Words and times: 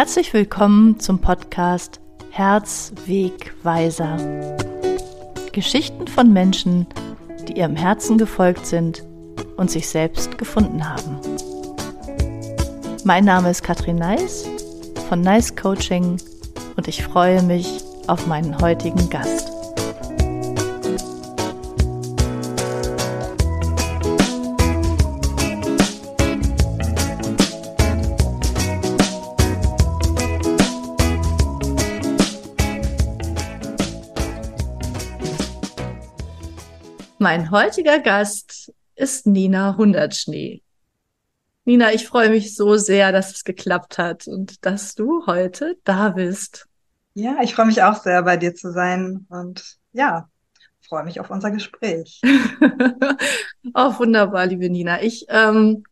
Herzlich 0.00 0.32
willkommen 0.32 0.98
zum 0.98 1.18
Podcast 1.18 2.00
Herzwegweiser. 2.30 4.16
Geschichten 5.52 6.06
von 6.06 6.32
Menschen, 6.32 6.86
die 7.46 7.58
ihrem 7.58 7.76
Herzen 7.76 8.16
gefolgt 8.16 8.64
sind 8.64 9.04
und 9.58 9.70
sich 9.70 9.90
selbst 9.90 10.38
gefunden 10.38 10.88
haben. 10.88 11.18
Mein 13.04 13.26
Name 13.26 13.50
ist 13.50 13.62
Katrin 13.62 13.96
Neis 13.96 14.48
von 15.10 15.20
Nice 15.20 15.54
Coaching 15.54 16.16
und 16.78 16.88
ich 16.88 17.04
freue 17.04 17.42
mich 17.42 17.84
auf 18.06 18.26
meinen 18.26 18.58
heutigen 18.58 19.10
Gast. 19.10 19.59
Mein 37.22 37.50
heutiger 37.50 37.98
Gast 37.98 38.72
ist 38.94 39.26
Nina 39.26 39.76
Hundertschnee. 39.76 40.62
Nina, 41.66 41.92
ich 41.92 42.06
freue 42.06 42.30
mich 42.30 42.56
so 42.56 42.78
sehr, 42.78 43.12
dass 43.12 43.30
es 43.30 43.44
geklappt 43.44 43.98
hat 43.98 44.26
und 44.26 44.64
dass 44.64 44.94
du 44.94 45.26
heute 45.26 45.76
da 45.84 46.08
bist. 46.08 46.66
Ja, 47.12 47.36
ich 47.42 47.54
freue 47.54 47.66
mich 47.66 47.82
auch 47.82 48.02
sehr, 48.02 48.22
bei 48.22 48.38
dir 48.38 48.54
zu 48.54 48.72
sein 48.72 49.26
und 49.28 49.76
ja, 49.92 50.30
freue 50.88 51.04
mich 51.04 51.20
auf 51.20 51.28
unser 51.28 51.50
Gespräch. 51.50 52.22
oh, 53.74 53.98
wunderbar, 53.98 54.46
liebe 54.46 54.70
Nina. 54.70 55.02
Ich 55.02 55.26
ähm, 55.28 55.84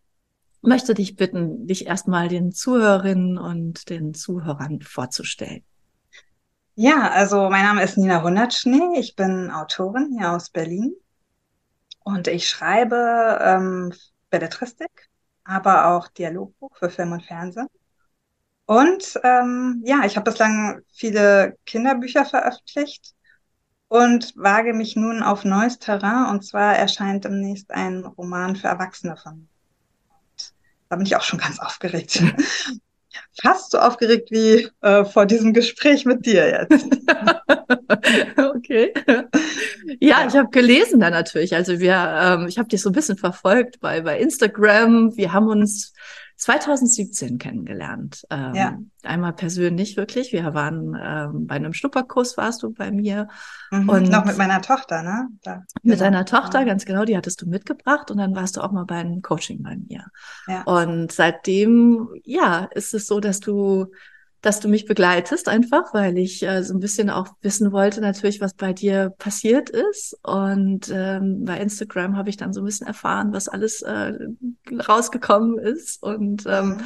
möchte 0.62 0.94
dich 0.94 1.14
bitten, 1.16 1.66
dich 1.66 1.86
erstmal 1.86 2.28
den 2.28 2.52
Zuhörerinnen 2.52 3.36
und 3.36 3.90
den 3.90 4.14
Zuhörern 4.14 4.80
vorzustellen. 4.80 5.62
Ja, 6.74 7.10
also 7.10 7.50
mein 7.50 7.66
Name 7.66 7.82
ist 7.82 7.98
Nina 7.98 8.22
Hundertschnee. 8.22 8.98
Ich 8.98 9.14
bin 9.14 9.50
Autorin 9.50 10.16
hier 10.18 10.32
aus 10.32 10.48
Berlin 10.48 10.96
und 12.08 12.26
ich 12.26 12.48
schreibe 12.48 13.38
ähm, 13.42 13.92
Belletristik, 14.30 15.10
aber 15.44 15.88
auch 15.88 16.08
Dialogbuch 16.08 16.74
für 16.78 16.88
Film 16.88 17.12
und 17.12 17.22
Fernsehen. 17.22 17.68
Und 18.64 19.20
ähm, 19.24 19.82
ja, 19.84 20.04
ich 20.06 20.16
habe 20.16 20.30
bislang 20.30 20.80
viele 20.90 21.58
Kinderbücher 21.66 22.24
veröffentlicht 22.24 23.14
und 23.88 24.32
wage 24.36 24.72
mich 24.72 24.96
nun 24.96 25.22
auf 25.22 25.44
neues 25.44 25.78
Terrain. 25.78 26.30
Und 26.30 26.46
zwar 26.46 26.76
erscheint 26.76 27.24
demnächst 27.24 27.70
ein 27.70 28.04
Roman 28.04 28.56
für 28.56 28.68
Erwachsene 28.68 29.16
von 29.18 29.40
mir. 29.40 29.48
Da 30.88 30.96
bin 30.96 31.04
ich 31.04 31.14
auch 31.14 31.22
schon 31.22 31.38
ganz 31.38 31.58
aufgeregt. 31.58 32.22
Fast 33.42 33.72
so 33.72 33.78
aufgeregt 33.78 34.30
wie 34.30 34.70
äh, 34.80 35.04
vor 35.04 35.26
diesem 35.26 35.52
Gespräch 35.52 36.06
mit 36.06 36.24
dir 36.24 36.48
jetzt. 36.48 36.86
okay. 38.54 38.92
Ja, 40.00 40.26
ich 40.26 40.36
habe 40.36 40.50
gelesen 40.50 41.00
da 41.00 41.10
natürlich. 41.10 41.54
Also 41.54 41.80
wir, 41.80 41.94
ähm, 41.94 42.46
ich 42.46 42.58
habe 42.58 42.68
dich 42.68 42.82
so 42.82 42.90
ein 42.90 42.94
bisschen 42.94 43.16
verfolgt 43.16 43.80
bei, 43.80 44.02
bei 44.02 44.18
Instagram. 44.18 45.16
Wir 45.16 45.32
haben 45.32 45.48
uns 45.48 45.92
2017 46.38 47.38
kennengelernt. 47.38 48.24
Ähm, 48.30 48.54
ja. 48.54 48.78
Einmal 49.02 49.32
persönlich 49.32 49.96
wirklich. 49.96 50.32
Wir 50.32 50.54
waren 50.54 50.96
ähm, 51.00 51.48
bei 51.48 51.56
einem 51.56 51.72
Schnupperkurs 51.72 52.36
warst 52.36 52.62
du 52.62 52.72
bei 52.72 52.92
mir. 52.92 53.26
Mhm, 53.72 53.88
und 53.88 54.08
noch 54.08 54.24
mit 54.24 54.38
meiner 54.38 54.62
Tochter, 54.62 55.02
ne? 55.02 55.28
Da, 55.42 55.64
mit 55.82 56.00
deiner 56.00 56.24
Tochter, 56.24 56.64
ganz 56.64 56.84
genau, 56.84 57.04
die 57.04 57.16
hattest 57.16 57.42
du 57.42 57.48
mitgebracht 57.48 58.12
und 58.12 58.18
dann 58.18 58.36
warst 58.36 58.56
du 58.56 58.60
auch 58.60 58.70
mal 58.70 58.84
bei 58.84 58.96
einem 58.96 59.20
Coaching 59.20 59.64
bei 59.64 59.76
mir. 59.76 60.04
Ja. 60.46 60.62
Und 60.62 61.10
seitdem, 61.10 62.08
ja, 62.22 62.68
ist 62.72 62.94
es 62.94 63.08
so, 63.08 63.18
dass 63.18 63.40
du 63.40 63.88
dass 64.40 64.60
du 64.60 64.68
mich 64.68 64.86
begleitest 64.86 65.48
einfach, 65.48 65.92
weil 65.92 66.16
ich 66.16 66.42
äh, 66.44 66.62
so 66.62 66.74
ein 66.74 66.80
bisschen 66.80 67.10
auch 67.10 67.28
wissen 67.42 67.72
wollte 67.72 68.00
natürlich, 68.00 68.40
was 68.40 68.54
bei 68.54 68.72
dir 68.72 69.10
passiert 69.18 69.68
ist. 69.70 70.16
Und 70.22 70.90
ähm, 70.94 71.44
bei 71.44 71.58
Instagram 71.58 72.16
habe 72.16 72.30
ich 72.30 72.36
dann 72.36 72.52
so 72.52 72.60
ein 72.60 72.64
bisschen 72.64 72.86
erfahren, 72.86 73.32
was 73.32 73.48
alles 73.48 73.82
äh, 73.82 74.12
rausgekommen 74.88 75.58
ist. 75.58 76.02
Und 76.02 76.44
ähm, 76.46 76.68
mhm. 76.68 76.80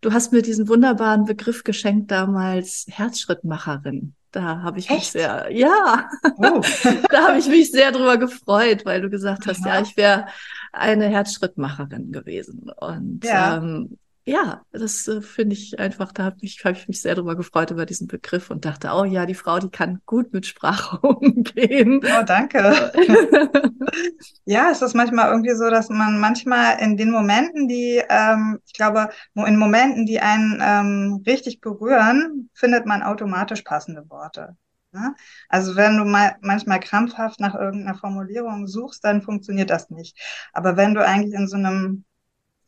du 0.00 0.12
hast 0.12 0.32
mir 0.32 0.40
diesen 0.40 0.68
wunderbaren 0.68 1.26
Begriff 1.26 1.62
geschenkt 1.62 2.10
damals, 2.10 2.86
Herzschrittmacherin. 2.88 4.14
Da 4.30 4.62
habe 4.62 4.80
ich 4.80 4.86
Echt? 4.90 4.98
mich 4.98 5.10
sehr, 5.10 5.46
ja, 5.52 6.08
oh. 6.38 6.60
da 7.10 7.28
habe 7.28 7.38
ich 7.38 7.46
mich 7.46 7.70
sehr 7.70 7.92
drüber 7.92 8.16
gefreut, 8.16 8.84
weil 8.84 9.00
du 9.00 9.08
gesagt 9.08 9.46
hast, 9.46 9.64
ja, 9.64 9.76
ja 9.76 9.82
ich 9.82 9.96
wäre 9.96 10.26
eine 10.72 11.06
Herzschrittmacherin 11.06 12.10
gewesen. 12.10 12.68
Und 12.80 13.24
ja. 13.24 13.58
ähm, 13.58 13.96
ja, 14.26 14.64
das 14.72 15.06
äh, 15.06 15.20
finde 15.20 15.54
ich 15.54 15.78
einfach, 15.78 16.10
da 16.10 16.24
habe 16.24 16.36
ich, 16.40 16.64
hab 16.64 16.72
ich 16.72 16.88
mich 16.88 17.02
sehr 17.02 17.14
darüber 17.14 17.36
gefreut 17.36 17.70
über 17.70 17.84
diesen 17.84 18.08
Begriff 18.08 18.50
und 18.50 18.64
dachte, 18.64 18.90
oh 18.94 19.04
ja, 19.04 19.26
die 19.26 19.34
Frau, 19.34 19.58
die 19.58 19.68
kann 19.68 20.00
gut 20.06 20.32
mit 20.32 20.46
Sprache 20.46 20.98
umgehen. 21.06 22.00
Oh, 22.02 22.22
danke. 22.24 22.92
ja, 24.46 24.70
es 24.70 24.80
ist 24.80 24.94
manchmal 24.94 25.30
irgendwie 25.30 25.54
so, 25.54 25.68
dass 25.68 25.90
man 25.90 26.18
manchmal 26.18 26.80
in 26.80 26.96
den 26.96 27.10
Momenten, 27.10 27.68
die, 27.68 28.02
ähm, 28.08 28.60
ich 28.66 28.72
glaube, 28.72 29.10
in 29.34 29.58
Momenten, 29.58 30.06
die 30.06 30.20
einen 30.20 30.58
ähm, 30.62 31.22
richtig 31.26 31.60
berühren, 31.60 32.48
findet 32.54 32.86
man 32.86 33.02
automatisch 33.02 33.60
passende 33.60 34.08
Worte. 34.08 34.56
Ne? 34.92 35.14
Also 35.50 35.76
wenn 35.76 35.98
du 35.98 36.04
mal 36.04 36.36
manchmal 36.40 36.80
krampfhaft 36.80 37.40
nach 37.40 37.54
irgendeiner 37.54 37.98
Formulierung 37.98 38.68
suchst, 38.68 39.04
dann 39.04 39.20
funktioniert 39.20 39.68
das 39.68 39.90
nicht. 39.90 40.16
Aber 40.54 40.78
wenn 40.78 40.94
du 40.94 41.04
eigentlich 41.04 41.34
in 41.34 41.46
so 41.46 41.56
einem 41.56 42.04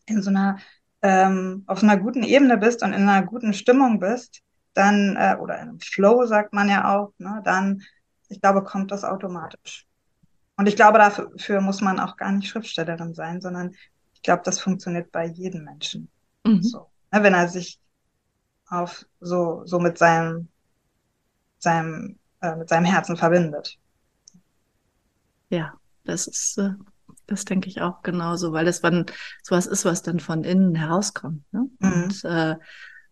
in 0.09 0.23
so 0.23 0.31
einer 0.31 0.59
ähm, 1.07 1.63
auf 1.69 1.85
einer 1.85 1.97
guten 1.97 2.25
Ebene 2.25 2.59
bist 2.59 2.83
und 2.83 2.93
in 2.93 3.09
einer 3.09 3.25
guten 3.25 3.55
Stimmung 3.55 4.01
bist, 4.01 4.43
dann, 4.75 5.17
äh, 5.17 5.37
oder 5.41 5.55
in 5.55 5.69
einem 5.69 5.81
Flow 5.81 6.27
sagt 6.27 6.53
man 6.53 6.69
ja 6.69 6.97
auch, 6.97 7.13
ne, 7.19 7.41
dann, 7.45 7.83
ich 8.29 8.41
glaube, 8.41 8.65
kommt 8.65 8.91
das 8.91 9.05
automatisch. 9.05 9.87
Und 10.57 10.67
ich 10.67 10.75
glaube, 10.75 10.99
dafür 10.99 11.61
muss 11.61 11.81
man 11.81 12.01
auch 12.01 12.17
gar 12.17 12.33
nicht 12.33 12.49
Schriftstellerin 12.49 13.15
sein, 13.15 13.41
sondern 13.41 13.77
ich 14.15 14.23
glaube, 14.23 14.43
das 14.45 14.59
funktioniert 14.59 15.13
bei 15.13 15.27
jedem 15.27 15.65
Menschen. 15.65 16.09
Mhm. 16.45 16.63
So, 16.63 16.89
ne, 17.13 17.23
wenn 17.23 17.35
er 17.35 17.47
sich 17.47 17.79
auf 18.69 19.07
so, 19.21 19.63
so 19.65 19.79
mit 19.79 19.99
seinem, 19.99 20.49
seinem, 21.59 22.19
äh, 22.41 22.57
mit 22.57 22.69
seinem 22.69 22.85
Herzen 22.85 23.17
verbindet. 23.17 23.79
Ja, 25.51 25.75
das 26.05 26.27
ist 26.27 26.59
äh, 26.59 26.71
das 27.27 27.45
denke 27.45 27.69
ich 27.69 27.81
auch 27.81 28.03
genauso, 28.03 28.53
weil 28.53 28.65
das 28.65 28.83
wann 28.83 29.07
sowas 29.43 29.67
ist, 29.67 29.85
was 29.85 30.03
dann 30.03 30.21
von 30.21 30.45
innen 30.45 30.75
herauskommt. 30.75 31.43
Ne? 31.53 31.69
Mhm. 31.79 31.93
Und 31.93 32.25
äh, 32.25 32.57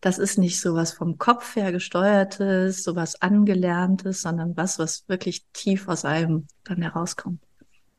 das 0.01 0.19
ist 0.19 0.39
nicht 0.39 0.61
so 0.61 0.75
was 0.75 0.93
vom 0.93 1.19
Kopf 1.19 1.57
her 1.57 1.73
gesteuertes, 1.73 2.85
so 2.85 2.95
was 2.95 3.21
angelerntes, 3.23 4.21
sondern 4.23 4.57
was, 4.57 4.79
was 4.79 5.09
wirklich 5.09 5.47
tief 5.53 5.89
aus 5.89 6.05
einem 6.05 6.47
dann 6.65 6.83
herauskommt. 6.83 7.43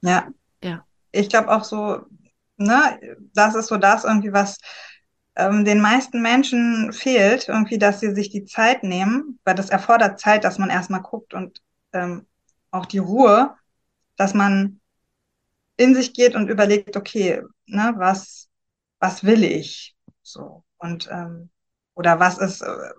Ja. 0.02 0.28
Ja. 0.64 0.86
Ich 1.12 1.30
glaube 1.30 1.50
auch 1.50 1.64
so, 1.64 2.06
ne, 2.58 3.00
das 3.34 3.56
ist 3.56 3.68
so 3.68 3.78
das 3.78 4.04
irgendwie, 4.04 4.34
was 4.34 4.58
ähm, 5.36 5.66
den 5.66 5.82
meisten 5.82 6.22
Menschen 6.22 6.94
fehlt, 6.94 7.50
irgendwie, 7.50 7.78
dass 7.78 8.00
sie 8.00 8.14
sich 8.14 8.30
die 8.30 8.46
Zeit 8.46 8.84
nehmen, 8.84 9.40
weil 9.44 9.56
das 9.56 9.70
erfordert 9.70 10.20
Zeit, 10.20 10.44
dass 10.44 10.58
man 10.58 10.70
erstmal 10.70 11.02
guckt 11.02 11.34
und 11.34 11.62
ähm, 11.94 12.26
auch 12.72 12.86
die 12.86 13.00
Ruhe, 13.00 13.56
dass 14.16 14.34
man 14.34 14.80
in 15.78 15.96
sich 15.96 16.14
geht 16.14 16.36
und 16.36 16.50
überlegt, 16.50 16.96
okay, 16.96 17.42
ne, 17.66 17.94
was, 17.98 18.50
was 19.00 19.24
will 19.24 19.44
ich? 19.44 19.96
So. 20.22 20.64
Und 20.78 21.08
ähm, 21.12 21.50
oder 21.96 22.20
was 22.20 22.38
ist, 22.38 22.62
äh, 22.62 22.90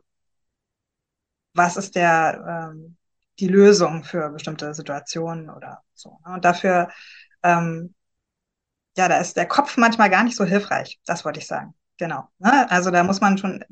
was 1.54 1.76
ist 1.76 1.94
der 1.94 2.70
ähm, 2.72 2.96
die 3.38 3.48
Lösung 3.48 4.04
für 4.04 4.30
bestimmte 4.30 4.74
Situationen 4.74 5.50
oder 5.50 5.82
so. 5.94 6.18
Ne? 6.26 6.34
Und 6.34 6.44
dafür, 6.44 6.88
ähm, 7.42 7.94
ja, 8.96 9.08
da 9.08 9.18
ist 9.18 9.36
der 9.36 9.46
Kopf 9.46 9.76
manchmal 9.76 10.10
gar 10.10 10.24
nicht 10.24 10.36
so 10.36 10.44
hilfreich. 10.44 10.98
Das 11.06 11.24
wollte 11.24 11.40
ich 11.40 11.46
sagen. 11.46 11.74
Genau. 11.98 12.28
Ne? 12.38 12.70
Also 12.70 12.90
da 12.90 13.02
muss 13.02 13.20
man 13.20 13.38
schon 13.38 13.64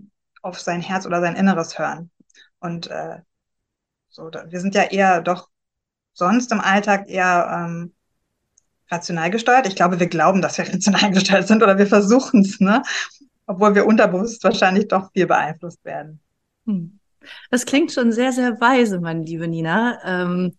auf 0.42 0.60
sein 0.60 0.82
Herz 0.82 1.06
oder 1.06 1.20
sein 1.20 1.36
Inneres 1.36 1.78
hören. 1.78 2.10
Und 2.58 2.88
äh, 2.88 3.20
so, 4.08 4.28
da, 4.30 4.50
wir 4.50 4.60
sind 4.60 4.74
ja 4.74 4.84
eher 4.84 5.22
doch 5.22 5.48
sonst 6.12 6.52
im 6.52 6.60
Alltag 6.60 7.08
eher 7.08 7.66
ähm, 7.66 7.94
rational 8.90 9.30
gesteuert. 9.30 9.66
Ich 9.66 9.76
glaube, 9.76 10.00
wir 10.00 10.06
glauben, 10.06 10.42
dass 10.42 10.58
wir 10.58 10.68
rational 10.72 11.10
gesteuert 11.12 11.48
sind 11.48 11.62
oder 11.62 11.78
wir 11.78 11.86
versuchen 11.86 12.42
es, 12.42 12.60
ne? 12.60 12.82
Obwohl 13.46 13.74
wir 13.74 13.86
unterbewusst 13.86 14.42
wahrscheinlich 14.44 14.88
doch 14.88 15.12
viel 15.12 15.26
beeinflusst 15.26 15.84
werden. 15.84 16.20
Hm. 16.66 16.98
Das 17.50 17.66
klingt 17.66 17.92
schon 17.92 18.12
sehr, 18.12 18.32
sehr 18.32 18.60
weise, 18.60 19.00
meine 19.00 19.22
liebe 19.22 19.48
Nina. 19.48 19.98
Ähm, 20.04 20.54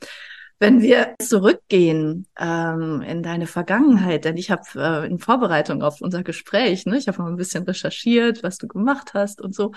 wenn 0.59 0.81
wir 0.81 1.15
zurückgehen 1.19 2.27
ähm, 2.39 3.01
in 3.01 3.23
deine 3.23 3.45
Vergangenheit, 3.45 4.23
denn 4.23 4.37
ich 4.37 4.51
habe 4.51 4.63
äh, 4.75 5.05
in 5.05 5.19
Vorbereitung 5.19 5.83
auf 5.83 5.99
unser 5.99 6.23
Gespräch, 6.23 6.85
ne, 6.85 6.97
ich 6.97 7.07
habe 7.07 7.21
mal 7.21 7.29
ein 7.29 7.35
bisschen 7.35 7.63
recherchiert, 7.63 8.41
was 8.41 8.57
du 8.57 8.67
gemacht 8.67 9.13
hast 9.13 9.41
und 9.41 9.53
so. 9.53 9.73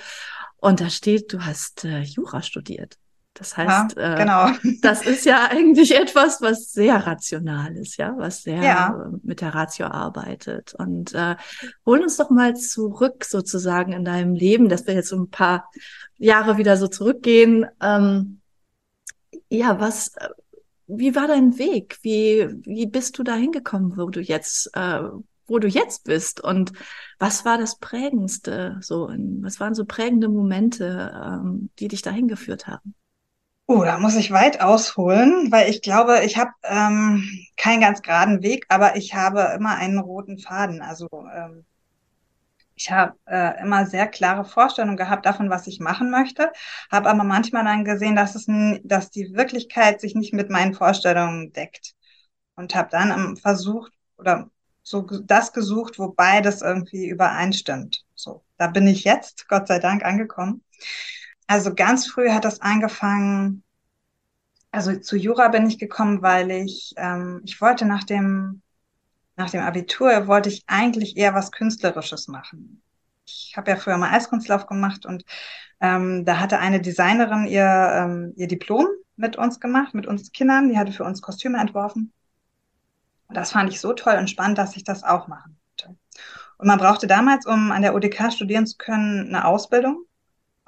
Und 0.59 0.81
da 0.81 0.89
steht, 0.89 1.33
du 1.33 1.45
hast 1.45 1.85
äh, 1.85 2.01
Jura 2.01 2.43
studiert. 2.43 2.97
Das 3.39 3.57
heißt, 3.57 3.97
ja, 3.97 4.15
äh, 4.15 4.19
genau. 4.19 4.49
äh, 4.49 4.79
das 4.83 5.07
ist 5.07 5.25
ja 5.25 5.49
eigentlich 5.49 5.95
etwas, 5.95 6.43
was 6.43 6.73
sehr 6.73 7.07
rational 7.07 7.77
ist, 7.77 7.97
ja, 7.97 8.15
was 8.19 8.43
sehr 8.43 8.63
ja. 8.63 9.11
mit 9.23 9.41
der 9.41 9.55
Ratio 9.55 9.87
arbeitet. 9.87 10.75
Und 10.75 11.15
äh, 11.15 11.37
hol 11.87 12.01
uns 12.01 12.17
doch 12.17 12.31
mal 12.31 12.57
zurück 12.57 13.25
sozusagen 13.25 13.93
in 13.93 14.05
deinem 14.05 14.35
Leben, 14.35 14.69
dass 14.69 14.87
wir 14.87 14.95
jetzt 14.95 15.11
so 15.11 15.17
ein 15.17 15.31
paar 15.31 15.71
Jahre 16.17 16.59
wieder 16.59 16.77
so 16.77 16.89
zurückgehen. 16.89 17.67
Ähm, 17.81 18.41
ja, 19.49 19.79
was, 19.79 20.09
äh, 20.17 20.29
wie 20.89 21.15
war 21.15 21.29
dein 21.29 21.59
Weg? 21.59 21.99
Wie, 22.03 22.49
wie 22.65 22.87
bist 22.87 23.19
du 23.19 23.23
da 23.23 23.35
hingekommen, 23.35 23.97
wo 23.97 24.09
du 24.09 24.21
jetzt, 24.21 24.71
äh, 24.75 25.01
wo 25.47 25.61
du 25.61 25.69
jetzt 25.69 26.05
bist? 26.05 26.41
Und 26.41 26.73
was 27.21 27.45
war 27.45 27.57
das 27.57 27.79
Prägendste? 27.79 28.79
So, 28.81 29.11
was 29.43 29.61
waren 29.61 29.75
so 29.77 29.85
prägende 29.85 30.29
Momente, 30.29 31.13
ähm, 31.25 31.71
die 31.79 31.87
dich 31.87 32.03
dahin 32.03 32.27
geführt 32.27 32.67
haben? 32.67 32.95
Oh, 33.69 33.85
da 33.85 33.99
muss 33.99 34.17
ich 34.17 34.31
weit 34.33 34.61
ausholen, 34.63 35.53
weil 35.53 35.69
ich 35.71 35.83
glaube, 35.83 36.25
ich 36.25 36.37
habe 36.39 36.51
ähm, 36.65 37.23
keinen 37.57 37.81
ganz 37.83 38.01
geraden 38.03 38.43
Weg, 38.43 38.65
aber 38.69 38.97
ich 38.97 39.15
habe 39.15 39.53
immer 39.57 39.77
einen 39.77 39.99
roten 39.99 40.39
Faden. 40.39 40.81
Also 40.83 41.07
ähm, 41.13 41.65
ich 42.75 42.91
habe 42.91 43.15
äh, 43.27 43.61
immer 43.61 43.87
sehr 43.87 44.07
klare 44.07 44.45
Vorstellungen 44.45 44.97
gehabt 44.97 45.27
davon, 45.27 45.51
was 45.51 45.67
ich 45.67 45.81
machen 45.81 46.11
möchte, 46.11 46.53
habe 46.91 47.11
aber 47.11 47.25
manchmal 47.25 47.65
dann 47.65 47.85
gesehen, 47.85 48.15
dass 48.17 48.35
es, 48.37 48.47
dass 48.85 49.11
die 49.11 49.35
Wirklichkeit 49.35 50.01
sich 50.01 50.15
nicht 50.15 50.33
mit 50.33 50.49
meinen 50.49 50.75
Vorstellungen 50.75 51.53
deckt 51.53 51.95
und 52.57 52.75
habe 52.75 52.89
dann 52.91 53.11
ähm, 53.11 53.37
versucht 53.37 53.93
oder 54.19 54.51
so 54.83 55.03
das 55.03 55.53
gesucht, 55.53 55.99
wo 55.99 56.09
beides 56.09 56.63
irgendwie 56.63 57.09
übereinstimmt. 57.09 58.05
So, 58.15 58.45
da 58.57 58.69
bin 58.69 58.87
ich 58.87 59.05
jetzt, 59.05 59.49
Gott 59.49 59.69
sei 59.69 59.79
Dank, 59.81 60.05
angekommen. 60.05 60.63
Also 61.49 61.75
ganz 61.75 62.07
früh 62.07 62.31
hat 62.31 62.45
das 62.45 62.61
angefangen. 62.61 63.65
Also 64.71 64.95
zu 65.01 65.17
Jura 65.17 65.49
bin 65.49 65.67
ich 65.67 65.79
gekommen, 65.79 66.23
weil 66.23 66.51
ich 66.51 66.95
ähm, 66.97 67.41
ich 67.45 67.61
wollte 67.61 67.87
nach 67.87 68.05
dem 68.05 68.63
nach 69.37 69.51
dem 69.51 69.63
Abitur 69.63 70.27
wollte 70.27 70.51
ich 70.51 70.65
eigentlich 70.67 71.17
eher 71.17 71.35
was 71.35 71.51
Künstlerisches 71.51 72.29
machen. 72.29 72.83
Ich 73.25 73.55
habe 73.57 73.71
ja 73.71 73.77
früher 73.77 73.97
mal 73.97 74.11
Eiskunstlauf 74.11 74.67
gemacht 74.67 75.07
und 75.07 75.25
ähm, 75.81 76.25
da 76.25 76.41
hatte 76.41 76.59
eine 76.59 76.81
Designerin 76.81 77.47
ihr, 77.47 77.65
ähm, 77.65 78.33
ihr 78.37 78.49
Diplom 78.49 78.87
mit 79.17 79.37
uns 79.37 79.61
gemacht, 79.61 79.95
mit 79.95 80.07
uns 80.07 80.33
Kindern. 80.33 80.69
Die 80.69 80.79
hatte 80.79 80.93
für 80.93 81.05
uns 81.05 81.23
Kostüme 81.23 81.59
entworfen. 81.59 82.13
Und 83.29 83.37
das 83.37 83.53
fand 83.53 83.71
ich 83.71 83.81
so 83.81 83.93
toll 83.93 84.17
und 84.19 84.29
spannend, 84.29 84.59
dass 84.59 84.77
ich 84.77 84.85
das 84.85 85.05
auch 85.05 85.29
machen 85.29 85.57
wollte. 85.69 85.97
Und 86.59 86.67
man 86.67 86.79
brauchte 86.79 87.07
damals, 87.07 87.47
um 87.47 87.71
an 87.71 87.83
der 87.83 87.95
UDK 87.95 88.33
studieren 88.33 88.67
zu 88.67 88.77
können, 88.77 89.29
eine 89.29 89.45
Ausbildung. 89.45 90.05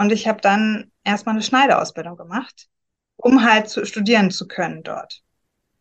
Und 0.01 0.13
ich 0.13 0.27
habe 0.27 0.41
dann 0.41 0.91
erstmal 1.05 1.35
eine 1.35 1.43
Schneiderausbildung 1.43 2.17
gemacht, 2.17 2.71
um 3.17 3.45
halt 3.45 3.69
zu 3.69 3.85
studieren 3.85 4.31
zu 4.31 4.49
können 4.49 4.83
dort. 4.83 5.23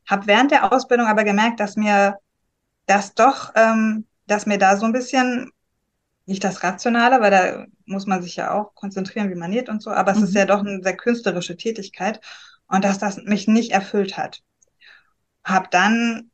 Habe 0.06 0.28
während 0.28 0.52
der 0.52 0.74
Ausbildung 0.74 1.08
aber 1.08 1.24
gemerkt, 1.24 1.62
dass 1.62 1.78
mir 1.78 2.18
das 2.86 3.14
doch, 3.14 3.54
ähm, 3.56 4.08
dass 4.28 4.46
mir 4.46 4.58
da 4.58 4.76
so 4.76 4.86
ein 4.86 4.92
bisschen, 4.92 5.54
nicht 6.26 6.44
das 6.44 6.64
Rationale, 6.64 7.22
weil 7.22 7.32
da 7.32 7.66
muss 7.86 8.08
man 8.08 8.22
sich 8.22 8.36
ja 8.36 8.52
auch 8.52 8.76
konzentrieren, 8.76 9.30
wie 9.30 9.36
man 9.36 9.52
näht 9.52 9.70
und 9.70 9.82
so, 9.82 9.90
aber 9.90 10.12
mhm. 10.12 10.18
es 10.18 10.24
ist 10.26 10.34
mhm. 10.34 10.40
ja 10.40 10.46
doch 10.48 10.60
eine 10.60 10.84
sehr 10.84 10.98
künstlerische 10.98 11.56
Tätigkeit 11.56 12.20
und 12.68 12.84
dass 12.84 13.00
das 13.00 13.24
mich 13.24 13.48
nicht 13.48 13.72
erfüllt 13.72 14.18
hat. 14.18 14.42
Hab 15.46 15.72
dann 15.72 16.30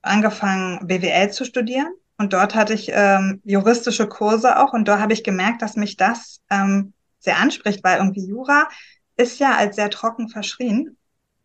angefangen, 0.00 0.86
BWL 0.86 1.30
zu 1.32 1.44
studieren 1.44 1.92
und 2.16 2.32
dort 2.32 2.54
hatte 2.54 2.72
ich 2.72 2.92
ähm, 2.94 3.42
juristische 3.44 4.08
Kurse 4.08 4.58
auch 4.58 4.72
und 4.72 4.88
da 4.88 5.00
habe 5.00 5.12
ich 5.12 5.22
gemerkt, 5.22 5.60
dass 5.60 5.76
mich 5.76 5.98
das 5.98 6.40
ähm, 6.48 6.94
sehr 7.26 7.38
anspricht, 7.38 7.84
weil 7.84 7.98
irgendwie 7.98 8.26
Jura 8.26 8.68
ist 9.16 9.38
ja 9.38 9.56
als 9.56 9.76
sehr 9.76 9.90
trocken 9.90 10.28
verschrien, 10.28 10.96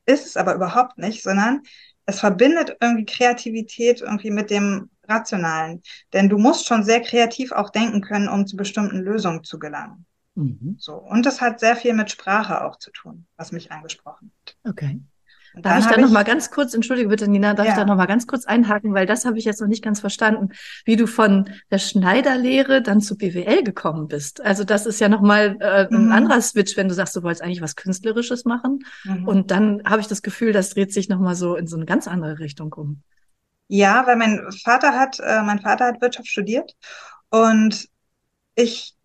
ist 0.05 0.25
es 0.25 0.37
aber 0.37 0.55
überhaupt 0.55 0.97
nicht, 0.97 1.23
sondern 1.23 1.61
es 2.05 2.19
verbindet 2.19 2.77
irgendwie 2.81 3.05
Kreativität 3.05 4.01
irgendwie 4.01 4.31
mit 4.31 4.49
dem 4.49 4.89
Rationalen. 5.07 5.81
Denn 6.13 6.29
du 6.29 6.37
musst 6.37 6.65
schon 6.65 6.83
sehr 6.83 7.01
kreativ 7.01 7.51
auch 7.51 7.69
denken 7.69 8.01
können, 8.01 8.29
um 8.29 8.47
zu 8.47 8.55
bestimmten 8.55 8.99
Lösungen 8.99 9.43
zu 9.43 9.59
gelangen. 9.59 10.05
Mhm. 10.35 10.75
So. 10.79 10.95
Und 10.95 11.25
das 11.25 11.41
hat 11.41 11.59
sehr 11.59 11.75
viel 11.75 11.93
mit 11.93 12.11
Sprache 12.11 12.63
auch 12.63 12.77
zu 12.77 12.91
tun, 12.91 13.25
was 13.37 13.51
mich 13.51 13.71
angesprochen 13.71 14.31
hat. 14.41 14.57
Okay. 14.63 14.99
Darf 15.55 15.79
ich 15.79 15.85
da 15.85 15.99
noch 15.99 16.11
mal 16.11 16.23
ganz 16.23 16.49
kurz, 16.49 16.73
entschuldige 16.73 17.09
bitte, 17.09 17.29
Nina, 17.29 17.53
darf 17.53 17.65
ja. 17.65 17.73
ich 17.73 17.77
da 17.77 17.85
noch 17.85 17.97
mal 17.97 18.05
ganz 18.05 18.25
kurz 18.25 18.45
einhaken, 18.45 18.93
weil 18.93 19.05
das 19.05 19.25
habe 19.25 19.37
ich 19.37 19.45
jetzt 19.45 19.59
noch 19.59 19.67
nicht 19.67 19.83
ganz 19.83 19.99
verstanden, 19.99 20.49
wie 20.85 20.95
du 20.95 21.07
von 21.07 21.49
der 21.69 21.79
Schneiderlehre 21.79 22.81
dann 22.81 23.01
zu 23.01 23.17
BWL 23.17 23.63
gekommen 23.63 24.07
bist. 24.07 24.41
Also 24.41 24.63
das 24.63 24.85
ist 24.85 25.01
ja 25.01 25.09
noch 25.09 25.21
mal 25.21 25.57
äh, 25.59 25.87
ein 25.93 26.05
mhm. 26.05 26.11
anderer 26.11 26.41
Switch, 26.41 26.77
wenn 26.77 26.87
du 26.87 26.93
sagst, 26.93 27.15
du 27.15 27.23
wolltest 27.23 27.43
eigentlich 27.43 27.61
was 27.61 27.75
Künstlerisches 27.75 28.45
machen. 28.45 28.85
Mhm. 29.03 29.27
Und 29.27 29.51
dann 29.51 29.81
habe 29.85 30.01
ich 30.01 30.07
das 30.07 30.21
Gefühl, 30.21 30.53
das 30.53 30.69
dreht 30.69 30.93
sich 30.93 31.09
noch 31.09 31.19
mal 31.19 31.35
so 31.35 31.55
in 31.55 31.67
so 31.67 31.75
eine 31.75 31.85
ganz 31.85 32.07
andere 32.07 32.39
Richtung 32.39 32.71
um. 32.73 33.01
Ja, 33.67 34.05
weil 34.05 34.15
mein 34.15 34.51
Vater 34.63 34.93
hat, 34.93 35.19
äh, 35.19 35.41
mein 35.43 35.59
Vater 35.59 35.85
hat 35.85 36.01
Wirtschaft 36.01 36.27
studiert 36.27 36.73
und 37.29 37.87
ich 38.55 38.95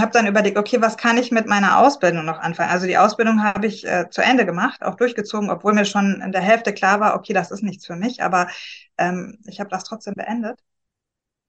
habe 0.00 0.12
dann 0.12 0.26
überlegt, 0.26 0.58
okay, 0.58 0.80
was 0.80 0.96
kann 0.96 1.18
ich 1.18 1.30
mit 1.30 1.46
meiner 1.46 1.78
Ausbildung 1.78 2.24
noch 2.24 2.38
anfangen? 2.38 2.70
Also 2.70 2.86
die 2.86 2.98
Ausbildung 2.98 3.42
habe 3.42 3.66
ich 3.66 3.86
äh, 3.86 4.08
zu 4.10 4.22
Ende 4.22 4.44
gemacht, 4.46 4.82
auch 4.82 4.96
durchgezogen, 4.96 5.50
obwohl 5.50 5.74
mir 5.74 5.84
schon 5.84 6.20
in 6.20 6.32
der 6.32 6.40
Hälfte 6.40 6.72
klar 6.72 7.00
war, 7.00 7.14
okay, 7.16 7.32
das 7.32 7.50
ist 7.50 7.62
nichts 7.62 7.86
für 7.86 7.96
mich, 7.96 8.22
aber 8.22 8.48
ähm, 8.98 9.38
ich 9.46 9.60
habe 9.60 9.70
das 9.70 9.84
trotzdem 9.84 10.14
beendet. 10.14 10.58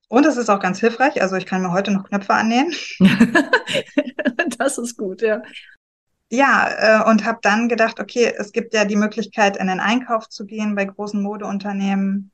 Und 0.08 0.26
es 0.26 0.38
ist 0.38 0.50
auch 0.50 0.60
ganz 0.60 0.80
hilfreich, 0.80 1.22
also 1.22 1.36
ich 1.36 1.46
kann 1.46 1.62
mir 1.62 1.72
heute 1.72 1.92
noch 1.92 2.08
Knöpfe 2.08 2.34
annähen. 2.34 2.72
das 4.58 4.78
ist 4.78 4.98
gut, 4.98 5.22
ja. 5.22 5.42
Ja, 6.32 7.04
äh, 7.06 7.10
und 7.10 7.24
habe 7.26 7.40
dann 7.42 7.70
gedacht, 7.70 8.00
okay, 8.00 8.34
es 8.38 8.52
gibt 8.52 8.74
ja 8.74 8.86
die 8.86 8.96
Möglichkeit, 8.96 9.58
in 9.58 9.68
den 9.68 9.80
Einkauf 9.80 10.28
zu 10.28 10.46
gehen 10.46 10.76
bei 10.76 10.86
großen 10.86 11.22
Modeunternehmen 11.22 12.32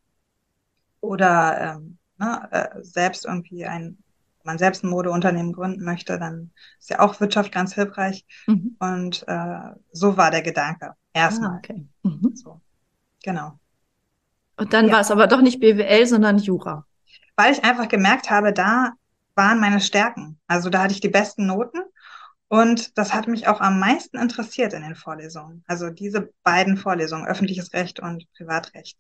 oder 1.02 1.76
ähm, 1.76 1.98
ne, 2.18 2.48
äh, 2.52 2.84
selbst 2.84 3.26
irgendwie 3.26 3.66
ein 3.66 4.01
man 4.46 4.58
selbst 4.58 4.84
ein 4.84 4.90
Modeunternehmen 4.90 5.54
gründen 5.54 5.84
möchte, 5.84 6.18
dann 6.20 6.52
ist 6.80 6.90
ja 6.90 7.00
auch 7.00 7.20
Wirtschaft 7.20 7.52
ganz 7.52 7.74
hilfreich. 7.74 8.26
Mhm. 8.48 8.76
Und 8.80 9.24
äh, 9.28 9.60
so 9.92 10.18
war 10.18 10.32
der 10.32 10.42
Gedanke. 10.42 10.94
Erstmal. 11.14 11.52
Ah, 11.52 11.58
okay. 11.58 11.86
Mhm. 12.04 12.36
So. 12.36 12.62
Genau. 13.24 13.60
Und 14.58 14.74
dann 14.74 14.88
ja. 14.88 14.94
war 14.94 15.00
es 15.02 15.12
aber 15.12 15.28
doch 15.28 15.42
nicht 15.42 15.60
BWL, 15.60 16.06
sondern 16.06 16.38
Jura. 16.38 16.86
Weil 17.36 17.54
ich 17.54 17.64
einfach 17.64 17.88
gemerkt 17.88 18.30
habe, 18.30 18.54
da 18.54 18.92
waren 19.36 19.60
meine 19.60 19.80
Stärken. 19.80 20.40
Also 20.48 20.70
da 20.70 20.84
hatte 20.84 20.94
ich 20.94 21.02
die 21.02 21.10
besten 21.10 21.46
Noten. 21.46 21.80
Und 22.48 22.98
das 22.98 23.14
hat 23.14 23.28
mich 23.28 23.48
auch 23.48 23.62
am 23.62 23.80
meisten 23.80 24.18
interessiert 24.18 24.74
in 24.74 24.82
den 24.82 24.96
Vorlesungen. 24.96 25.64
Also 25.68 25.90
diese 25.90 26.34
beiden 26.44 26.76
Vorlesungen, 26.76 27.26
öffentliches 27.26 27.74
Recht 27.74 28.02
und 28.02 28.28
Privatrecht. 28.34 28.98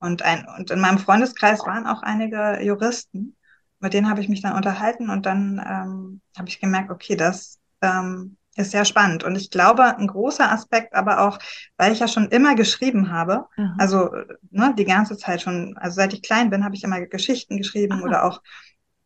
Und, 0.00 0.22
ein, 0.22 0.46
und 0.58 0.72
in 0.72 0.80
meinem 0.80 0.98
Freundeskreis 0.98 1.60
waren 1.60 1.86
auch 1.86 2.02
einige 2.02 2.60
Juristen 2.60 3.36
mit 3.82 3.92
denen 3.92 4.08
habe 4.08 4.20
ich 4.20 4.28
mich 4.28 4.40
dann 4.40 4.56
unterhalten 4.56 5.10
und 5.10 5.26
dann 5.26 5.58
ähm, 5.58 6.20
habe 6.38 6.48
ich 6.48 6.60
gemerkt, 6.60 6.90
okay, 6.90 7.16
das 7.16 7.58
ähm, 7.82 8.36
ist 8.54 8.70
sehr 8.70 8.84
spannend. 8.84 9.24
Und 9.24 9.34
ich 9.34 9.50
glaube, 9.50 9.96
ein 9.96 10.06
großer 10.06 10.50
Aspekt, 10.50 10.94
aber 10.94 11.20
auch, 11.20 11.38
weil 11.76 11.92
ich 11.92 11.98
ja 11.98 12.08
schon 12.08 12.28
immer 12.28 12.54
geschrieben 12.54 13.10
habe, 13.10 13.46
mhm. 13.56 13.74
also 13.78 14.10
ne, 14.50 14.74
die 14.78 14.84
ganze 14.84 15.16
Zeit 15.16 15.42
schon, 15.42 15.76
also 15.78 15.96
seit 15.96 16.12
ich 16.12 16.22
klein 16.22 16.50
bin, 16.50 16.64
habe 16.64 16.74
ich 16.74 16.84
immer 16.84 17.00
Geschichten 17.06 17.56
geschrieben 17.58 17.94
Aha. 17.94 18.02
oder 18.02 18.24
auch 18.24 18.42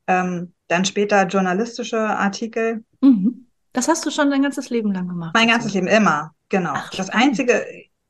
ähm, 0.08 0.52
dann 0.68 0.84
später 0.84 1.26
journalistische 1.26 2.00
Artikel. 2.00 2.84
Mhm. 3.00 3.46
Das 3.72 3.88
hast 3.88 4.04
du 4.04 4.10
schon 4.10 4.30
dein 4.30 4.42
ganzes 4.42 4.68
Leben 4.70 4.92
lang 4.92 5.08
gemacht. 5.08 5.32
Mein 5.34 5.48
ganzes 5.48 5.74
Leben 5.74 5.86
immer, 5.86 6.32
genau. 6.48 6.72
Ach, 6.74 6.90
das 6.90 7.10
einzige, 7.10 7.64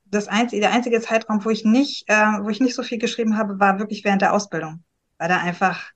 das 0.07 0.29
einzige, 0.29 0.63
der 0.63 0.73
einzige 0.73 1.01
Zeitraum, 1.01 1.45
wo 1.45 1.51
ich 1.51 1.65
nicht, 1.65 2.09
äh, 2.09 2.39
wo 2.41 2.49
ich 2.49 2.61
nicht 2.61 2.75
so 2.75 2.83
viel 2.83 2.99
geschrieben 2.99 3.37
habe, 3.37 3.61
war 3.61 3.79
wirklich 3.79 4.05
während 4.05 4.23
der 4.23 4.33
Ausbildung, 4.33 4.83
weil 5.19 5.29
da 5.29 5.39
einfach 5.39 5.91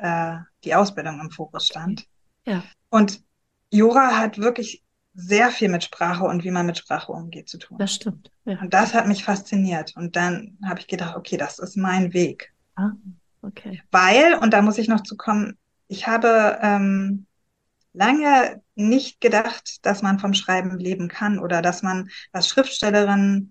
äh, 0.00 0.38
die 0.64 0.74
Ausbildung 0.74 1.20
im 1.20 1.30
Fokus 1.30 1.66
stand. 1.66 2.06
Ja. 2.46 2.62
Und 2.88 3.22
Jura 3.70 4.18
hat 4.18 4.38
wirklich 4.38 4.82
sehr 5.14 5.50
viel 5.50 5.68
mit 5.68 5.84
Sprache 5.84 6.24
und 6.24 6.44
wie 6.44 6.50
man 6.50 6.66
mit 6.66 6.78
Sprache 6.78 7.12
umgeht 7.12 7.48
zu 7.48 7.58
tun. 7.58 7.78
Das 7.78 7.94
stimmt. 7.94 8.30
Ja. 8.44 8.58
Und 8.60 8.72
das 8.72 8.94
hat 8.94 9.06
mich 9.06 9.24
fasziniert. 9.24 9.94
Und 9.96 10.16
dann 10.16 10.58
habe 10.64 10.80
ich 10.80 10.86
gedacht, 10.86 11.16
okay, 11.16 11.36
das 11.36 11.58
ist 11.58 11.76
mein 11.76 12.12
Weg. 12.12 12.52
Ah, 12.76 12.92
okay. 13.42 13.82
Weil, 13.90 14.34
und 14.34 14.52
da 14.52 14.62
muss 14.62 14.78
ich 14.78 14.88
noch 14.88 15.02
zu 15.02 15.16
kommen, 15.16 15.58
ich 15.88 16.06
habe 16.06 16.58
ähm, 16.62 17.26
lange 17.92 18.62
nicht 18.76 19.20
gedacht, 19.20 19.84
dass 19.84 20.02
man 20.02 20.18
vom 20.18 20.34
Schreiben 20.34 20.78
leben 20.78 21.08
kann 21.08 21.38
oder 21.38 21.62
dass 21.62 21.82
man 21.82 22.08
als 22.32 22.48
Schriftstellerin 22.48 23.50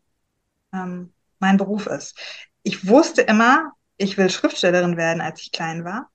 ähm, 0.74 1.14
mein 1.40 1.58
Beruf 1.58 1.88
ist. 1.88 2.18
Ich 2.64 2.88
wusste 2.88 3.22
immer, 3.22 3.74
ich 3.98 4.18
will 4.18 4.30
Schriftstellerin 4.30 4.98
werden, 4.98 5.22
als 5.22 5.42
ich 5.42 5.52
klein 5.52 5.84
war. 5.84 6.10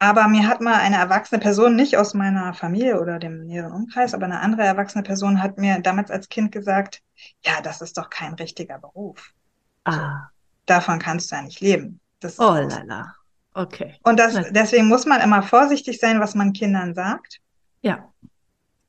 Aber 0.00 0.28
mir 0.28 0.46
hat 0.46 0.60
mal 0.60 0.74
eine 0.76 0.96
erwachsene 0.96 1.40
Person, 1.40 1.74
nicht 1.74 1.96
aus 1.96 2.14
meiner 2.14 2.54
Familie 2.54 3.00
oder 3.00 3.18
dem 3.18 3.46
näheren 3.46 3.72
Umkreis, 3.72 4.14
aber 4.14 4.26
eine 4.26 4.40
andere 4.40 4.62
erwachsene 4.62 5.02
Person 5.02 5.42
hat 5.42 5.58
mir 5.58 5.80
damals 5.80 6.10
als 6.10 6.28
Kind 6.28 6.52
gesagt, 6.52 7.02
ja, 7.44 7.60
das 7.62 7.80
ist 7.80 7.98
doch 7.98 8.08
kein 8.08 8.34
richtiger 8.34 8.78
Beruf. 8.78 9.32
Ah. 9.84 10.28
Davon 10.66 11.00
kannst 11.00 11.30
du 11.30 11.36
ja 11.36 11.42
nicht 11.42 11.60
leben. 11.60 12.00
Das 12.20 12.38
oh 12.38 12.54
lala. 12.54 13.14
Okay. 13.54 13.96
Und 14.04 14.20
das, 14.20 14.34
deswegen 14.50 14.86
muss 14.86 15.04
man 15.04 15.20
immer 15.20 15.42
vorsichtig 15.42 15.98
sein, 15.98 16.20
was 16.20 16.36
man 16.36 16.52
Kindern 16.52 16.94
sagt. 16.94 17.40
Ja. 17.82 18.12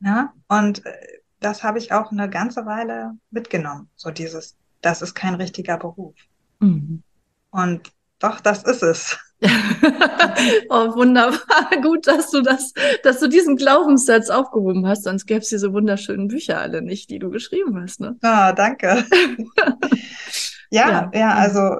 Ja. 0.01 0.33
Und 0.47 0.85
äh, 0.85 0.91
das 1.39 1.63
habe 1.63 1.79
ich 1.79 1.91
auch 1.91 2.11
eine 2.11 2.29
ganze 2.29 2.65
Weile 2.65 3.17
mitgenommen. 3.31 3.89
So 3.95 4.11
dieses, 4.11 4.57
das 4.81 5.01
ist 5.01 5.15
kein 5.15 5.35
richtiger 5.35 5.77
Beruf. 5.77 6.13
Mhm. 6.59 7.01
Und 7.49 7.91
doch, 8.19 8.41
das 8.41 8.63
ist 8.63 8.83
es. 8.83 9.17
oh, 10.69 10.95
wunderbar. 10.95 11.69
Gut, 11.81 12.07
dass 12.07 12.29
du 12.31 12.41
das, 12.41 12.73
dass 13.03 13.19
du 13.19 13.27
diesen 13.27 13.55
Glaubenssatz 13.55 14.29
aufgehoben 14.29 14.87
hast, 14.87 15.03
sonst 15.03 15.25
gäbe 15.25 15.39
es 15.39 15.49
diese 15.49 15.71
wunderschönen 15.71 16.27
Bücher 16.27 16.59
alle 16.59 16.81
nicht, 16.81 17.09
die 17.09 17.19
du 17.19 17.29
geschrieben 17.29 17.81
hast. 17.81 18.01
Ne? 18.01 18.17
Ah, 18.21 18.51
danke. 18.51 19.05
ja, 20.69 20.89
ja, 20.89 21.11
ja, 21.13 21.33
also 21.35 21.77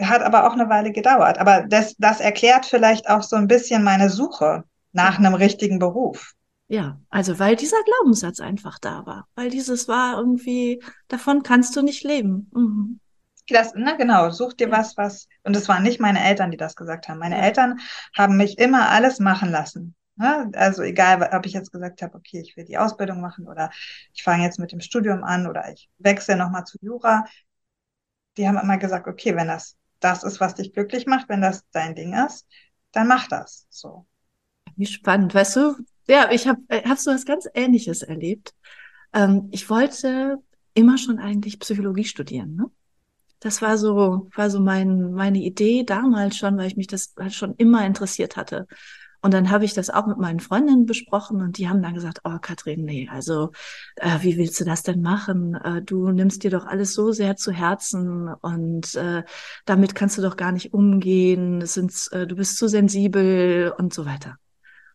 hat 0.00 0.22
aber 0.22 0.46
auch 0.46 0.54
eine 0.54 0.68
Weile 0.68 0.92
gedauert. 0.92 1.38
Aber 1.38 1.62
das, 1.68 1.94
das 1.98 2.20
erklärt 2.20 2.66
vielleicht 2.66 3.08
auch 3.08 3.22
so 3.22 3.36
ein 3.36 3.46
bisschen 3.46 3.84
meine 3.84 4.08
Suche 4.08 4.64
nach 4.92 5.18
einem 5.18 5.34
richtigen 5.34 5.78
Beruf. 5.78 6.32
Ja, 6.68 6.98
also 7.10 7.38
weil 7.38 7.56
dieser 7.56 7.82
Glaubenssatz 7.84 8.40
einfach 8.40 8.78
da 8.78 9.04
war, 9.04 9.28
weil 9.34 9.50
dieses 9.50 9.88
war 9.88 10.16
irgendwie, 10.16 10.82
davon 11.08 11.42
kannst 11.42 11.76
du 11.76 11.82
nicht 11.82 12.02
leben. 12.02 12.50
Mhm. 12.54 13.00
Das, 13.48 13.72
na 13.74 13.96
genau, 13.96 14.30
such 14.30 14.54
dir 14.54 14.70
was, 14.70 14.96
was, 14.96 15.28
und 15.42 15.56
es 15.56 15.68
waren 15.68 15.82
nicht 15.82 16.00
meine 16.00 16.22
Eltern, 16.24 16.50
die 16.50 16.56
das 16.56 16.76
gesagt 16.76 17.08
haben. 17.08 17.18
Meine. 17.18 17.40
Eltern 17.42 17.80
haben 18.16 18.36
mich 18.36 18.58
immer 18.58 18.90
alles 18.90 19.18
machen 19.18 19.50
lassen. 19.50 19.94
Ne? 20.16 20.50
Also 20.54 20.82
egal, 20.82 21.28
ob 21.32 21.46
ich 21.46 21.52
jetzt 21.52 21.72
gesagt 21.72 22.02
habe, 22.02 22.16
okay, 22.16 22.40
ich 22.40 22.56
will 22.56 22.64
die 22.64 22.78
Ausbildung 22.78 23.20
machen 23.20 23.48
oder 23.48 23.70
ich 24.12 24.22
fange 24.22 24.44
jetzt 24.44 24.58
mit 24.58 24.72
dem 24.72 24.80
Studium 24.80 25.24
an 25.24 25.46
oder 25.46 25.70
ich 25.72 25.90
wechsle 25.98 26.36
nochmal 26.36 26.64
zu 26.64 26.78
Jura. 26.80 27.24
Die 28.36 28.46
haben 28.46 28.58
immer 28.58 28.78
gesagt, 28.78 29.08
okay, 29.08 29.34
wenn 29.36 29.48
das 29.48 29.76
das 30.02 30.24
ist, 30.24 30.40
was 30.40 30.54
dich 30.54 30.72
glücklich 30.72 31.06
macht, 31.06 31.28
wenn 31.28 31.40
das 31.40 31.64
dein 31.70 31.94
Ding 31.94 32.14
ist, 32.14 32.46
dann 32.92 33.06
mach 33.06 33.28
das. 33.28 33.66
So. 33.70 34.06
Wie 34.76 34.86
spannend, 34.86 35.34
weißt 35.34 35.56
du? 35.56 35.76
Ja, 36.08 36.30
ich 36.30 36.48
habe 36.48 36.60
äh, 36.68 36.82
hab 36.88 36.98
so 36.98 37.12
was 37.12 37.24
ganz 37.24 37.48
Ähnliches 37.54 38.02
erlebt. 38.02 38.54
Ähm, 39.12 39.48
ich 39.52 39.70
wollte 39.70 40.38
immer 40.74 40.98
schon 40.98 41.18
eigentlich 41.18 41.60
Psychologie 41.60 42.04
studieren. 42.04 42.56
Ne? 42.56 42.70
Das 43.42 43.60
war 43.60 43.76
so, 43.76 44.28
war 44.36 44.50
so 44.50 44.60
mein, 44.60 45.12
meine 45.12 45.38
Idee 45.38 45.82
damals 45.82 46.36
schon, 46.36 46.56
weil 46.56 46.68
ich 46.68 46.76
mich 46.76 46.86
das 46.86 47.12
halt 47.18 47.34
schon 47.34 47.56
immer 47.56 47.84
interessiert 47.84 48.36
hatte. 48.36 48.68
Und 49.20 49.34
dann 49.34 49.50
habe 49.50 49.64
ich 49.64 49.74
das 49.74 49.90
auch 49.90 50.06
mit 50.06 50.18
meinen 50.18 50.38
Freundinnen 50.38 50.86
besprochen 50.86 51.42
und 51.42 51.58
die 51.58 51.68
haben 51.68 51.82
dann 51.82 51.94
gesagt, 51.94 52.20
oh 52.24 52.38
Katrin, 52.40 52.84
nee, 52.84 53.08
also 53.10 53.50
äh, 53.96 54.18
wie 54.20 54.36
willst 54.36 54.60
du 54.60 54.64
das 54.64 54.84
denn 54.84 55.00
machen? 55.00 55.54
Äh, 55.54 55.82
du 55.82 56.10
nimmst 56.10 56.44
dir 56.44 56.50
doch 56.50 56.66
alles 56.66 56.94
so 56.94 57.10
sehr 57.10 57.36
zu 57.36 57.52
Herzen 57.52 58.28
und 58.28 58.94
äh, 58.94 59.24
damit 59.64 59.96
kannst 59.96 60.18
du 60.18 60.22
doch 60.22 60.36
gar 60.36 60.52
nicht 60.52 60.72
umgehen, 60.72 61.62
es 61.62 61.74
sind, 61.74 61.92
äh, 62.12 62.26
du 62.26 62.36
bist 62.36 62.58
zu 62.58 62.68
sensibel 62.68 63.72
und 63.76 63.92
so 63.92 64.06
weiter. 64.06 64.36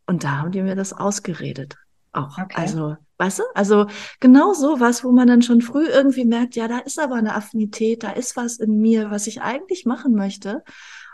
Und 0.05 0.23
da 0.23 0.37
haben 0.37 0.51
die 0.51 0.61
mir 0.61 0.75
das 0.75 0.93
ausgeredet. 0.93 1.75
Auch. 2.13 2.37
Okay. 2.37 2.55
Also, 2.55 2.97
weißt 3.17 3.39
du? 3.39 3.43
Also 3.53 3.87
genau 4.19 4.53
so 4.53 4.79
was, 4.79 5.03
wo 5.03 5.11
man 5.11 5.27
dann 5.27 5.41
schon 5.41 5.61
früh 5.61 5.87
irgendwie 5.87 6.25
merkt, 6.25 6.55
ja, 6.55 6.67
da 6.67 6.79
ist 6.79 6.99
aber 6.99 7.15
eine 7.15 7.35
Affinität, 7.35 8.03
da 8.03 8.11
ist 8.11 8.35
was 8.35 8.57
in 8.57 8.79
mir, 8.79 9.11
was 9.11 9.27
ich 9.27 9.41
eigentlich 9.41 9.85
machen 9.85 10.13
möchte. 10.13 10.63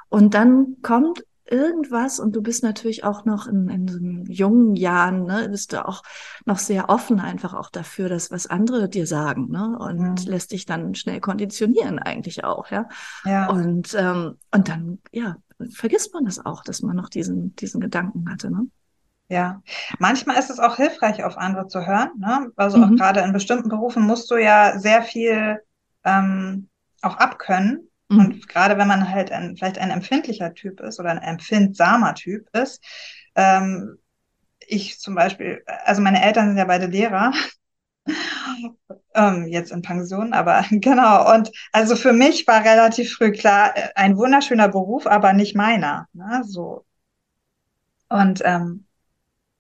Und 0.10 0.34
dann 0.34 0.78
kommt 0.82 1.24
irgendwas 1.50 2.20
und 2.20 2.36
du 2.36 2.42
bist 2.42 2.64
natürlich 2.64 3.04
auch 3.04 3.26
noch 3.26 3.48
in, 3.48 3.70
in 3.70 3.88
so 3.88 4.00
jungen 4.32 4.76
Jahren, 4.76 5.26
ne, 5.26 5.50
bist 5.50 5.74
du 5.74 5.86
auch 5.86 6.04
noch 6.46 6.58
sehr 6.58 6.90
offen 6.90 7.20
einfach 7.20 7.54
auch 7.54 7.70
dafür, 7.70 8.10
dass 8.10 8.32
was 8.32 8.48
andere 8.48 8.88
dir 8.90 9.06
sagen, 9.06 9.50
ne, 9.50 9.78
und 9.78 10.26
mhm. 10.26 10.32
lässt 10.32 10.52
dich 10.52 10.66
dann 10.66 10.96
schnell 10.96 11.20
konditionieren 11.20 12.00
eigentlich 12.00 12.44
auch, 12.44 12.72
ja. 12.72 12.88
ja. 13.26 13.50
Und, 13.50 13.94
ähm, 13.98 14.38
und 14.52 14.70
dann, 14.70 15.00
ja, 15.12 15.38
vergisst 15.72 16.14
man 16.14 16.26
das 16.26 16.44
auch, 16.44 16.64
dass 16.64 16.82
man 16.82 16.96
noch 16.96 17.10
diesen, 17.10 17.56
diesen 17.56 17.82
Gedanken 17.82 18.30
hatte, 18.32 18.50
ne. 18.50 18.68
Ja, 19.30 19.62
manchmal 20.00 20.38
ist 20.38 20.50
es 20.50 20.60
auch 20.60 20.76
hilfreich, 20.76 21.24
auf 21.24 21.38
andere 21.38 21.68
zu 21.68 21.86
hören. 21.86 22.12
Ne? 22.20 22.52
Also 22.56 22.78
mhm. 22.78 22.84
auch 22.84 22.98
gerade 22.98 23.22
in 23.22 23.34
bestimmten 23.34 23.70
Berufen 23.70 24.04
musst 24.04 24.30
du 24.30 24.36
ja 24.36 24.78
sehr 24.78 25.02
viel 25.02 25.60
ähm, 26.04 26.70
auch 27.02 27.18
abkönnen. 27.18 27.90
Mhm. 28.10 28.20
Und 28.20 28.48
gerade 28.48 28.78
wenn 28.78 28.88
man 28.88 29.10
halt 29.10 29.32
ein, 29.32 29.56
vielleicht 29.58 29.80
ein 29.80 29.92
empfindlicher 29.92 30.54
Typ 30.54 30.82
ist 30.82 31.00
oder 31.00 31.12
ein 31.12 31.22
empfindsamer 31.22 32.16
Typ 32.16 32.48
ist, 32.54 32.84
ähm, 33.36 33.98
ich 34.68 35.00
zum 35.00 35.16
Beispiel, 35.16 35.64
also 35.86 36.02
meine 36.02 36.24
Eltern 36.24 36.48
sind 36.48 36.58
ja 36.58 36.66
beide 36.66 36.86
Lehrer, 36.86 37.34
ähm, 39.16 39.48
jetzt 39.48 39.72
in 39.72 39.82
Pension, 39.82 40.34
aber 40.34 40.66
genau. 40.72 41.34
Und 41.34 41.52
also 41.72 41.96
für 41.96 42.14
mich 42.14 42.46
war 42.48 42.64
relativ 42.64 43.14
früh 43.14 43.32
klar, 43.32 43.76
äh, 43.76 43.90
ein 43.96 44.18
wunderschöner 44.18 44.68
Beruf, 44.70 45.08
aber 45.08 45.34
nicht 45.34 45.56
meiner. 45.56 46.08
Ne? 46.14 46.44
So. 46.46 46.86
Und, 48.10 48.42
ähm, 48.46 48.86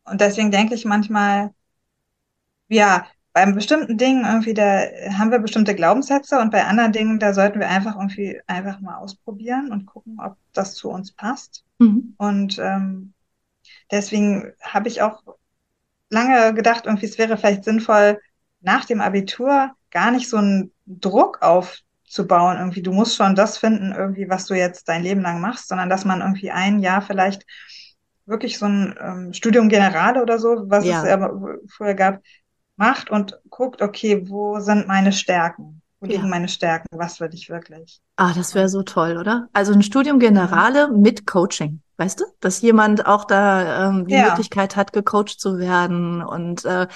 und 0.05 0.21
deswegen 0.21 0.51
denke 0.51 0.75
ich 0.75 0.85
manchmal, 0.85 1.53
ja, 2.67 3.05
beim 3.33 3.55
bestimmten 3.55 3.97
Dingen 3.97 4.25
irgendwie, 4.25 4.53
da 4.53 4.83
haben 5.17 5.31
wir 5.31 5.39
bestimmte 5.39 5.73
Glaubenssätze 5.73 6.39
und 6.39 6.51
bei 6.51 6.65
anderen 6.65 6.91
Dingen, 6.91 7.19
da 7.19 7.33
sollten 7.33 7.59
wir 7.59 7.67
einfach 7.67 7.95
irgendwie 7.95 8.39
einfach 8.45 8.79
mal 8.79 8.97
ausprobieren 8.97 9.71
und 9.71 9.87
gucken, 9.87 10.19
ob 10.19 10.37
das 10.53 10.75
zu 10.75 10.89
uns 10.89 11.11
passt. 11.11 11.63
Mhm. 11.79 12.13
Und 12.17 12.59
ähm, 12.59 13.13
deswegen 13.89 14.53
habe 14.61 14.87
ich 14.87 15.01
auch 15.01 15.23
lange 16.09 16.53
gedacht, 16.53 16.85
irgendwie, 16.85 17.07
es 17.07 17.17
wäre 17.17 17.37
vielleicht 17.37 17.63
sinnvoll, 17.63 18.19
nach 18.61 18.85
dem 18.85 19.01
Abitur 19.01 19.71
gar 19.89 20.11
nicht 20.11 20.29
so 20.29 20.37
einen 20.37 20.71
Druck 20.85 21.41
aufzubauen, 21.41 22.57
irgendwie, 22.57 22.83
du 22.83 22.93
musst 22.93 23.15
schon 23.15 23.35
das 23.35 23.57
finden, 23.57 23.93
irgendwie, 23.93 24.29
was 24.29 24.45
du 24.45 24.53
jetzt 24.53 24.87
dein 24.87 25.03
Leben 25.03 25.21
lang 25.21 25.41
machst, 25.41 25.67
sondern 25.67 25.89
dass 25.89 26.05
man 26.05 26.21
irgendwie 26.21 26.51
ein 26.51 26.79
Jahr 26.79 27.01
vielleicht 27.01 27.45
wirklich 28.25 28.57
so 28.57 28.65
ein 28.65 28.95
ähm, 28.99 29.33
Studium 29.33 29.69
Generale 29.69 30.21
oder 30.21 30.39
so, 30.39 30.63
was 30.67 30.85
ja. 30.85 31.03
es 31.03 31.09
ja 31.09 31.31
vorher 31.75 31.95
gab, 31.95 32.21
macht 32.75 33.09
und 33.09 33.39
guckt, 33.49 33.81
okay, 33.81 34.29
wo 34.29 34.59
sind 34.59 34.87
meine 34.87 35.11
Stärken? 35.11 35.81
Wo 35.99 36.07
liegen 36.07 36.23
ja. 36.23 36.29
meine 36.29 36.47
Stärken? 36.47 36.87
Was 36.91 37.19
will 37.19 37.29
ich 37.33 37.49
wirklich? 37.49 38.01
Ah, 38.15 38.33
das 38.33 38.55
wäre 38.55 38.69
so 38.69 38.83
toll, 38.83 39.17
oder? 39.17 39.47
Also 39.53 39.73
ein 39.73 39.83
Studium 39.83 40.19
Generale 40.19 40.89
mit 40.89 41.25
Coaching, 41.25 41.81
weißt 41.97 42.19
du? 42.19 42.25
Dass 42.39 42.61
jemand 42.61 43.05
auch 43.05 43.25
da 43.25 43.89
ähm, 43.89 44.07
die 44.07 44.15
ja. 44.15 44.29
Möglichkeit 44.29 44.75
hat, 44.75 44.93
gecoacht 44.93 45.39
zu 45.39 45.59
werden 45.59 46.21
und 46.21 46.65
äh, 46.65 46.87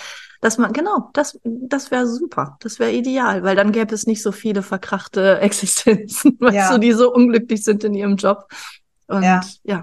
dass 0.41 0.57
man, 0.57 0.72
genau, 0.74 1.10
das, 1.13 1.39
das 1.43 1.89
wäre 1.89 2.05
super, 2.05 2.57
das 2.60 2.79
wäre 2.79 2.91
ideal, 2.91 3.43
weil 3.43 3.55
dann 3.55 3.72
gäbe 3.72 3.93
es 3.96 4.05
nicht 4.05 4.22
so 4.22 4.31
viele 4.31 4.62
verkrachte 4.62 5.39
Existenzen, 5.41 6.38
weißt 6.39 6.74
du, 6.74 6.77
die 6.77 6.91
so 6.91 7.13
unglücklich 7.13 7.63
sind 7.63 7.84
in 7.84 7.93
ihrem 7.93 8.17
Job. 8.17 8.48
Und, 9.07 9.23
ja. 9.23 9.41
ja. 9.63 9.81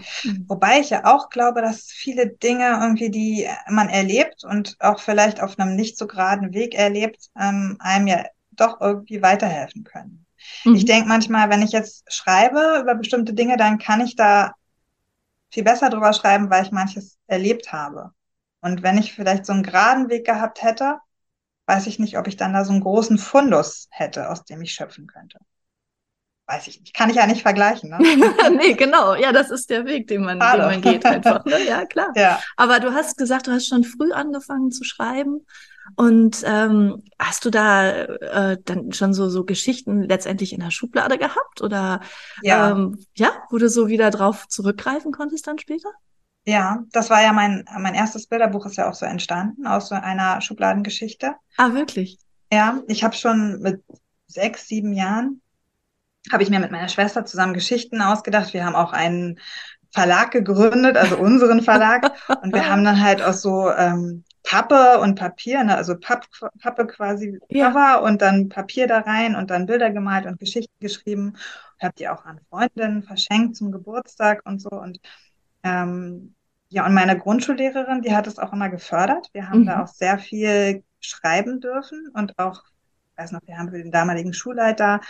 Wobei 0.48 0.80
ich 0.80 0.90
ja 0.90 1.06
auch 1.06 1.30
glaube, 1.30 1.62
dass 1.62 1.86
viele 1.86 2.28
Dinge 2.28 2.78
irgendwie, 2.80 3.10
die 3.10 3.48
man 3.68 3.88
erlebt 3.88 4.44
und 4.44 4.76
auch 4.80 5.00
vielleicht 5.00 5.40
auf 5.40 5.58
einem 5.58 5.76
nicht 5.76 5.96
so 5.96 6.06
geraden 6.06 6.52
Weg 6.52 6.74
erlebt, 6.74 7.30
ähm, 7.38 7.76
einem 7.80 8.06
ja 8.06 8.24
doch 8.50 8.80
irgendwie 8.80 9.22
weiterhelfen 9.22 9.84
können. 9.84 10.26
Mhm. 10.64 10.74
Ich 10.74 10.84
denke 10.84 11.08
manchmal, 11.08 11.48
wenn 11.48 11.62
ich 11.62 11.72
jetzt 11.72 12.04
schreibe 12.12 12.80
über 12.82 12.94
bestimmte 12.94 13.32
Dinge, 13.32 13.56
dann 13.56 13.78
kann 13.78 14.02
ich 14.02 14.14
da 14.14 14.52
viel 15.50 15.64
besser 15.64 15.88
drüber 15.88 16.12
schreiben, 16.12 16.50
weil 16.50 16.64
ich 16.64 16.70
manches 16.70 17.16
erlebt 17.26 17.72
habe. 17.72 18.12
Und 18.60 18.82
wenn 18.82 18.98
ich 18.98 19.14
vielleicht 19.14 19.46
so 19.46 19.52
einen 19.54 19.62
geraden 19.62 20.10
Weg 20.10 20.26
gehabt 20.26 20.62
hätte, 20.62 20.98
weiß 21.66 21.86
ich 21.86 21.98
nicht, 21.98 22.18
ob 22.18 22.26
ich 22.26 22.36
dann 22.36 22.52
da 22.52 22.64
so 22.64 22.72
einen 22.72 22.82
großen 22.82 23.16
Fundus 23.16 23.88
hätte, 23.90 24.28
aus 24.28 24.44
dem 24.44 24.60
ich 24.60 24.72
schöpfen 24.72 25.06
könnte 25.06 25.38
weiß 26.46 26.68
ich 26.68 26.80
nicht, 26.80 26.94
kann 26.94 27.10
ich 27.10 27.16
ja 27.16 27.26
nicht 27.26 27.42
vergleichen. 27.42 27.90
Ne? 27.90 27.98
nee, 28.56 28.74
genau. 28.74 29.14
Ja, 29.14 29.32
das 29.32 29.50
ist 29.50 29.70
der 29.70 29.86
Weg, 29.86 30.08
den 30.08 30.24
man, 30.24 30.38
den 30.38 30.58
man 30.58 30.80
geht 30.80 31.04
einfach. 31.06 31.44
Ne? 31.44 31.64
Ja, 31.66 31.86
klar. 31.86 32.12
Ja. 32.16 32.40
Aber 32.56 32.80
du 32.80 32.92
hast 32.92 33.16
gesagt, 33.16 33.46
du 33.46 33.52
hast 33.52 33.68
schon 33.68 33.84
früh 33.84 34.12
angefangen 34.12 34.70
zu 34.70 34.84
schreiben. 34.84 35.46
Und 35.96 36.42
ähm, 36.46 37.02
hast 37.18 37.44
du 37.44 37.50
da 37.50 37.90
äh, 37.90 38.58
dann 38.64 38.92
schon 38.92 39.12
so, 39.12 39.28
so 39.28 39.44
Geschichten 39.44 40.02
letztendlich 40.02 40.52
in 40.52 40.60
der 40.60 40.70
Schublade 40.70 41.18
gehabt? 41.18 41.60
Oder 41.60 42.00
ja. 42.42 42.70
Ähm, 42.70 42.98
ja, 43.14 43.32
wo 43.50 43.58
du 43.58 43.68
so 43.68 43.88
wieder 43.88 44.10
drauf 44.10 44.48
zurückgreifen 44.48 45.12
konntest 45.12 45.46
dann 45.46 45.58
später? 45.58 45.90
Ja, 46.46 46.84
das 46.92 47.10
war 47.10 47.22
ja 47.22 47.32
mein, 47.32 47.64
mein 47.78 47.94
erstes 47.94 48.26
Bilderbuch 48.26 48.66
ist 48.66 48.76
ja 48.76 48.88
auch 48.88 48.94
so 48.94 49.06
entstanden, 49.06 49.66
aus 49.66 49.88
so 49.88 49.94
einer 49.94 50.40
Schubladengeschichte. 50.40 51.34
Ah, 51.56 51.72
wirklich? 51.72 52.18
Ja, 52.52 52.82
ich 52.86 53.02
habe 53.02 53.14
schon 53.14 53.60
mit 53.60 53.82
sechs, 54.26 54.68
sieben 54.68 54.92
Jahren 54.92 55.40
habe 56.32 56.42
ich 56.42 56.50
mir 56.50 56.60
mit 56.60 56.70
meiner 56.70 56.88
Schwester 56.88 57.24
zusammen 57.24 57.54
Geschichten 57.54 58.00
ausgedacht. 58.00 58.54
Wir 58.54 58.64
haben 58.64 58.74
auch 58.74 58.92
einen 58.92 59.38
Verlag 59.90 60.32
gegründet, 60.32 60.96
also 60.96 61.16
unseren 61.16 61.62
Verlag. 61.62 62.12
und 62.42 62.54
wir 62.54 62.68
haben 62.68 62.84
dann 62.84 63.02
halt 63.02 63.22
aus 63.22 63.42
so 63.42 63.70
ähm, 63.70 64.24
Pappe 64.42 65.00
und 65.00 65.14
Papier, 65.14 65.64
ne, 65.64 65.76
also 65.76 65.96
Papp, 65.96 66.26
Pappe 66.60 66.86
quasi 66.86 67.38
ja. 67.48 67.70
Cover 67.70 68.02
und 68.02 68.20
dann 68.20 68.48
Papier 68.48 68.86
da 68.86 68.98
rein 69.00 69.36
und 69.36 69.50
dann 69.50 69.66
Bilder 69.66 69.90
gemalt 69.90 70.26
und 70.26 70.38
Geschichten 70.38 70.74
geschrieben. 70.80 71.36
Ich 71.78 71.84
habe 71.84 71.94
die 71.98 72.08
auch 72.08 72.24
an 72.24 72.40
Freundinnen 72.50 73.02
verschenkt 73.02 73.56
zum 73.56 73.72
Geburtstag 73.72 74.42
und 74.44 74.60
so. 74.60 74.70
Und 74.70 74.98
ähm, 75.62 76.34
ja, 76.68 76.84
und 76.84 76.94
meine 76.94 77.16
Grundschullehrerin, 77.18 78.02
die 78.02 78.14
hat 78.14 78.26
es 78.26 78.38
auch 78.38 78.52
immer 78.52 78.68
gefördert. 78.68 79.28
Wir 79.32 79.48
haben 79.48 79.60
mhm. 79.60 79.66
da 79.66 79.82
auch 79.82 79.88
sehr 79.88 80.18
viel 80.18 80.82
schreiben 81.00 81.60
dürfen 81.60 82.10
und 82.14 82.38
auch, 82.38 82.64
ich 83.12 83.22
weiß 83.22 83.32
noch, 83.32 83.40
wir 83.46 83.56
haben 83.56 83.70
für 83.70 83.78
den 83.78 83.92
damaligen 83.92 84.32
Schulleiter 84.32 85.00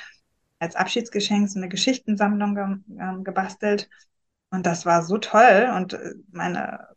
als 0.64 0.76
Abschiedsgeschenk 0.76 1.48
so 1.48 1.58
eine 1.58 1.68
Geschichtensammlung 1.68 2.54
ge 2.54 2.64
äh, 2.98 3.22
gebastelt. 3.22 3.88
Und 4.50 4.66
das 4.66 4.86
war 4.86 5.02
so 5.02 5.18
toll. 5.18 5.72
Und 5.76 5.94
äh, 5.94 6.14
meine 6.32 6.88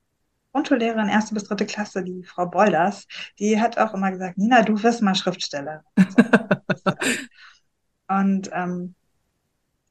Grundschullehrerin, 0.52 1.10
erste 1.10 1.34
bis 1.34 1.44
dritte 1.44 1.66
Klasse, 1.66 2.04
die 2.04 2.24
Frau 2.24 2.48
Bolders, 2.48 3.08
die 3.40 3.62
hat 3.62 3.78
auch 3.78 3.94
immer 3.94 4.12
gesagt, 4.12 4.38
Nina, 4.38 4.64
du 4.64 4.82
wirst 4.82 5.02
mal 5.02 5.16
Schriftsteller. 5.16 5.84
und 8.08 8.50
ähm, 8.54 8.96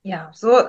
ja, 0.02 0.30
so 0.34 0.62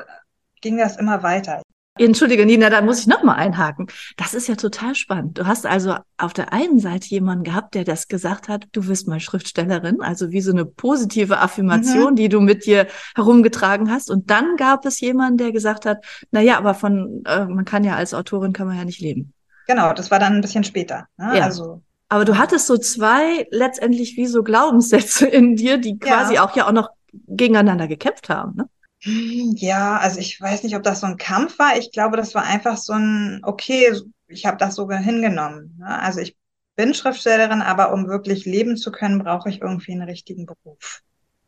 ging 0.61 0.77
das 0.77 0.97
immer 0.97 1.23
weiter. 1.23 1.61
Entschuldige, 1.99 2.45
Nina, 2.45 2.69
da 2.69 2.81
muss 2.81 2.99
ich 2.99 3.07
nochmal 3.07 3.37
einhaken. 3.37 3.87
Das 4.15 4.33
ist 4.33 4.47
ja 4.47 4.55
total 4.55 4.95
spannend. 4.95 5.37
Du 5.37 5.47
hast 5.47 5.65
also 5.65 5.95
auf 6.17 6.33
der 6.33 6.53
einen 6.53 6.79
Seite 6.79 7.07
jemanden 7.07 7.43
gehabt, 7.43 7.75
der 7.75 7.83
das 7.83 8.07
gesagt 8.07 8.47
hat, 8.47 8.67
du 8.71 8.87
wirst 8.87 9.07
mal 9.07 9.19
Schriftstellerin, 9.19 10.01
also 10.01 10.31
wie 10.31 10.41
so 10.41 10.51
eine 10.51 10.65
positive 10.65 11.39
Affirmation, 11.39 12.11
mhm. 12.11 12.15
die 12.15 12.29
du 12.29 12.41
mit 12.41 12.65
dir 12.65 12.87
herumgetragen 13.15 13.91
hast. 13.91 14.09
Und 14.09 14.29
dann 14.29 14.55
gab 14.57 14.85
es 14.85 14.99
jemanden, 14.99 15.37
der 15.37 15.51
gesagt 15.51 15.85
hat, 15.85 16.03
na 16.31 16.41
ja, 16.41 16.57
aber 16.57 16.73
von, 16.73 17.23
äh, 17.25 17.45
man 17.45 17.65
kann 17.65 17.83
ja 17.83 17.95
als 17.95 18.13
Autorin 18.13 18.53
kann 18.53 18.67
man 18.67 18.77
ja 18.77 18.85
nicht 18.85 19.01
leben. 19.01 19.33
Genau, 19.67 19.93
das 19.93 20.11
war 20.11 20.19
dann 20.19 20.33
ein 20.33 20.41
bisschen 20.41 20.63
später. 20.63 21.07
Ne? 21.17 21.37
Ja. 21.37 21.43
Also 21.43 21.81
aber 22.09 22.25
du 22.25 22.37
hattest 22.37 22.67
so 22.67 22.77
zwei 22.77 23.47
letztendlich 23.51 24.15
wie 24.15 24.27
so 24.27 24.43
Glaubenssätze 24.43 25.27
in 25.27 25.55
dir, 25.55 25.77
die 25.77 25.99
quasi 25.99 26.35
ja. 26.35 26.45
auch 26.45 26.55
ja 26.55 26.67
auch 26.67 26.71
noch 26.71 26.89
gegeneinander 27.27 27.87
gekämpft 27.87 28.29
haben. 28.29 28.55
Ne? 28.55 28.69
Ja, 29.01 29.97
also 29.97 30.19
ich 30.19 30.39
weiß 30.41 30.63
nicht, 30.63 30.75
ob 30.75 30.83
das 30.83 31.01
so 31.01 31.07
ein 31.07 31.17
Kampf 31.17 31.59
war. 31.59 31.77
Ich 31.77 31.91
glaube, 31.91 32.17
das 32.17 32.33
war 32.33 32.43
einfach 32.43 32.77
so 32.77 32.93
ein, 32.93 33.41
okay, 33.43 33.93
ich 34.27 34.45
habe 34.45 34.57
das 34.57 34.75
sogar 34.75 34.99
hingenommen. 34.99 35.77
Ne? 35.79 35.99
Also 35.99 36.19
ich 36.19 36.35
bin 36.75 36.93
Schriftstellerin, 36.93 37.61
aber 37.61 37.93
um 37.93 38.07
wirklich 38.07 38.45
leben 38.45 38.77
zu 38.77 38.91
können, 38.91 39.19
brauche 39.19 39.49
ich 39.49 39.61
irgendwie 39.61 39.93
einen 39.93 40.03
richtigen 40.03 40.45
Beruf. 40.45 41.01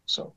So. 0.05 0.35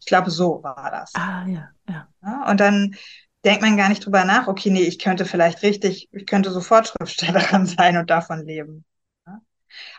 Ich 0.00 0.06
glaube, 0.06 0.30
so 0.30 0.62
war 0.62 0.90
das. 0.90 1.14
Ah, 1.14 1.46
ja, 1.46 1.68
ja. 1.88 2.08
ja 2.22 2.50
und 2.50 2.60
dann 2.60 2.96
denkt 3.44 3.62
man 3.62 3.76
gar 3.76 3.88
nicht 3.88 4.04
drüber 4.04 4.24
nach, 4.24 4.46
okay, 4.46 4.70
nee, 4.70 4.82
ich 4.82 4.98
könnte 4.98 5.24
vielleicht 5.24 5.62
richtig, 5.62 6.08
ich 6.12 6.26
könnte 6.26 6.50
sofort 6.50 6.88
Schriftstellerin 6.88 7.66
sein 7.78 7.96
und 7.96 8.10
davon 8.10 8.44
leben. 8.44 8.84
Ja? 9.26 9.40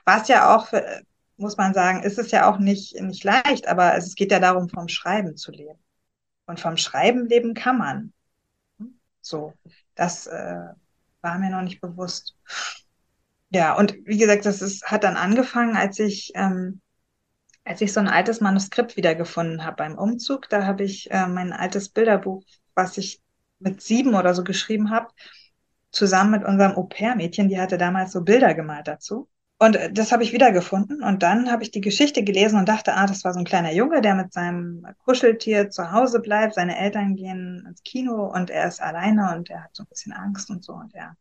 Was 0.06 0.28
ja 0.28 0.56
auch, 0.56 0.72
muss 1.38 1.58
man 1.58 1.74
sagen, 1.74 2.04
ist 2.04 2.20
es 2.20 2.32
ja 2.32 2.52
auch 2.52 2.60
nicht, 2.60 3.00
nicht 3.02 3.24
leicht, 3.24 3.68
aber 3.68 3.96
es 3.96 4.16
geht 4.16 4.32
ja 4.32 4.40
darum, 4.40 4.70
vom 4.70 4.88
Schreiben 4.88 5.38
zu 5.38 5.52
leben. 5.52 5.80
Und 6.46 6.60
vom 6.60 6.78
Schreiben 6.78 7.28
leben 7.28 7.54
kann 7.54 7.78
man. 7.78 8.14
So, 9.22 9.54
das 9.96 10.28
äh, 10.28 10.74
war 11.22 11.40
mir 11.40 11.50
noch 11.50 11.62
nicht 11.62 11.82
bewusst. 11.82 12.36
Ja, 13.50 13.76
und 13.78 13.96
wie 14.06 14.18
gesagt, 14.18 14.46
das 14.46 14.62
ist, 14.62 14.86
hat 14.86 15.04
dann 15.04 15.18
angefangen, 15.18 15.76
als 15.76 16.00
ich, 16.00 16.32
ähm, 16.36 16.82
als 17.64 17.82
ich 17.82 17.94
so 17.94 18.00
ein 18.00 18.08
altes 18.08 18.42
Manuskript 18.42 18.98
wiedergefunden 18.98 19.64
habe 19.64 19.76
beim 19.76 19.98
Umzug. 19.98 20.50
Da 20.50 20.66
habe 20.66 20.84
ich 20.84 21.12
äh, 21.12 21.28
mein 21.28 21.54
altes 21.54 21.90
Bilderbuch, 21.90 22.44
was 22.76 22.98
ich 22.98 23.22
mit 23.60 23.82
sieben 23.82 24.16
oder 24.16 24.34
so 24.34 24.44
geschrieben 24.44 24.90
habe, 24.90 25.10
zusammen 25.92 26.32
mit 26.32 26.46
unserem 26.46 26.76
Au-pair-Mädchen, 26.78 27.50
die 27.50 27.60
hatte 27.60 27.78
damals 27.78 28.14
so 28.14 28.22
Bilder 28.22 28.54
gemalt 28.54 28.88
dazu. 28.88 29.30
Und 29.62 29.76
äh, 29.76 29.94
das 29.94 30.12
habe 30.12 30.24
ich 30.24 30.34
wiedergefunden. 30.34 31.04
Und 31.04 31.22
dann 31.22 31.52
habe 31.52 31.62
ich 31.62 31.70
die 31.70 31.82
Geschichte 31.82 32.24
gelesen 32.24 32.58
und 32.58 32.68
dachte, 32.68 32.96
ah, 32.96 33.06
das 33.06 33.24
war 33.24 33.32
so 33.32 33.38
ein 33.40 33.46
kleiner 33.46 33.72
Junge, 33.72 34.02
der 34.02 34.16
mit 34.16 34.34
seinem 34.34 34.88
Kuscheltier 35.06 35.70
zu 35.70 35.92
Hause 35.92 36.20
bleibt. 36.20 36.56
Seine 36.56 36.80
Eltern 36.80 37.16
gehen 37.16 37.64
ins 37.68 37.84
Kino 37.84 38.26
und 38.26 38.50
er 38.50 38.68
ist 38.68 38.82
alleine 38.82 39.36
und 39.36 39.52
er 39.52 39.66
hat 39.66 39.70
so 39.74 39.84
ein 39.84 39.88
bisschen 39.88 40.14
Angst 40.14 40.50
und 40.50 40.64
so. 40.64 40.74
Und 40.74 40.96
er 40.96 41.16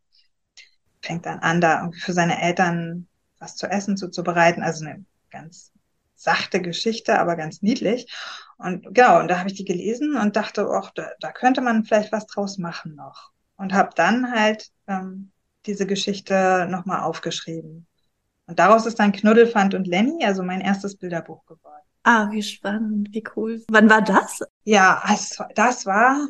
fängt 1.03 1.27
dann 1.27 1.37
an, 1.37 1.61
da 1.61 1.91
für 1.93 2.13
seine 2.13 2.41
Eltern 2.41 3.07
was 3.37 3.57
zu 3.57 3.67
essen 3.67 3.95
zuzubereiten. 3.95 4.63
Also 4.63 4.85
eine 4.85 5.05
ganz 5.29 5.71
sachte 6.15 6.61
Geschichte, 6.61 7.19
aber 7.19 7.35
ganz 7.35 7.61
niedlich. 7.61 8.11
Und 8.57 8.87
genau, 8.95 9.19
und 9.19 9.27
da 9.27 9.37
habe 9.37 9.49
ich 9.49 9.55
die 9.55 9.65
gelesen 9.65 10.15
und 10.15 10.35
dachte, 10.35 10.67
ach, 10.67 10.89
da, 10.95 11.11
da 11.19 11.31
könnte 11.31 11.61
man 11.61 11.85
vielleicht 11.85 12.11
was 12.11 12.25
draus 12.25 12.57
machen 12.57 12.95
noch. 12.95 13.29
Und 13.55 13.73
habe 13.73 13.91
dann 13.95 14.31
halt 14.31 14.71
ähm, 14.87 15.31
diese 15.67 15.85
Geschichte 15.85 16.67
nochmal 16.71 17.01
aufgeschrieben. 17.01 17.85
Und 18.51 18.59
daraus 18.59 18.85
ist 18.85 18.99
dann 18.99 19.13
Knuddelfand 19.13 19.73
und 19.75 19.87
Lenny, 19.87 20.25
also 20.25 20.43
mein 20.43 20.59
erstes 20.59 20.97
Bilderbuch 20.97 21.45
geworden. 21.45 21.85
Ah, 22.03 22.29
wie 22.31 22.43
spannend, 22.43 23.07
wie 23.13 23.23
cool. 23.37 23.63
Wann 23.69 23.89
war 23.89 24.01
das? 24.01 24.41
Ja, 24.65 24.99
also 25.05 25.45
das 25.55 25.85
war, 25.85 26.27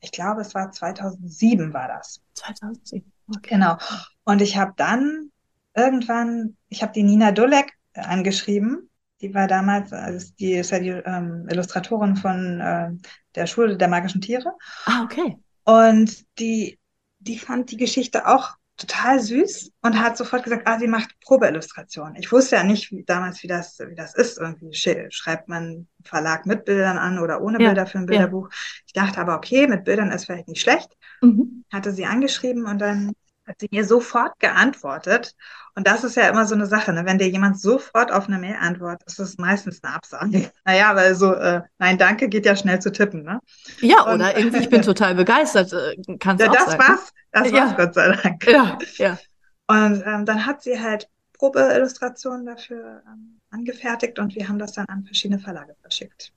ich 0.00 0.10
glaube, 0.10 0.40
es 0.40 0.54
war 0.54 0.72
2007 0.72 1.74
war 1.74 1.88
das. 1.88 2.22
2007, 2.32 3.12
okay. 3.28 3.56
Genau. 3.56 3.76
Und 4.24 4.40
ich 4.40 4.56
habe 4.56 4.72
dann 4.78 5.30
irgendwann, 5.76 6.56
ich 6.70 6.80
habe 6.80 6.94
die 6.94 7.02
Nina 7.02 7.30
Dulek 7.30 7.74
angeschrieben. 7.92 8.88
Die 9.20 9.34
war 9.34 9.46
damals, 9.46 9.92
also 9.92 10.32
die 10.38 10.54
ist 10.54 10.70
ja 10.70 10.78
die 10.78 10.88
ähm, 10.88 11.46
Illustratorin 11.50 12.16
von 12.16 12.58
äh, 12.62 12.90
der 13.34 13.46
Schule 13.46 13.76
der 13.76 13.88
magischen 13.88 14.22
Tiere. 14.22 14.54
Ah, 14.86 15.02
okay. 15.04 15.36
Und 15.64 16.24
die, 16.38 16.78
die 17.18 17.38
fand 17.38 17.70
die 17.70 17.76
Geschichte 17.76 18.26
auch 18.26 18.56
total 18.80 19.20
süß 19.20 19.72
und 19.82 20.00
hat 20.00 20.16
sofort 20.16 20.42
gesagt, 20.42 20.66
ah, 20.66 20.78
sie 20.78 20.88
macht 20.88 21.18
Probeillustration. 21.20 22.16
Ich 22.16 22.32
wusste 22.32 22.56
ja 22.56 22.64
nicht 22.64 22.90
wie, 22.90 23.04
damals, 23.04 23.42
wie 23.42 23.46
das, 23.46 23.78
wie 23.78 23.94
das 23.94 24.14
ist. 24.14 24.38
Irgendwie 24.38 24.74
schreibt 25.10 25.48
man 25.48 25.62
einen 25.62 25.88
Verlag 26.04 26.46
mit 26.46 26.64
Bildern 26.64 26.98
an 26.98 27.18
oder 27.18 27.42
ohne 27.42 27.60
ja, 27.60 27.68
Bilder 27.68 27.86
für 27.86 27.98
ein 27.98 28.06
Bilderbuch. 28.06 28.48
Ja. 28.50 28.56
Ich 28.86 28.92
dachte 28.92 29.20
aber, 29.20 29.36
okay, 29.36 29.66
mit 29.66 29.84
Bildern 29.84 30.10
ist 30.10 30.24
vielleicht 30.24 30.48
nicht 30.48 30.60
schlecht. 30.60 30.96
Mhm. 31.20 31.64
Hatte 31.70 31.92
sie 31.92 32.06
angeschrieben 32.06 32.66
und 32.66 32.78
dann 32.78 33.12
hat 33.46 33.60
sie 33.60 33.68
mir 33.70 33.84
sofort 33.84 34.38
geantwortet. 34.38 35.34
Und 35.74 35.86
das 35.86 36.04
ist 36.04 36.16
ja 36.16 36.28
immer 36.28 36.46
so 36.46 36.54
eine 36.54 36.66
Sache, 36.66 36.92
ne? 36.92 37.04
wenn 37.06 37.18
dir 37.18 37.28
jemand 37.28 37.60
sofort 37.60 38.12
auf 38.12 38.28
eine 38.28 38.38
Mail 38.38 38.56
antwortet, 38.60 39.06
ist 39.06 39.18
das 39.18 39.38
meistens 39.38 39.82
eine 39.82 39.94
Absage. 39.94 40.50
Naja, 40.64 40.94
weil 40.94 41.14
so, 41.14 41.32
äh, 41.34 41.62
nein, 41.78 41.98
danke, 41.98 42.28
geht 42.28 42.46
ja 42.46 42.56
schnell 42.56 42.80
zu 42.80 42.92
tippen. 42.92 43.22
Ne? 43.22 43.40
Ja, 43.80 44.02
und, 44.02 44.16
oder 44.16 44.36
irgendwie, 44.36 44.58
ich 44.58 44.68
bin 44.68 44.82
total 44.82 45.14
begeistert, 45.14 45.72
äh, 45.72 45.96
kannst 46.18 46.44
ja, 46.44 46.50
auch 46.50 46.54
das 46.54 46.66
sagen. 46.66 46.78
War's, 46.80 47.12
das 47.32 47.50
ja. 47.50 47.56
war's, 47.56 47.76
Gott 47.76 47.94
sei 47.94 48.16
Dank. 48.16 48.46
Ja, 48.46 48.78
ja. 48.96 49.18
Und 49.66 50.02
ähm, 50.04 50.26
dann 50.26 50.46
hat 50.46 50.62
sie 50.62 50.80
halt 50.80 51.08
Probeillustrationen 51.34 52.44
dafür 52.44 53.02
ähm, 53.06 53.38
angefertigt 53.50 54.18
und 54.18 54.34
wir 54.34 54.48
haben 54.48 54.58
das 54.58 54.72
dann 54.72 54.86
an 54.88 55.04
verschiedene 55.04 55.40
Verlage 55.40 55.74
verschickt. 55.80 56.32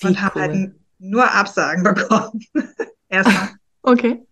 Wie 0.00 0.06
und 0.06 0.12
cool. 0.12 0.22
haben 0.22 0.40
halt 0.40 0.74
nur 0.98 1.30
Absagen 1.32 1.82
bekommen. 1.82 2.44
Erstmal. 3.08 3.50
Okay. 3.82 4.27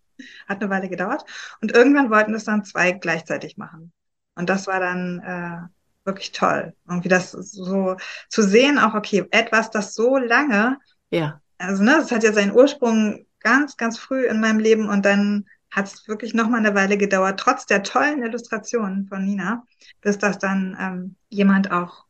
Hat 0.48 0.60
eine 0.60 0.70
Weile 0.70 0.88
gedauert. 0.88 1.24
Und 1.60 1.72
irgendwann 1.72 2.10
wollten 2.10 2.32
das 2.32 2.44
dann 2.44 2.64
zwei 2.64 2.92
gleichzeitig 2.92 3.56
machen. 3.56 3.92
Und 4.34 4.48
das 4.48 4.66
war 4.66 4.80
dann 4.80 5.20
äh, 5.20 6.06
wirklich 6.06 6.32
toll. 6.32 6.74
Irgendwie 6.88 7.08
das 7.08 7.32
so 7.32 7.96
zu 8.28 8.42
sehen, 8.42 8.78
auch 8.78 8.94
okay, 8.94 9.26
etwas, 9.30 9.70
das 9.70 9.94
so 9.94 10.16
lange, 10.16 10.78
ja. 11.10 11.40
also 11.58 11.82
ne, 11.82 11.96
das 11.98 12.12
hat 12.12 12.22
ja 12.22 12.32
seinen 12.32 12.52
Ursprung 12.52 13.26
ganz, 13.40 13.76
ganz 13.76 13.98
früh 13.98 14.26
in 14.26 14.40
meinem 14.40 14.58
Leben 14.58 14.88
und 14.88 15.04
dann 15.04 15.46
hat 15.70 15.86
es 15.86 16.08
wirklich 16.08 16.32
noch 16.32 16.48
mal 16.48 16.58
eine 16.58 16.74
Weile 16.74 16.96
gedauert, 16.96 17.38
trotz 17.38 17.66
der 17.66 17.82
tollen 17.82 18.22
Illustrationen 18.22 19.06
von 19.08 19.24
Nina, 19.24 19.64
bis 20.00 20.16
das 20.16 20.38
dann 20.38 20.76
ähm, 20.80 21.16
jemand 21.28 21.70
auch 21.70 22.06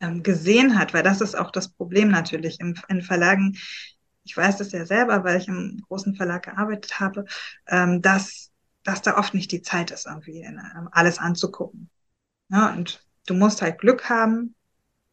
ähm, 0.00 0.22
gesehen 0.22 0.78
hat, 0.78 0.94
weil 0.94 1.02
das 1.02 1.20
ist 1.20 1.36
auch 1.36 1.50
das 1.50 1.68
Problem 1.68 2.08
natürlich 2.08 2.60
im, 2.60 2.74
in 2.88 3.02
Verlagen 3.02 3.56
ich 4.24 4.36
weiß 4.36 4.56
das 4.56 4.72
ja 4.72 4.86
selber, 4.86 5.22
weil 5.24 5.38
ich 5.38 5.48
im 5.48 5.82
großen 5.86 6.14
Verlag 6.14 6.44
gearbeitet 6.44 6.98
habe, 6.98 7.24
ähm, 7.68 8.02
dass, 8.02 8.50
dass 8.82 9.02
da 9.02 9.18
oft 9.18 9.34
nicht 9.34 9.52
die 9.52 9.62
Zeit 9.62 9.90
ist, 9.90 10.06
irgendwie 10.06 10.42
ähm, 10.42 10.88
alles 10.90 11.18
anzugucken. 11.18 11.90
Ja, 12.48 12.72
und 12.72 13.04
du 13.26 13.34
musst 13.34 13.62
halt 13.62 13.78
Glück 13.78 14.08
haben 14.08 14.54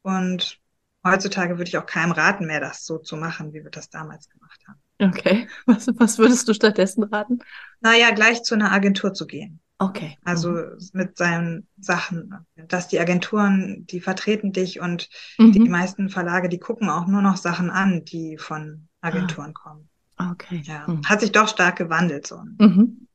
und 0.01 0.59
heutzutage 1.03 1.57
würde 1.57 1.69
ich 1.69 1.77
auch 1.77 1.85
keinem 1.85 2.11
raten 2.11 2.45
mehr, 2.45 2.59
das 2.59 2.85
so 2.85 2.97
zu 2.97 3.17
machen, 3.17 3.53
wie 3.53 3.63
wir 3.63 3.71
das 3.71 3.89
damals 3.89 4.29
gemacht 4.29 4.61
haben. 4.67 4.79
Okay. 4.99 5.47
Was, 5.65 5.87
was 5.95 6.19
würdest 6.19 6.47
du 6.47 6.53
stattdessen 6.53 7.03
raten? 7.03 7.39
Naja, 7.79 8.11
gleich 8.11 8.43
zu 8.43 8.53
einer 8.53 8.71
Agentur 8.71 9.15
zu 9.15 9.25
gehen. 9.25 9.59
Okay. 9.79 10.15
Also 10.23 10.51
mhm. 10.51 10.77
mit 10.93 11.17
seinen 11.17 11.67
Sachen, 11.79 12.45
dass 12.67 12.87
die 12.87 12.99
Agenturen, 12.99 13.87
die 13.87 13.99
vertreten 13.99 14.51
dich 14.51 14.79
und 14.79 15.09
mhm. 15.39 15.53
die 15.53 15.69
meisten 15.69 16.09
Verlage, 16.09 16.49
die 16.49 16.59
gucken 16.59 16.87
auch 16.87 17.07
nur 17.07 17.23
noch 17.23 17.37
Sachen 17.37 17.71
an, 17.71 18.05
die 18.05 18.37
von 18.37 18.89
Agenturen 19.01 19.53
ah. 19.55 19.59
kommen. 19.61 19.89
Okay. 20.31 20.61
Ja. 20.65 20.85
Mhm. 20.87 21.03
Hat 21.05 21.21
sich 21.21 21.31
doch 21.31 21.47
stark 21.47 21.77
gewandelt. 21.77 22.27
So. 22.27 22.41
Mhm. 22.57 23.07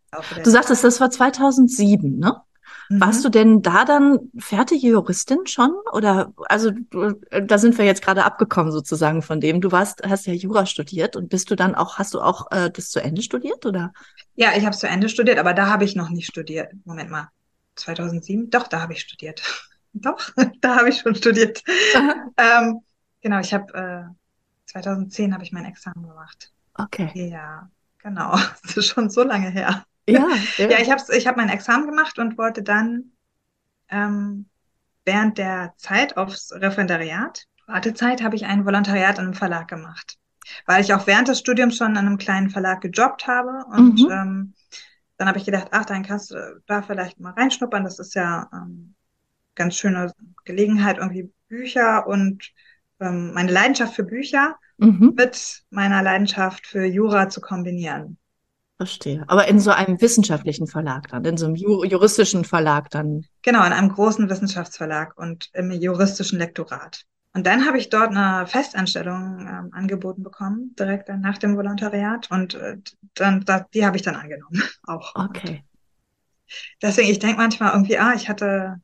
Du 0.42 0.50
sagtest, 0.50 0.84
das 0.84 1.00
war 1.00 1.10
2007, 1.10 2.18
ne? 2.18 2.40
Mhm. 2.88 3.00
Warst 3.00 3.24
du 3.24 3.28
denn 3.28 3.62
da 3.62 3.84
dann 3.84 4.30
fertige 4.38 4.88
Juristin 4.88 5.46
schon? 5.46 5.72
Oder, 5.92 6.32
also, 6.48 6.70
da 7.30 7.58
sind 7.58 7.78
wir 7.78 7.84
jetzt 7.84 8.02
gerade 8.02 8.24
abgekommen 8.24 8.72
sozusagen 8.72 9.22
von 9.22 9.40
dem. 9.40 9.60
Du 9.60 9.72
warst, 9.72 10.02
hast 10.06 10.26
ja 10.26 10.32
Jura 10.32 10.66
studiert 10.66 11.16
und 11.16 11.28
bist 11.28 11.50
du 11.50 11.56
dann 11.56 11.74
auch, 11.74 11.98
hast 11.98 12.14
du 12.14 12.20
auch 12.20 12.50
äh, 12.50 12.70
das 12.70 12.90
zu 12.90 13.00
Ende 13.00 13.22
studiert, 13.22 13.66
oder? 13.66 13.92
Ja, 14.34 14.50
ich 14.56 14.62
habe 14.62 14.70
es 14.70 14.78
zu 14.78 14.88
Ende 14.88 15.08
studiert, 15.08 15.38
aber 15.38 15.54
da 15.54 15.66
habe 15.68 15.84
ich 15.84 15.96
noch 15.96 16.10
nicht 16.10 16.26
studiert. 16.26 16.72
Moment 16.84 17.10
mal. 17.10 17.28
2007? 17.76 18.50
Doch, 18.50 18.68
da 18.68 18.80
habe 18.80 18.92
ich 18.92 19.00
studiert. 19.00 19.42
Doch, 19.92 20.30
da 20.60 20.76
habe 20.76 20.90
ich 20.90 20.98
schon 20.98 21.14
studiert. 21.14 21.62
ähm, 22.36 22.80
genau, 23.20 23.40
ich 23.40 23.52
habe 23.54 23.74
äh, 23.74 24.14
2010 24.66 25.32
habe 25.32 25.44
ich 25.44 25.52
mein 25.52 25.64
Examen 25.64 26.06
gemacht. 26.06 26.52
Okay. 26.74 27.10
Ja, 27.14 27.70
genau. 27.98 28.36
Das 28.62 28.76
ist 28.76 28.86
schon 28.88 29.10
so 29.10 29.22
lange 29.22 29.50
her. 29.50 29.84
Ja, 30.08 30.28
ja. 30.58 30.70
ja 30.70 30.78
ich 30.80 30.90
habe 30.90 31.02
ich 31.16 31.26
hab 31.26 31.36
mein 31.36 31.48
Examen 31.48 31.86
gemacht 31.86 32.18
und 32.18 32.38
wollte 32.38 32.62
dann 32.62 33.12
ähm, 33.88 34.46
während 35.04 35.38
der 35.38 35.74
Zeit 35.76 36.16
aufs 36.16 36.52
Referendariat, 36.52 37.46
Wartezeit, 37.66 38.22
habe 38.22 38.36
ich 38.36 38.46
ein 38.46 38.64
Volontariat 38.64 39.18
in 39.18 39.24
einem 39.24 39.34
Verlag 39.34 39.68
gemacht. 39.68 40.18
Weil 40.66 40.80
ich 40.80 40.94
auch 40.94 41.06
während 41.08 41.26
des 41.26 41.40
Studiums 41.40 41.76
schon 41.76 41.92
in 41.92 41.98
einem 41.98 42.18
kleinen 42.18 42.50
Verlag 42.50 42.80
gejobbt 42.80 43.26
habe 43.26 43.64
und 43.70 44.00
mhm. 44.00 44.10
ähm, 44.10 44.54
dann 45.16 45.28
habe 45.28 45.38
ich 45.38 45.44
gedacht, 45.44 45.68
ach, 45.70 45.84
dann 45.86 46.02
kannst 46.02 46.30
du 46.30 46.60
da 46.66 46.82
vielleicht 46.82 47.18
mal 47.18 47.32
reinschnuppern. 47.32 47.84
Das 47.84 47.98
ist 47.98 48.14
ja 48.14 48.48
ähm, 48.52 48.94
ganz 49.54 49.76
schöne 49.76 50.12
Gelegenheit, 50.44 50.98
irgendwie 50.98 51.32
Bücher 51.48 52.06
und 52.06 52.52
ähm, 53.00 53.32
meine 53.34 53.52
Leidenschaft 53.52 53.94
für 53.94 54.04
Bücher 54.04 54.56
mhm. 54.78 55.14
mit 55.16 55.62
meiner 55.70 56.02
Leidenschaft 56.02 56.66
für 56.66 56.84
Jura 56.84 57.28
zu 57.28 57.40
kombinieren. 57.40 58.18
Verstehe. 58.76 59.24
Aber 59.28 59.48
in 59.48 59.58
so 59.58 59.70
einem 59.70 60.00
wissenschaftlichen 60.00 60.66
Verlag 60.66 61.08
dann, 61.08 61.24
in 61.24 61.38
so 61.38 61.46
einem 61.46 61.54
juristischen 61.54 62.44
Verlag 62.44 62.90
dann. 62.90 63.24
Genau, 63.42 63.64
in 63.64 63.72
einem 63.72 63.88
großen 63.88 64.28
Wissenschaftsverlag 64.28 65.16
und 65.16 65.48
im 65.54 65.70
juristischen 65.70 66.38
Lektorat. 66.38 67.06
Und 67.32 67.46
dann 67.46 67.66
habe 67.66 67.78
ich 67.78 67.90
dort 67.90 68.16
eine 68.16 68.46
Festanstellung 68.46 69.40
ähm, 69.40 69.70
angeboten 69.72 70.22
bekommen, 70.22 70.74
direkt 70.78 71.08
dann 71.08 71.20
nach 71.20 71.38
dem 71.38 71.56
Volontariat. 71.56 72.30
Und 72.30 72.54
äh, 72.54 72.78
dann, 73.14 73.44
da, 73.44 73.66
die 73.72 73.84
habe 73.84 73.96
ich 73.96 74.02
dann 74.02 74.16
angenommen 74.16 74.62
auch. 74.86 75.14
Okay. 75.14 75.64
Deswegen, 76.80 77.10
ich 77.10 77.18
denke 77.18 77.38
manchmal 77.38 77.72
irgendwie, 77.72 77.98
ah, 77.98 78.14
ich 78.14 78.28
hatte 78.28 78.76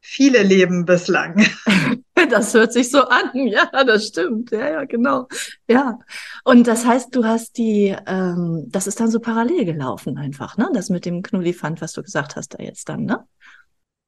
viele 0.00 0.42
Leben 0.42 0.84
bislang. 0.84 1.44
Das 2.30 2.54
hört 2.54 2.72
sich 2.72 2.90
so 2.90 3.02
an. 3.02 3.30
Ja, 3.34 3.84
das 3.84 4.06
stimmt. 4.06 4.50
Ja, 4.50 4.70
ja, 4.70 4.84
genau. 4.84 5.28
Ja. 5.68 5.98
Und 6.44 6.66
das 6.66 6.86
heißt, 6.86 7.14
du 7.14 7.24
hast 7.24 7.58
die, 7.58 7.94
ähm, 8.06 8.64
das 8.68 8.86
ist 8.86 9.00
dann 9.00 9.10
so 9.10 9.20
parallel 9.20 9.64
gelaufen 9.64 10.18
einfach, 10.18 10.56
ne? 10.56 10.70
Das 10.72 10.90
mit 10.90 11.04
dem 11.04 11.22
Knullifant, 11.22 11.80
was 11.80 11.92
du 11.92 12.02
gesagt 12.02 12.36
hast 12.36 12.54
da 12.54 12.62
jetzt 12.62 12.88
dann, 12.88 13.04
ne? 13.04 13.24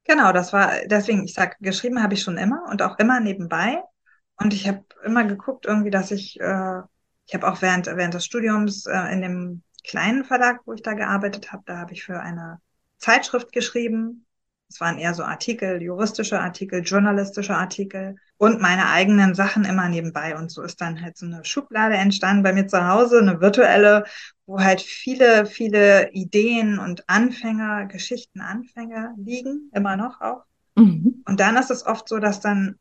Genau, 0.04 0.32
das 0.32 0.52
war, 0.52 0.72
deswegen, 0.86 1.24
ich 1.24 1.34
sag, 1.34 1.58
geschrieben 1.58 2.02
habe 2.02 2.14
ich 2.14 2.22
schon 2.22 2.38
immer 2.38 2.64
und 2.70 2.80
auch 2.82 2.98
immer 2.98 3.20
nebenbei. 3.20 3.82
Und 4.36 4.54
ich 4.54 4.68
habe 4.68 4.84
immer 5.04 5.24
geguckt, 5.24 5.66
irgendwie, 5.66 5.90
dass 5.90 6.10
ich, 6.10 6.38
äh, 6.40 6.80
ich 7.26 7.34
habe 7.34 7.50
auch 7.50 7.60
während, 7.62 7.86
während 7.86 8.14
des 8.14 8.24
Studiums 8.24 8.86
äh, 8.86 9.12
in 9.12 9.22
dem 9.22 9.62
kleinen 9.84 10.24
Verlag, 10.24 10.60
wo 10.64 10.72
ich 10.72 10.82
da 10.82 10.92
gearbeitet 10.92 11.52
habe, 11.52 11.62
da 11.66 11.78
habe 11.78 11.92
ich 11.92 12.04
für 12.04 12.20
eine 12.20 12.60
Zeitschrift 12.98 13.52
geschrieben 13.52 14.25
es 14.68 14.80
waren 14.80 14.98
eher 14.98 15.14
so 15.14 15.22
Artikel, 15.22 15.80
juristische 15.80 16.40
Artikel, 16.40 16.82
journalistische 16.82 17.54
Artikel 17.54 18.16
und 18.36 18.60
meine 18.60 18.88
eigenen 18.88 19.34
Sachen 19.34 19.64
immer 19.64 19.88
nebenbei. 19.88 20.36
Und 20.36 20.50
so 20.50 20.62
ist 20.62 20.80
dann 20.80 21.00
halt 21.00 21.16
so 21.16 21.26
eine 21.26 21.44
Schublade 21.44 21.96
entstanden 21.96 22.42
bei 22.42 22.52
mir 22.52 22.66
zu 22.66 22.86
Hause, 22.86 23.20
eine 23.20 23.40
virtuelle, 23.40 24.04
wo 24.44 24.60
halt 24.60 24.80
viele, 24.80 25.46
viele 25.46 26.10
Ideen 26.12 26.78
und 26.78 27.08
Anfänger, 27.08 27.86
Geschichten, 27.86 28.40
Anfänger 28.40 29.14
liegen, 29.16 29.70
immer 29.72 29.96
noch 29.96 30.20
auch. 30.20 30.44
Mhm. 30.74 31.22
Und 31.26 31.40
dann 31.40 31.56
ist 31.56 31.70
es 31.70 31.86
oft 31.86 32.08
so, 32.08 32.18
dass 32.18 32.40
dann 32.40 32.78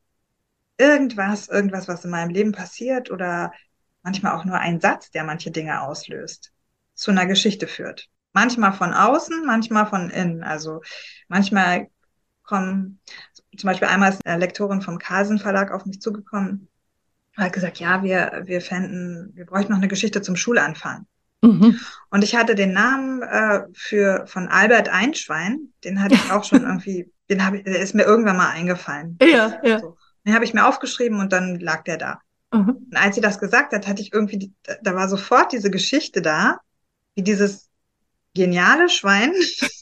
irgendwas, 0.77 1.47
irgendwas, 1.47 1.87
was 1.87 2.03
in 2.03 2.11
meinem 2.11 2.29
Leben 2.29 2.51
passiert 2.51 3.11
oder 3.11 3.53
manchmal 4.01 4.33
auch 4.33 4.45
nur 4.45 4.59
ein 4.59 4.81
Satz, 4.81 5.11
der 5.11 5.23
manche 5.23 5.51
Dinge 5.51 5.81
auslöst, 5.81 6.51
zu 6.95 7.11
einer 7.11 7.25
Geschichte 7.25 7.67
führt. 7.67 8.09
Manchmal 8.35 8.73
von 8.73 8.93
außen, 8.93 9.45
manchmal 9.45 9.87
von 9.87 10.09
innen. 10.09 10.43
Also 10.43 10.81
manchmal 11.29 11.87
kommen, 12.43 12.99
zum 13.57 13.67
Beispiel 13.69 13.87
einmal 13.87 14.11
ist 14.11 14.25
eine 14.25 14.39
Lektorin 14.39 14.81
vom 14.81 14.99
Carlsen 14.99 15.39
Verlag 15.39 15.71
auf 15.71 15.85
mich 15.85 16.01
zugekommen, 16.01 16.67
hat 17.37 17.53
gesagt, 17.53 17.79
ja, 17.79 18.03
wir, 18.03 18.43
wir 18.43 18.59
fänden, 18.59 19.31
wir 19.35 19.45
bräuchten 19.45 19.71
noch 19.71 19.79
eine 19.79 19.87
Geschichte 19.87 20.21
zum 20.21 20.35
Schulanfang. 20.35 21.05
Mhm. 21.41 21.79
Und 22.09 22.25
ich 22.25 22.35
hatte 22.35 22.55
den 22.55 22.73
Namen 22.73 23.21
äh, 23.21 23.61
für 23.73 24.27
von 24.27 24.49
Albert 24.49 24.89
Einschwein, 24.89 25.69
den 25.85 26.03
hatte 26.03 26.15
ich 26.15 26.29
auch 26.29 26.43
schon 26.43 26.61
irgendwie, 26.63 27.09
den 27.29 27.45
habe 27.45 27.59
ich, 27.59 27.63
der 27.63 27.79
ist 27.79 27.95
mir 27.95 28.03
irgendwann 28.03 28.35
mal 28.35 28.49
eingefallen. 28.49 29.17
Ja, 29.21 29.61
ja. 29.63 29.79
So. 29.79 29.95
Den 30.25 30.33
habe 30.33 30.43
ich 30.43 30.53
mir 30.53 30.67
aufgeschrieben 30.67 31.21
und 31.21 31.31
dann 31.31 31.57
lag 31.61 31.85
der 31.85 31.97
da. 31.97 32.19
Mhm. 32.51 32.85
Und 32.91 32.97
als 32.97 33.15
sie 33.15 33.21
das 33.21 33.39
gesagt 33.39 33.71
hat, 33.71 33.87
hatte 33.87 34.01
ich 34.01 34.11
irgendwie, 34.11 34.51
da 34.83 34.93
war 34.93 35.07
sofort 35.07 35.53
diese 35.53 35.71
Geschichte 35.71 36.21
da, 36.21 36.59
wie 37.15 37.23
dieses 37.23 37.69
geniale 38.35 38.89
Schwein 38.89 39.33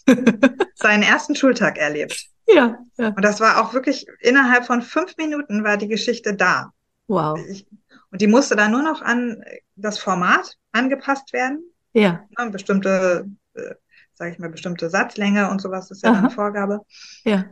seinen 0.76 1.04
ersten 1.04 1.36
Schultag 1.36 1.78
erlebt. 1.78 2.28
Ja, 2.48 2.78
ja. 2.98 3.08
Und 3.10 3.22
das 3.22 3.42
war 3.42 3.62
auch 3.62 3.74
wirklich 3.74 4.06
innerhalb 4.20 4.66
von 4.66 4.82
fünf 4.82 5.18
Minuten 5.18 5.64
war 5.64 5.76
die 5.78 5.88
Geschichte 5.88 6.34
da. 6.34 6.72
Wow. 7.08 7.38
Ich, 7.50 7.68
und 8.12 8.22
die 8.22 8.28
musste 8.28 8.56
dann 8.56 8.72
nur 8.72 8.84
noch 8.84 9.02
an 9.02 9.44
das 9.76 9.98
Format 9.98 10.58
angepasst 10.72 11.34
werden. 11.34 11.64
Ja. 11.94 12.26
ja 12.38 12.50
bestimmte, 12.50 13.28
äh, 13.54 13.76
sage 14.14 14.32
ich 14.32 14.40
mal, 14.40 14.50
bestimmte 14.50 14.90
Satzlänge 14.90 15.50
und 15.50 15.62
sowas 15.62 15.92
ist 15.92 16.04
ja 16.04 16.12
Aha. 16.12 16.22
dann 16.22 16.32
Vorgabe. 16.32 16.82
Ja. 17.24 17.46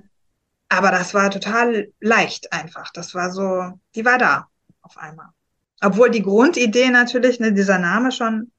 Aber 0.70 0.92
das 0.92 1.14
war 1.14 1.30
total 1.32 1.92
leicht 2.00 2.54
einfach. 2.54 2.92
Das 2.94 3.14
war 3.14 3.32
so, 3.32 3.80
die 3.96 4.06
war 4.06 4.18
da 4.18 4.48
auf 4.82 4.98
einmal. 4.98 5.28
Obwohl 5.82 6.12
die 6.12 6.22
Grundidee 6.22 6.90
natürlich, 6.90 7.40
ne, 7.40 7.54
dieser 7.54 7.80
Name 7.80 8.12
schon 8.12 8.52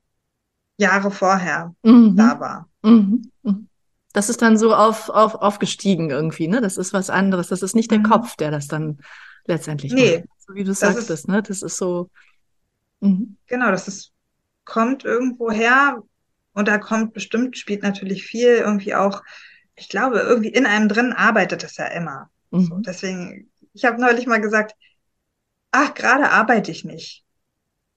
Jahre 0.82 1.10
vorher 1.10 1.74
mhm. 1.82 2.16
da 2.16 2.38
war. 2.38 2.68
Mhm. 2.82 3.30
mhm. 3.42 3.68
Das 4.12 4.28
ist 4.28 4.42
dann 4.42 4.58
so 4.58 4.74
auf, 4.74 5.08
auf, 5.08 5.34
aufgestiegen 5.36 6.10
irgendwie, 6.10 6.46
ne? 6.46 6.60
Das 6.60 6.76
ist 6.76 6.92
was 6.92 7.08
anderes. 7.08 7.48
Das 7.48 7.62
ist 7.62 7.74
nicht 7.74 7.90
der 7.90 8.00
mhm. 8.00 8.04
Kopf, 8.04 8.36
der 8.36 8.50
das 8.50 8.68
dann 8.68 8.98
letztendlich 9.46 9.94
nee, 9.94 10.18
macht. 10.18 10.28
So 10.46 10.54
wie 10.54 10.64
du 10.64 10.74
sagtest, 10.74 11.08
ist, 11.10 11.28
ne? 11.28 11.42
Das 11.42 11.62
ist 11.62 11.78
so. 11.78 12.10
Mhm. 13.00 13.38
Genau, 13.46 13.70
das 13.70 13.88
ist, 13.88 14.12
kommt 14.64 15.04
irgendwo 15.04 15.50
her 15.50 16.02
und 16.52 16.68
da 16.68 16.76
kommt 16.76 17.14
bestimmt, 17.14 17.56
spielt 17.56 17.82
natürlich 17.82 18.24
viel 18.24 18.56
irgendwie 18.56 18.94
auch, 18.94 19.22
ich 19.76 19.88
glaube, 19.88 20.18
irgendwie 20.18 20.50
in 20.50 20.66
einem 20.66 20.88
drin 20.88 21.14
arbeitet 21.14 21.64
es 21.64 21.78
ja 21.78 21.86
immer. 21.86 22.28
Mhm. 22.50 22.64
So, 22.64 22.76
deswegen, 22.80 23.50
ich 23.72 23.86
habe 23.86 23.98
neulich 23.98 24.26
mal 24.26 24.42
gesagt, 24.42 24.74
ach, 25.70 25.94
gerade 25.94 26.30
arbeite 26.30 26.70
ich 26.70 26.84
nicht. 26.84 27.24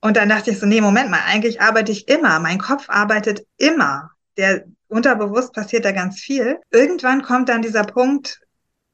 Und 0.06 0.16
dann 0.16 0.28
dachte 0.28 0.52
ich 0.52 0.60
so, 0.60 0.66
nee, 0.66 0.80
Moment 0.80 1.10
mal, 1.10 1.22
eigentlich 1.26 1.60
arbeite 1.60 1.90
ich 1.90 2.06
immer. 2.06 2.38
Mein 2.38 2.58
Kopf 2.58 2.88
arbeitet 2.88 3.44
immer. 3.56 4.12
Der 4.36 4.64
unterbewusst 4.86 5.52
passiert 5.52 5.84
da 5.84 5.90
ganz 5.90 6.20
viel. 6.20 6.60
Irgendwann 6.70 7.22
kommt 7.22 7.48
dann 7.48 7.60
dieser 7.60 7.82
Punkt, 7.82 8.40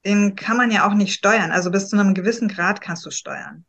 den 0.06 0.36
kann 0.36 0.56
man 0.56 0.70
ja 0.70 0.88
auch 0.88 0.94
nicht 0.94 1.12
steuern. 1.12 1.50
Also 1.50 1.70
bis 1.70 1.90
zu 1.90 1.98
einem 1.98 2.14
gewissen 2.14 2.48
Grad 2.48 2.80
kannst 2.80 3.04
du 3.04 3.10
steuern. 3.10 3.66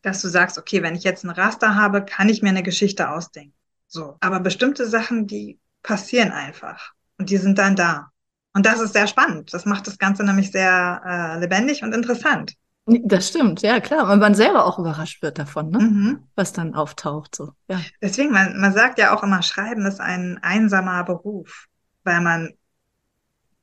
Dass 0.00 0.22
du 0.22 0.28
sagst, 0.28 0.56
okay, 0.56 0.82
wenn 0.82 0.94
ich 0.94 1.04
jetzt 1.04 1.24
ein 1.24 1.30
Raster 1.30 1.74
habe, 1.74 2.02
kann 2.02 2.30
ich 2.30 2.40
mir 2.40 2.48
eine 2.48 2.62
Geschichte 2.62 3.10
ausdenken. 3.10 3.52
So. 3.86 4.16
Aber 4.20 4.40
bestimmte 4.40 4.88
Sachen, 4.88 5.26
die 5.26 5.58
passieren 5.82 6.32
einfach. 6.32 6.94
Und 7.18 7.28
die 7.28 7.36
sind 7.36 7.58
dann 7.58 7.76
da. 7.76 8.12
Und 8.54 8.64
das 8.64 8.80
ist 8.80 8.94
sehr 8.94 9.08
spannend. 9.08 9.52
Das 9.52 9.66
macht 9.66 9.86
das 9.86 9.98
Ganze 9.98 10.24
nämlich 10.24 10.52
sehr 10.52 11.02
äh, 11.04 11.38
lebendig 11.38 11.82
und 11.82 11.94
interessant. 11.94 12.54
Das 12.86 13.28
stimmt, 13.28 13.62
ja 13.62 13.80
klar, 13.80 14.08
weil 14.08 14.18
man 14.18 14.34
selber 14.34 14.66
auch 14.66 14.78
überrascht 14.78 15.22
wird 15.22 15.38
davon, 15.38 15.70
ne? 15.70 15.78
Mhm. 15.78 16.28
was 16.34 16.52
dann 16.52 16.74
auftaucht. 16.74 17.34
So. 17.34 17.52
Ja. 17.66 17.80
Deswegen, 18.02 18.30
man, 18.30 18.60
man 18.60 18.74
sagt 18.74 18.98
ja 18.98 19.16
auch 19.16 19.22
immer, 19.22 19.42
Schreiben 19.42 19.86
ist 19.86 20.00
ein 20.00 20.38
einsamer 20.42 21.02
Beruf, 21.04 21.66
weil 22.04 22.20
man 22.20 22.52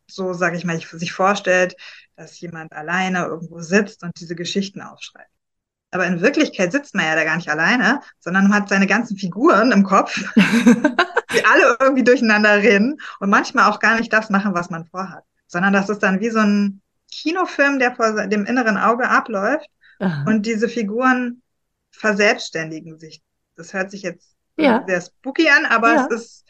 so, 0.07 0.33
sage 0.33 0.57
ich 0.57 0.65
mal, 0.65 0.79
sich 0.79 1.13
vorstellt, 1.13 1.75
dass 2.15 2.39
jemand 2.39 2.73
alleine 2.73 3.25
irgendwo 3.25 3.59
sitzt 3.61 4.03
und 4.03 4.19
diese 4.19 4.35
Geschichten 4.35 4.81
aufschreibt. 4.81 5.29
Aber 5.91 6.07
in 6.07 6.21
Wirklichkeit 6.21 6.71
sitzt 6.71 6.95
man 6.95 7.05
ja 7.05 7.15
da 7.15 7.23
gar 7.23 7.35
nicht 7.35 7.49
alleine, 7.49 8.01
sondern 8.19 8.47
man 8.47 8.61
hat 8.61 8.69
seine 8.69 8.87
ganzen 8.87 9.17
Figuren 9.17 9.71
im 9.71 9.83
Kopf, 9.83 10.15
die 10.35 11.45
alle 11.45 11.77
irgendwie 11.79 12.03
durcheinander 12.03 12.57
reden 12.57 12.99
und 13.19 13.29
manchmal 13.29 13.69
auch 13.69 13.79
gar 13.79 13.99
nicht 13.99 14.11
das 14.11 14.29
machen, 14.29 14.53
was 14.53 14.69
man 14.69 14.85
vorhat, 14.85 15.23
sondern 15.47 15.73
das 15.73 15.89
ist 15.89 15.99
dann 15.99 16.21
wie 16.21 16.29
so 16.29 16.39
ein 16.39 16.80
Kinofilm, 17.11 17.79
der 17.79 17.95
vor 17.95 18.27
dem 18.27 18.45
inneren 18.45 18.77
Auge 18.77 19.09
abläuft. 19.09 19.67
Aha. 19.99 20.23
Und 20.27 20.45
diese 20.45 20.67
Figuren 20.67 21.41
verselbstständigen 21.91 22.97
sich. 22.97 23.21
Das 23.55 23.73
hört 23.73 23.91
sich 23.91 24.01
jetzt 24.01 24.35
ja. 24.57 24.83
sehr 24.87 25.01
spooky 25.01 25.49
an, 25.49 25.65
aber 25.65 25.93
ja. 25.93 26.07
es 26.09 26.21
ist, 26.21 26.45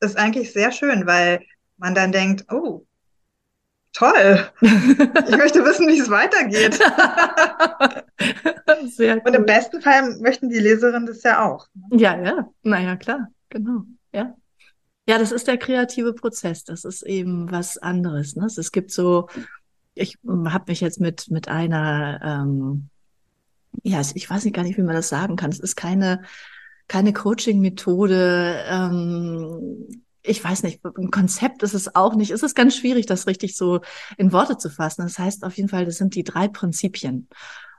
ist 0.00 0.16
eigentlich 0.16 0.52
sehr 0.52 0.72
schön, 0.72 1.06
weil 1.06 1.42
man 1.76 1.94
dann 1.94 2.12
denkt, 2.12 2.50
oh, 2.50 2.86
toll. 3.92 4.48
Ich 4.60 5.36
möchte 5.36 5.64
wissen, 5.64 5.88
wie 5.88 5.98
es 5.98 6.10
weitergeht. 6.10 6.80
Sehr. 8.96 9.24
Und 9.24 9.34
im 9.34 9.46
besten 9.46 9.80
Fall 9.80 10.18
möchten 10.20 10.48
die 10.48 10.58
Leserinnen 10.58 11.06
das 11.06 11.22
ja 11.22 11.44
auch. 11.44 11.68
Ja, 11.90 12.20
ja. 12.20 12.48
Naja, 12.62 12.96
klar. 12.96 13.28
Genau. 13.50 13.82
Ja. 14.12 14.34
Ja, 15.06 15.18
das 15.18 15.32
ist 15.32 15.46
der 15.46 15.58
kreative 15.58 16.14
Prozess. 16.14 16.64
Das 16.64 16.84
ist 16.84 17.02
eben 17.02 17.50
was 17.50 17.78
anderes. 17.78 18.36
Ne? 18.36 18.46
Es 18.46 18.72
gibt 18.72 18.90
so 18.90 19.28
ich 19.94 20.18
habe 20.26 20.64
mich 20.68 20.80
jetzt 20.80 21.00
mit, 21.00 21.30
mit 21.30 21.48
einer, 21.48 22.20
ähm, 22.22 22.88
ja, 23.82 24.00
ich 24.14 24.28
weiß 24.28 24.44
nicht 24.44 24.54
gar 24.54 24.62
nicht, 24.62 24.76
wie 24.76 24.82
man 24.82 24.94
das 24.94 25.08
sagen 25.08 25.36
kann. 25.36 25.50
Es 25.50 25.60
ist 25.60 25.76
keine, 25.76 26.22
keine 26.88 27.12
Coaching-Methode. 27.12 28.64
Ähm, 28.68 30.02
ich 30.22 30.42
weiß 30.42 30.62
nicht, 30.62 30.80
ein 30.84 31.10
Konzept 31.10 31.62
ist 31.62 31.74
es 31.74 31.94
auch 31.94 32.14
nicht. 32.14 32.30
Es 32.30 32.42
ist 32.42 32.54
ganz 32.54 32.76
schwierig, 32.76 33.06
das 33.06 33.26
richtig 33.26 33.56
so 33.56 33.80
in 34.16 34.32
Worte 34.32 34.56
zu 34.56 34.70
fassen. 34.70 35.02
Das 35.02 35.18
heißt 35.18 35.44
auf 35.44 35.56
jeden 35.56 35.68
Fall, 35.68 35.84
das 35.84 35.96
sind 35.96 36.14
die 36.14 36.24
drei 36.24 36.48
Prinzipien. 36.48 37.28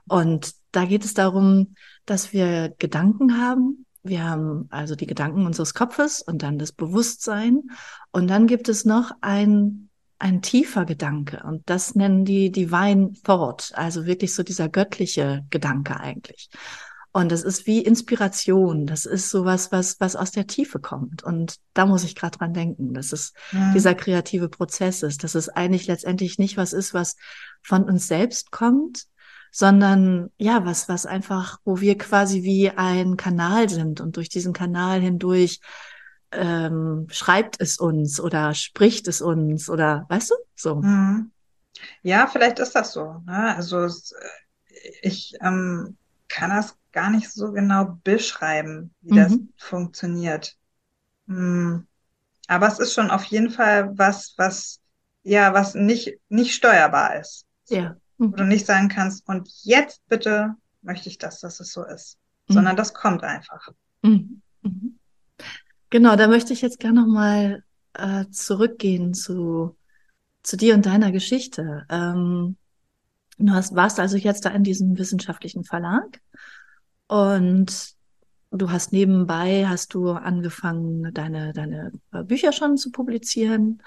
Und 0.07 0.53
da 0.71 0.85
geht 0.85 1.03
es 1.03 1.13
darum, 1.13 1.75
dass 2.05 2.33
wir 2.33 2.73
Gedanken 2.77 3.41
haben. 3.41 3.85
Wir 4.03 4.23
haben 4.23 4.67
also 4.69 4.95
die 4.95 5.07
Gedanken 5.07 5.47
unseres 5.47 5.73
Kopfes 5.73 6.21
und 6.21 6.43
dann 6.43 6.59
das 6.59 6.71
Bewusstsein. 6.71 7.63
Und 8.11 8.27
dann 8.27 8.45
gibt 8.45 8.69
es 8.69 8.85
noch 8.85 9.11
ein 9.21 9.89
ein 10.19 10.41
tiefer 10.41 10.85
Gedanke 10.85 11.43
und 11.43 11.69
das 11.69 11.95
nennen 11.95 12.25
die 12.25 12.51
Divine 12.51 13.13
Thought, 13.23 13.71
also 13.75 14.05
wirklich 14.05 14.33
so 14.33 14.43
dieser 14.43 14.69
göttliche 14.69 15.45
Gedanke 15.49 15.99
eigentlich. 15.99 16.49
Und 17.15 17.31
das 17.31 17.43
ist 17.43 17.65
wie 17.65 17.79
Inspiration. 17.79 18.87
Das 18.87 19.05
ist 19.05 19.29
sowas, 19.29 19.71
was, 19.71 20.01
was 20.01 20.17
aus 20.17 20.31
der 20.31 20.47
Tiefe 20.47 20.79
kommt. 20.79 21.23
Und 21.23 21.55
da 21.73 21.85
muss 21.85 22.03
ich 22.03 22.13
gerade 22.13 22.37
dran 22.37 22.53
denken, 22.53 22.93
dass 22.93 23.13
es 23.13 23.31
ja. 23.53 23.71
dieser 23.71 23.95
kreative 23.95 24.49
Prozess 24.49 25.01
ist, 25.01 25.23
dass 25.23 25.33
es 25.33 25.47
eigentlich 25.47 25.87
letztendlich 25.87 26.39
nicht 26.39 26.57
was 26.57 26.73
ist, 26.73 26.93
was 26.93 27.15
von 27.61 27.85
uns 27.85 28.09
selbst 28.09 28.51
kommt, 28.51 29.05
sondern 29.49 30.29
ja, 30.37 30.65
was, 30.65 30.89
was 30.89 31.05
einfach, 31.05 31.59
wo 31.63 31.79
wir 31.79 31.97
quasi 31.97 32.43
wie 32.43 32.71
ein 32.71 33.15
Kanal 33.15 33.69
sind 33.69 34.01
und 34.01 34.17
durch 34.17 34.27
diesen 34.27 34.51
Kanal 34.51 34.99
hindurch 34.99 35.61
ähm, 36.35 37.07
schreibt 37.09 37.59
es 37.59 37.77
uns 37.77 38.19
oder 38.19 38.53
spricht 38.53 39.07
es 39.07 39.21
uns 39.21 39.69
oder 39.69 40.05
weißt 40.09 40.31
du 40.31 40.35
so. 40.55 40.75
Mhm. 40.75 41.31
Ja, 42.03 42.27
vielleicht 42.27 42.59
ist 42.59 42.75
das 42.75 42.93
so. 42.93 43.21
Ne? 43.25 43.55
Also 43.55 43.87
ich 45.01 45.33
ähm, 45.41 45.97
kann 46.29 46.49
das 46.49 46.77
gar 46.91 47.09
nicht 47.09 47.31
so 47.31 47.51
genau 47.51 47.99
beschreiben, 48.03 48.93
wie 49.01 49.13
mhm. 49.13 49.17
das 49.17 49.37
funktioniert. 49.57 50.57
Hm. 51.27 51.87
Aber 52.47 52.67
es 52.67 52.79
ist 52.79 52.93
schon 52.93 53.09
auf 53.09 53.23
jeden 53.25 53.49
Fall 53.49 53.97
was, 53.97 54.35
was 54.37 54.79
ja, 55.23 55.53
was 55.53 55.73
nicht 55.73 56.19
nicht 56.29 56.53
steuerbar 56.53 57.19
ist. 57.19 57.45
Ja 57.67 57.95
mhm. 58.17 58.31
wo 58.31 58.35
du 58.37 58.43
nicht 58.45 58.65
sagen 58.65 58.89
kannst, 58.89 59.27
und 59.27 59.49
jetzt 59.63 60.07
bitte 60.07 60.55
möchte 60.81 61.09
ich 61.09 61.17
das, 61.17 61.39
dass 61.39 61.59
es 61.59 61.71
so 61.71 61.83
ist, 61.83 62.17
mhm. 62.47 62.53
sondern 62.53 62.75
das 62.75 62.93
kommt 62.93 63.23
einfach. 63.23 63.69
Mhm. 64.01 64.41
Genau, 65.95 66.17
da 66.17 66.27
möchte 66.27 66.51
ich 66.51 66.61
jetzt 66.61 66.81
gerne 66.81 66.99
nochmal 66.99 67.63
äh, 67.93 68.25
zurückgehen 68.29 69.13
zu, 69.13 69.77
zu 70.43 70.57
dir 70.57 70.75
und 70.75 70.85
deiner 70.85 71.13
Geschichte. 71.13 71.85
Ähm, 71.89 72.57
du 73.37 73.53
hast, 73.53 73.75
warst 73.75 74.01
also 74.01 74.17
jetzt 74.17 74.43
da 74.43 74.49
in 74.49 74.65
diesem 74.65 74.97
wissenschaftlichen 74.97 75.63
Verlag 75.63 76.19
und 77.07 77.93
du 78.51 78.71
hast 78.71 78.91
nebenbei, 78.91 79.67
hast 79.69 79.93
du 79.93 80.11
angefangen, 80.11 81.13
deine, 81.13 81.53
deine 81.53 81.93
Bücher 82.25 82.51
schon 82.51 82.75
zu 82.75 82.91
publizieren 82.91 83.81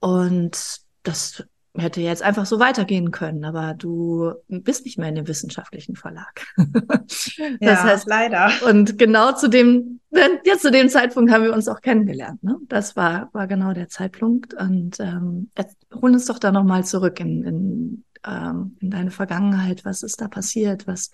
und 0.00 0.82
das 1.04 1.42
hätte 1.76 2.00
jetzt 2.00 2.22
einfach 2.22 2.46
so 2.46 2.60
weitergehen 2.60 3.10
können, 3.10 3.44
aber 3.44 3.74
du 3.74 4.32
bist 4.48 4.84
nicht 4.84 4.96
mehr 4.96 5.08
in 5.08 5.16
dem 5.16 5.26
wissenschaftlichen 5.26 5.96
Verlag. 5.96 6.46
das 6.56 7.28
ja, 7.60 7.82
heißt, 7.82 8.06
leider. 8.06 8.50
Und 8.66 8.96
genau 8.96 9.32
zu 9.32 9.48
dem, 9.48 10.00
jetzt 10.44 10.62
zu 10.62 10.70
dem 10.70 10.88
Zeitpunkt 10.88 11.32
haben 11.32 11.44
wir 11.44 11.52
uns 11.52 11.68
auch 11.68 11.80
kennengelernt. 11.80 12.42
Ne? 12.44 12.58
Das 12.68 12.94
war, 12.94 13.28
war 13.32 13.48
genau 13.48 13.72
der 13.72 13.88
Zeitpunkt. 13.88 14.54
Und 14.54 15.00
ähm, 15.00 15.50
jetzt 15.58 15.76
holen 15.92 16.14
uns 16.14 16.26
doch 16.26 16.38
da 16.38 16.52
nochmal 16.52 16.84
zurück 16.84 17.18
in, 17.18 17.42
in, 17.42 18.04
ähm, 18.24 18.76
in 18.80 18.90
deine 18.90 19.10
Vergangenheit. 19.10 19.84
Was 19.84 20.04
ist 20.04 20.20
da 20.20 20.28
passiert? 20.28 20.86
Was, 20.86 21.10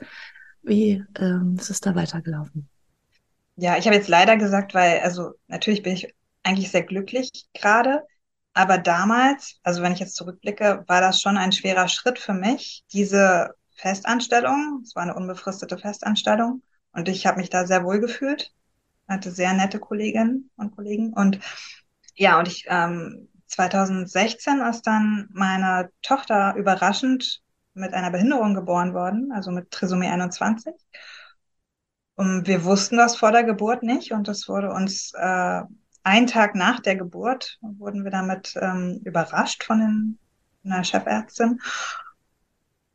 wie 0.62 1.02
ähm, 1.18 1.56
ist 1.58 1.70
es 1.70 1.80
da 1.80 1.94
weitergelaufen? 1.94 2.68
Ja, 3.56 3.78
ich 3.78 3.86
habe 3.86 3.96
jetzt 3.96 4.08
leider 4.08 4.36
gesagt, 4.36 4.74
weil, 4.74 5.00
also 5.00 5.32
natürlich 5.48 5.82
bin 5.82 5.94
ich 5.94 6.14
eigentlich 6.42 6.70
sehr 6.70 6.82
glücklich 6.82 7.30
gerade. 7.54 8.02
Aber 8.52 8.78
damals, 8.78 9.58
also 9.62 9.82
wenn 9.82 9.92
ich 9.92 10.00
jetzt 10.00 10.16
zurückblicke, 10.16 10.84
war 10.86 11.00
das 11.00 11.20
schon 11.20 11.36
ein 11.36 11.52
schwerer 11.52 11.88
Schritt 11.88 12.18
für 12.18 12.34
mich, 12.34 12.84
diese 12.92 13.54
Festanstellung. 13.76 14.82
Es 14.84 14.94
war 14.94 15.04
eine 15.04 15.14
unbefristete 15.14 15.78
Festanstellung 15.78 16.62
und 16.92 17.08
ich 17.08 17.26
habe 17.26 17.38
mich 17.38 17.50
da 17.50 17.66
sehr 17.66 17.84
wohl 17.84 18.00
gefühlt. 18.00 18.52
Hatte 19.08 19.30
sehr 19.30 19.52
nette 19.54 19.80
Kolleginnen 19.80 20.50
und 20.56 20.74
Kollegen 20.76 21.12
und 21.12 21.40
ja, 22.14 22.38
und 22.38 22.48
ich 22.48 22.66
ähm, 22.68 23.28
2016 23.46 24.60
ist 24.60 24.82
dann 24.86 25.28
meine 25.32 25.90
Tochter 26.02 26.54
überraschend 26.56 27.42
mit 27.74 27.94
einer 27.94 28.10
Behinderung 28.10 28.54
geboren 28.54 28.94
worden, 28.94 29.32
also 29.32 29.50
mit 29.50 29.70
Trisomie 29.70 30.08
21. 30.08 30.72
Und 32.14 32.46
wir 32.46 32.64
wussten 32.64 32.96
das 32.96 33.16
vor 33.16 33.32
der 33.32 33.44
Geburt 33.44 33.82
nicht 33.82 34.12
und 34.12 34.28
das 34.28 34.48
wurde 34.48 34.70
uns 34.70 35.12
äh, 35.14 35.62
einen 36.02 36.26
Tag 36.26 36.54
nach 36.54 36.80
der 36.80 36.96
Geburt 36.96 37.58
wurden 37.60 38.04
wir 38.04 38.10
damit 38.10 38.54
ähm, 38.60 39.00
überrascht 39.04 39.64
von 39.64 39.80
den, 39.80 40.18
einer 40.64 40.84
Chefärztin. 40.84 41.60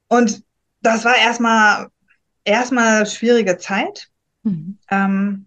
Und 0.07 0.43
das 0.81 1.05
war 1.05 1.15
erstmal 1.15 1.89
erstmal 2.45 3.05
schwierige 3.05 3.57
Zeit. 3.57 4.09
Mhm. 4.43 4.77
Ähm, 4.89 5.45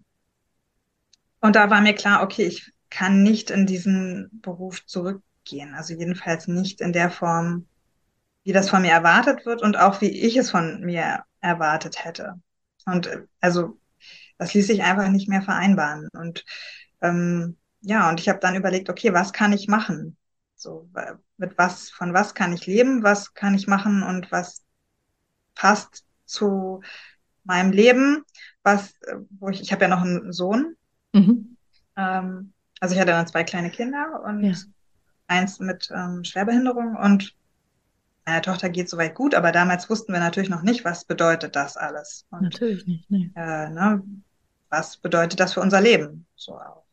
und 1.41 1.55
da 1.55 1.69
war 1.69 1.81
mir 1.81 1.93
klar, 1.93 2.21
okay, 2.21 2.43
ich 2.43 2.71
kann 2.89 3.23
nicht 3.23 3.49
in 3.49 3.65
diesen 3.65 4.29
Beruf 4.41 4.85
zurückgehen. 4.85 5.73
Also 5.73 5.93
jedenfalls 5.93 6.47
nicht 6.47 6.81
in 6.81 6.93
der 6.93 7.09
Form, 7.09 7.67
wie 8.43 8.51
das 8.51 8.69
von 8.69 8.81
mir 8.81 8.91
erwartet 8.91 9.45
wird 9.45 9.61
und 9.61 9.77
auch 9.77 10.01
wie 10.01 10.09
ich 10.09 10.35
es 10.35 10.51
von 10.51 10.81
mir 10.81 11.23
erwartet 11.39 12.03
hätte. 12.03 12.35
Und 12.85 13.07
äh, 13.07 13.23
also 13.39 13.79
das 14.37 14.53
ließ 14.53 14.67
sich 14.67 14.83
einfach 14.83 15.09
nicht 15.09 15.29
mehr 15.29 15.41
vereinbaren. 15.41 16.07
Und 16.13 16.45
ähm, 17.01 17.57
ja, 17.81 18.09
und 18.09 18.19
ich 18.19 18.29
habe 18.29 18.39
dann 18.39 18.55
überlegt, 18.55 18.89
okay, 18.89 19.13
was 19.13 19.33
kann 19.33 19.53
ich 19.53 19.67
machen? 19.67 20.17
So, 20.55 20.89
mit 21.37 21.57
was, 21.57 21.89
von 21.89 22.13
was 22.13 22.33
kann 22.35 22.51
ich 22.51 22.65
leben, 22.65 23.03
was 23.03 23.33
kann 23.33 23.53
ich 23.55 23.67
machen 23.67 24.03
und 24.03 24.31
was 24.31 24.63
passt 25.55 26.03
zu 26.25 26.81
meinem 27.43 27.71
Leben, 27.71 28.23
was, 28.63 28.93
wo 29.39 29.49
ich, 29.49 29.61
ich 29.61 29.71
habe 29.71 29.83
ja 29.83 29.87
noch 29.87 30.01
einen 30.01 30.33
Sohn. 30.33 30.75
Mhm. 31.13 31.55
Ähm, 31.95 32.53
also 32.81 32.93
ich 32.93 32.99
hatte 32.99 33.11
dann 33.11 33.27
zwei 33.27 33.43
kleine 33.43 33.69
Kinder 33.69 34.21
und 34.25 34.43
ja. 34.43 34.53
eins 35.27 35.59
mit 35.59 35.89
ähm, 35.95 36.23
Schwerbehinderung 36.23 36.95
und 36.97 37.35
meiner 38.25 38.41
Tochter 38.41 38.69
geht 38.69 38.89
soweit 38.89 39.15
gut, 39.15 39.33
aber 39.35 39.51
damals 39.51 39.89
wussten 39.89 40.13
wir 40.13 40.19
natürlich 40.19 40.49
noch 40.49 40.61
nicht, 40.61 40.85
was 40.85 41.05
bedeutet 41.05 41.55
das 41.55 41.77
alles. 41.77 42.27
Und, 42.31 42.41
natürlich 42.41 42.85
nicht, 42.85 43.09
nee. 43.09 43.31
Äh, 43.35 43.69
ne, 43.69 44.03
was 44.69 44.97
bedeutet 44.97 45.39
das 45.39 45.53
für 45.53 45.61
unser 45.61 45.81
Leben? 45.81 46.25
So 46.35 46.53
auch. 46.53 46.83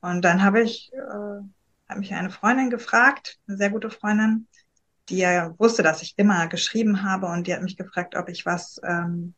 Und 0.00 0.22
dann 0.22 0.42
habe 0.42 0.62
ich, 0.62 0.92
äh, 0.92 1.42
hat 1.88 1.98
mich 1.98 2.14
eine 2.14 2.30
Freundin 2.30 2.70
gefragt, 2.70 3.38
eine 3.48 3.56
sehr 3.56 3.70
gute 3.70 3.90
Freundin, 3.90 4.46
die 5.08 5.18
ja 5.18 5.54
wusste, 5.58 5.82
dass 5.82 6.02
ich 6.02 6.14
immer 6.16 6.48
geschrieben 6.48 7.02
habe 7.02 7.26
und 7.26 7.46
die 7.46 7.54
hat 7.54 7.62
mich 7.62 7.76
gefragt, 7.76 8.16
ob 8.16 8.28
ich 8.28 8.44
was, 8.44 8.80
ähm, 8.84 9.34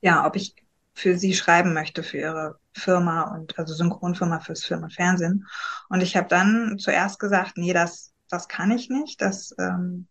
ja, 0.00 0.26
ob 0.26 0.36
ich 0.36 0.54
für 0.94 1.16
sie 1.18 1.34
schreiben 1.34 1.72
möchte, 1.72 2.02
für 2.02 2.18
ihre 2.18 2.58
Firma 2.72 3.34
und 3.34 3.58
also 3.58 3.74
Synchronfirma 3.74 4.40
fürs 4.40 4.64
Film 4.64 4.82
und 4.84 4.92
Fernsehen. 4.92 5.46
Und 5.88 6.02
ich 6.02 6.16
habe 6.16 6.28
dann 6.28 6.78
zuerst 6.78 7.18
gesagt, 7.18 7.56
nee, 7.56 7.72
das, 7.72 8.12
das 8.28 8.48
kann 8.48 8.70
ich 8.70 8.90
nicht. 8.90 9.20
Das, 9.20 9.54
ähm, 9.58 10.06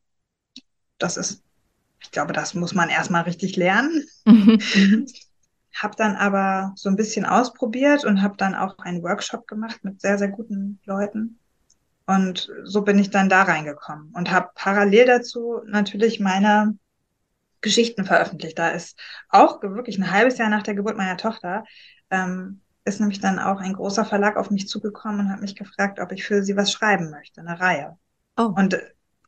das 0.98 1.18
ist, 1.18 1.44
ich 2.02 2.12
glaube, 2.12 2.34
das 2.34 2.54
muss 2.54 2.74
man 2.74 2.90
erstmal 2.90 3.24
richtig 3.24 3.56
lernen. 3.56 4.06
Habe 5.76 5.96
dann 5.96 6.16
aber 6.16 6.74
so 6.76 6.90
ein 6.90 6.96
bisschen 6.96 7.26
ausprobiert 7.26 8.06
und 8.06 8.22
habe 8.22 8.38
dann 8.38 8.56
auch 8.56 8.78
einen 8.80 9.04
Workshop 9.04 9.48
gemacht 9.48 9.84
mit 9.84 10.02
sehr, 10.02 10.18
sehr 10.18 10.30
guten 10.30 10.80
Leuten. 10.86 11.40
Und 12.06 12.52
so 12.64 12.82
bin 12.82 12.98
ich 12.98 13.12
dann 13.12 13.30
da 13.30 13.44
reingekommen 13.44 14.12
und 14.14 14.32
habe 14.32 14.50
parallel 14.56 15.06
dazu 15.06 15.62
natürlich 15.66 16.20
meine 16.20 16.76
Geschichten 17.62 18.04
veröffentlicht. 18.04 18.58
Da 18.58 18.70
ist 18.70 19.00
auch 19.30 19.62
wirklich 19.62 20.00
ein 20.00 20.12
halbes 20.12 20.38
Jahr 20.38 20.50
nach 20.50 20.64
der 20.64 20.74
Geburt 20.74 20.98
meiner 20.98 21.18
Tochter, 21.18 21.66
ähm, 22.10 22.62
ist 22.86 23.00
nämlich 23.00 23.20
dann 23.20 23.38
auch 23.38 23.60
ein 23.60 23.74
großer 23.74 24.06
Verlag 24.06 24.38
auf 24.38 24.50
mich 24.50 24.68
zugekommen 24.68 25.20
und 25.20 25.32
hat 25.32 25.42
mich 25.42 25.56
gefragt, 25.56 26.00
ob 26.00 26.12
ich 26.12 26.26
für 26.26 26.44
sie 26.44 26.56
was 26.56 26.72
schreiben 26.72 27.12
möchte, 27.12 27.42
eine 27.42 27.60
Reihe. 27.60 27.98
Oh. 28.38 28.54
Und 28.56 28.80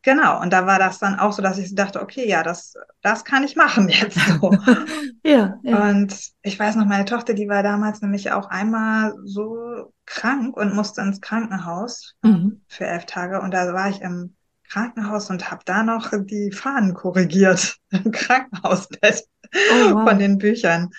Genau, 0.03 0.41
und 0.41 0.51
da 0.51 0.65
war 0.65 0.79
das 0.79 0.97
dann 0.97 1.19
auch 1.19 1.31
so, 1.31 1.43
dass 1.43 1.59
ich 1.59 1.75
dachte, 1.75 2.01
okay, 2.01 2.27
ja, 2.27 2.41
das, 2.41 2.73
das 3.01 3.23
kann 3.23 3.43
ich 3.43 3.55
machen 3.55 3.87
jetzt 3.89 4.19
so. 4.19 4.51
ja, 5.23 5.59
ja. 5.61 5.89
Und 5.89 6.15
ich 6.41 6.57
weiß 6.57 6.75
noch, 6.75 6.85
meine 6.85 7.05
Tochter, 7.05 7.33
die 7.33 7.47
war 7.47 7.61
damals 7.61 8.01
nämlich 8.01 8.31
auch 8.31 8.49
einmal 8.49 9.13
so 9.23 9.93
krank 10.05 10.57
und 10.57 10.73
musste 10.73 11.01
ins 11.01 11.21
Krankenhaus 11.21 12.15
mhm. 12.23 12.61
für 12.67 12.87
elf 12.87 13.05
Tage. 13.05 13.41
Und 13.41 13.53
da 13.53 13.73
war 13.73 13.89
ich 13.89 14.01
im 14.01 14.35
Krankenhaus 14.69 15.29
und 15.29 15.51
habe 15.51 15.61
da 15.65 15.83
noch 15.83 16.11
die 16.25 16.51
Fahnen 16.51 16.93
korrigiert 16.93 17.77
im 17.91 18.11
Krankenhausbett 18.11 19.23
oh, 19.53 19.93
wow. 19.93 20.09
von 20.09 20.17
den 20.17 20.39
Büchern. 20.39 20.89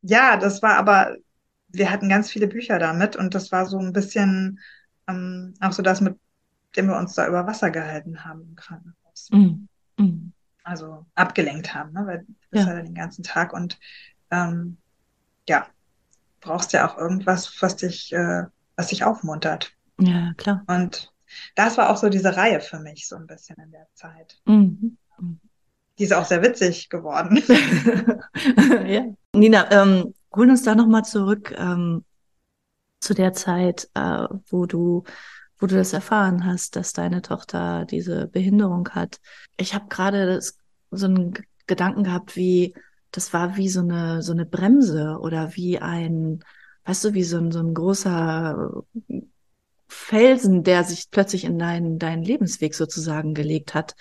Ja, 0.00 0.38
das 0.38 0.62
war 0.62 0.76
aber, 0.76 1.16
wir 1.68 1.90
hatten 1.90 2.08
ganz 2.08 2.30
viele 2.30 2.46
Bücher 2.46 2.78
damit 2.78 3.16
und 3.16 3.34
das 3.34 3.52
war 3.52 3.66
so 3.66 3.78
ein 3.78 3.92
bisschen 3.92 4.60
ähm, 5.06 5.54
auch 5.60 5.72
so 5.72 5.82
das 5.82 6.00
mit 6.00 6.16
dem 6.76 6.86
wir 6.88 6.96
uns 6.96 7.14
da 7.14 7.26
über 7.26 7.46
Wasser 7.46 7.70
gehalten 7.70 8.24
haben 8.24 8.42
im 8.42 8.56
Krankenhaus. 8.56 9.28
Mhm. 9.32 9.68
Mhm. 9.98 10.32
Also 10.62 11.06
abgelenkt 11.14 11.74
haben, 11.74 11.92
ne? 11.92 12.06
weil 12.06 12.26
das 12.50 12.66
ja. 12.66 12.74
ja 12.74 12.82
den 12.82 12.94
ganzen 12.94 13.22
Tag 13.22 13.52
und 13.52 13.78
ähm, 14.30 14.76
ja, 15.48 15.66
brauchst 16.40 16.72
ja 16.72 16.88
auch 16.88 16.98
irgendwas, 16.98 17.52
was 17.60 17.76
dich, 17.76 18.12
äh, 18.12 18.44
was 18.76 18.88
dich 18.88 19.04
aufmuntert. 19.04 19.72
Ja, 19.98 20.32
klar. 20.36 20.62
Und 20.66 21.12
das 21.54 21.78
war 21.78 21.90
auch 21.90 21.96
so 21.96 22.08
diese 22.08 22.36
Reihe 22.36 22.60
für 22.60 22.78
mich 22.78 23.08
so 23.08 23.16
ein 23.16 23.26
bisschen 23.26 23.56
in 23.56 23.70
der 23.70 23.86
Zeit. 23.94 24.40
Mhm. 24.44 24.96
Die 25.98 26.04
ist 26.04 26.12
auch 26.12 26.24
sehr 26.24 26.42
witzig 26.42 26.88
geworden. 26.90 27.42
ja. 28.86 29.04
Nina, 29.34 29.70
ähm, 29.72 30.14
holen 30.34 30.50
uns 30.50 30.62
da 30.62 30.74
nochmal 30.74 31.04
zurück 31.04 31.54
ähm, 31.56 32.04
zu 33.00 33.14
der 33.14 33.32
Zeit, 33.32 33.88
äh, 33.94 34.26
wo 34.48 34.66
du 34.66 35.04
wo 35.58 35.66
du 35.66 35.74
das 35.76 35.92
erfahren 35.92 36.44
hast, 36.44 36.76
dass 36.76 36.92
deine 36.92 37.22
Tochter 37.22 37.84
diese 37.84 38.28
Behinderung 38.28 38.88
hat. 38.90 39.20
Ich 39.56 39.74
habe 39.74 39.86
gerade 39.88 40.40
so 40.90 41.06
einen 41.06 41.34
Gedanken 41.66 42.04
gehabt, 42.04 42.36
wie 42.36 42.74
das 43.10 43.32
war 43.32 43.56
wie 43.56 43.68
so 43.68 43.80
eine, 43.80 44.22
so 44.22 44.32
eine 44.32 44.46
Bremse 44.46 45.18
oder 45.20 45.56
wie 45.56 45.78
ein, 45.78 46.44
weißt 46.84 47.04
du, 47.04 47.14
wie 47.14 47.24
so 47.24 47.38
ein, 47.38 47.52
so 47.52 47.60
ein 47.60 47.74
großer 47.74 48.84
Felsen, 49.88 50.62
der 50.62 50.84
sich 50.84 51.10
plötzlich 51.10 51.44
in 51.44 51.58
deinen, 51.58 51.98
deinen 51.98 52.22
Lebensweg 52.22 52.74
sozusagen 52.74 53.34
gelegt 53.34 53.74
hat. 53.74 53.96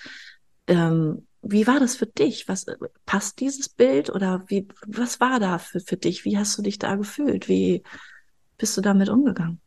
Ähm, 0.68 1.28
wie 1.42 1.66
war 1.66 1.80
das 1.80 1.96
für 1.96 2.08
dich? 2.08 2.48
Was 2.48 2.66
passt 3.06 3.40
dieses 3.40 3.70
Bild 3.70 4.10
oder 4.10 4.44
wie, 4.48 4.68
was 4.86 5.20
war 5.20 5.40
da 5.40 5.58
für, 5.60 5.80
für 5.80 5.98
dich? 5.98 6.26
Wie 6.26 6.38
hast 6.38 6.58
du 6.58 6.62
dich 6.62 6.78
da 6.78 6.96
gefühlt? 6.96 7.48
Wie 7.48 7.84
bist 8.58 8.76
du 8.76 8.82
damit 8.82 9.08
umgegangen? 9.08 9.62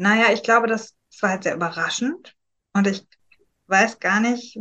Naja, 0.00 0.32
ich 0.32 0.42
glaube, 0.42 0.66
das, 0.66 0.94
war 1.20 1.28
halt 1.28 1.42
sehr 1.42 1.54
überraschend 1.54 2.34
und 2.72 2.86
ich 2.86 3.06
weiß 3.66 4.00
gar 4.00 4.20
nicht, 4.20 4.58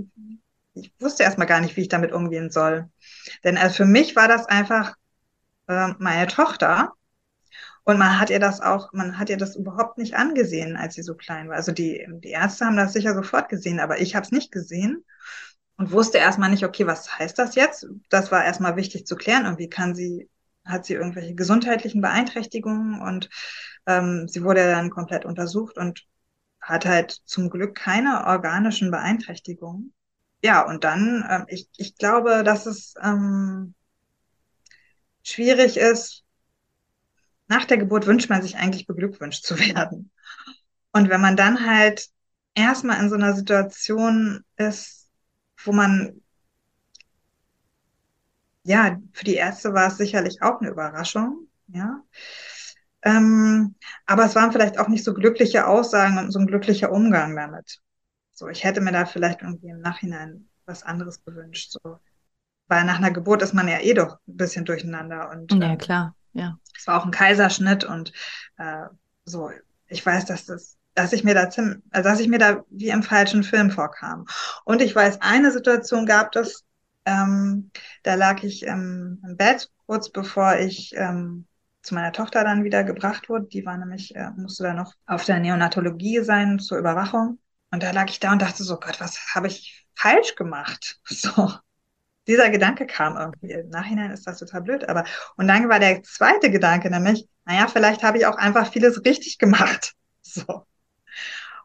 ich 0.74 0.92
wusste 1.00 1.24
erstmal 1.24 1.48
gar 1.48 1.62
nicht, 1.62 1.78
wie 1.78 1.82
ich 1.82 1.88
damit 1.88 2.12
umgehen 2.12 2.50
soll. 2.50 2.90
Denn 3.46 3.58
also 3.58 3.74
für 3.74 3.86
mich 3.86 4.18
war 4.18 4.28
das 4.28 4.48
einfach 4.48 4.96
äh, 5.68 5.94
meine 5.98 6.28
Tochter 6.28 6.92
und 7.86 7.98
man 7.98 8.20
hat 8.20 8.30
ihr 8.32 8.42
das 8.42 8.60
auch, 8.60 8.92
man 8.92 9.18
hat 9.18 9.30
ihr 9.30 9.38
das 9.38 9.56
überhaupt 9.56 9.98
nicht 9.98 10.16
angesehen, 10.16 10.76
als 10.76 10.96
sie 10.96 11.04
so 11.04 11.16
klein 11.16 11.48
war. 11.48 11.56
Also 11.56 11.72
die, 11.72 12.06
die 12.22 12.32
Ärzte 12.32 12.66
haben 12.66 12.76
das 12.76 12.92
sicher 12.92 13.16
sofort 13.16 13.48
gesehen, 13.48 13.80
aber 13.80 14.02
ich 14.02 14.16
habe 14.16 14.26
es 14.26 14.34
nicht 14.34 14.52
gesehen 14.52 15.06
und 15.78 15.94
wusste 15.94 16.18
erstmal 16.18 16.50
nicht, 16.50 16.66
okay, 16.66 16.86
was 16.86 17.18
heißt 17.18 17.40
das 17.40 17.56
jetzt? 17.56 17.88
Das 18.10 18.30
war 18.30 18.44
erstmal 18.44 18.76
wichtig 18.76 19.08
zu 19.08 19.16
klären. 19.16 19.46
Irgendwie 19.46 19.70
kann 19.70 19.96
sie, 19.96 20.30
hat 20.66 20.86
sie 20.86 20.94
irgendwelche 20.94 21.36
gesundheitlichen 21.36 22.02
Beeinträchtigungen 22.02 23.02
und 23.02 23.30
ähm, 23.86 24.28
sie 24.28 24.44
wurde 24.44 24.64
dann 24.70 24.90
komplett 24.90 25.26
untersucht 25.26 25.78
und 25.78 26.06
hat 26.62 26.86
halt 26.86 27.12
zum 27.26 27.50
Glück 27.50 27.76
keine 27.76 28.26
organischen 28.28 28.92
Beeinträchtigungen. 28.92 29.94
Ja, 30.44 30.66
und 30.66 30.84
dann, 30.84 31.26
ähm, 31.30 31.46
ich, 31.48 31.70
ich 31.78 31.96
glaube, 31.98 32.44
dass 32.44 32.66
es 32.66 32.94
ähm, 33.02 33.74
schwierig 35.24 35.78
ist, 35.78 36.24
nach 37.48 37.66
der 37.66 37.78
Geburt 37.78 38.06
wünscht 38.06 38.30
man 38.30 38.42
sich 38.42 38.58
eigentlich 38.58 38.88
beglückwünscht 38.88 39.44
zu 39.44 39.58
werden. 39.76 40.12
Und 40.92 41.10
wenn 41.10 41.22
man 41.22 41.36
dann 41.36 41.66
halt 41.66 42.08
erstmal 42.56 43.02
in 43.02 43.10
so 43.10 43.16
einer 43.16 43.34
Situation 43.34 44.44
ist, 44.58 45.10
wo 45.64 45.72
man, 45.72 46.22
ja, 48.64 48.98
für 49.14 49.26
die 49.26 49.36
Ärzte 49.36 49.74
war 49.74 49.88
es 49.88 49.98
sicherlich 49.98 50.42
auch 50.42 50.60
eine 50.62 50.70
Überraschung, 50.70 51.48
ja. 51.68 52.02
Ähm, 53.02 53.76
aber 54.06 54.26
es 54.26 54.36
waren 54.36 54.52
vielleicht 54.52 54.78
auch 54.78 54.90
nicht 54.90 55.06
so 55.06 55.14
glückliche 55.14 55.68
Aussagen 55.68 56.18
und 56.18 56.32
so 56.32 56.40
ein 56.40 56.48
glücklicher 56.48 56.92
Umgang 56.92 57.36
damit. 57.36 57.80
So, 58.34 58.48
ich 58.50 58.64
hätte 58.64 58.82
mir 58.82 58.92
da 58.92 59.06
vielleicht 59.06 59.42
irgendwie 59.42 59.70
im 59.70 59.80
Nachhinein 59.80 60.50
was 60.66 60.84
anderes 60.84 61.24
gewünscht. 61.24 61.72
So. 61.72 62.00
Weil 62.68 62.84
nach 62.84 62.98
einer 62.98 63.12
Geburt 63.12 63.42
ist 63.42 63.54
man 63.54 63.68
ja 63.68 63.80
eh 63.80 63.94
doch 63.94 64.18
ein 64.28 64.38
bisschen 64.38 64.66
durcheinander. 64.66 65.30
Und, 65.30 65.52
ja, 65.54 65.72
ähm, 65.72 65.78
klar, 65.78 66.16
ja. 66.34 66.58
Es 66.78 66.88
war 66.88 67.00
auch 67.00 67.06
ein 67.06 67.12
Kaiserschnitt 67.12 67.86
und 67.86 68.12
äh, 68.58 68.86
so, 69.24 69.52
ich 69.88 70.06
weiß, 70.06 70.26
dass 70.26 70.46
das 70.46 70.80
dass 70.96 71.14
ich 71.14 71.24
mir 71.24 71.34
da 71.34 71.50
ziemlich, 71.50 71.82
also 71.92 72.10
dass 72.10 72.20
ich 72.20 72.28
mir 72.28 72.40
da 72.40 72.66
wie 72.70 72.90
im 72.90 73.04
falschen 73.04 73.44
Film 73.44 73.72
vorkam. 73.72 74.26
Und 74.66 74.82
ich 74.82 74.94
weiß, 74.94 75.22
eine 75.22 75.52
Situation 75.52 76.06
gab 76.06 76.36
es, 76.36 76.66
ähm, 77.10 77.72
da 78.04 78.16
lag 78.16 78.44
ich 78.44 78.66
ähm, 78.66 79.22
im 79.26 79.38
Bett, 79.38 79.70
kurz 79.86 80.10
bevor 80.10 80.58
ich 80.58 80.94
ähm, 80.96 81.46
zu 81.82 81.96
meiner 81.96 82.12
Tochter 82.12 82.44
dann 82.44 82.64
wieder 82.64 82.84
gebracht 82.84 83.30
wurde. 83.30 83.48
Die 83.48 83.66
war 83.66 83.78
nämlich, 83.78 84.16
äh, 84.16 84.30
musste 84.38 84.64
da 84.64 84.74
noch 84.74 84.94
auf 85.06 85.26
der 85.26 85.40
Neonatologie 85.40 86.24
sein 86.24 86.60
zur 86.60 86.78
Überwachung. 86.78 87.40
Und 87.72 87.84
da 87.84 87.92
lag 87.92 88.10
ich 88.10 88.20
da 88.20 88.32
und 88.32 88.42
dachte 88.42 88.64
so, 88.64 88.80
Gott, 88.80 89.00
was 89.00 89.34
habe 89.34 89.48
ich 89.48 89.88
falsch 89.96 90.36
gemacht? 90.36 91.00
So. 91.06 91.52
Dieser 92.28 92.52
Gedanke 92.52 92.86
kam 92.86 93.18
irgendwie. 93.18 93.54
Im 93.54 93.70
Nachhinein 93.70 94.12
ist 94.12 94.28
das 94.28 94.38
total 94.38 94.62
blöd, 94.62 94.88
aber, 94.88 95.04
und 95.36 95.48
dann 95.48 95.68
war 95.68 95.80
der 95.80 96.04
zweite 96.04 96.52
Gedanke 96.52 96.92
nämlich, 96.92 97.28
naja, 97.46 97.68
vielleicht 97.68 98.04
habe 98.04 98.20
ich 98.20 98.28
auch 98.28 98.36
einfach 98.38 98.72
vieles 98.72 99.04
richtig 99.04 99.38
gemacht. 99.38 99.94
So. 100.22 100.68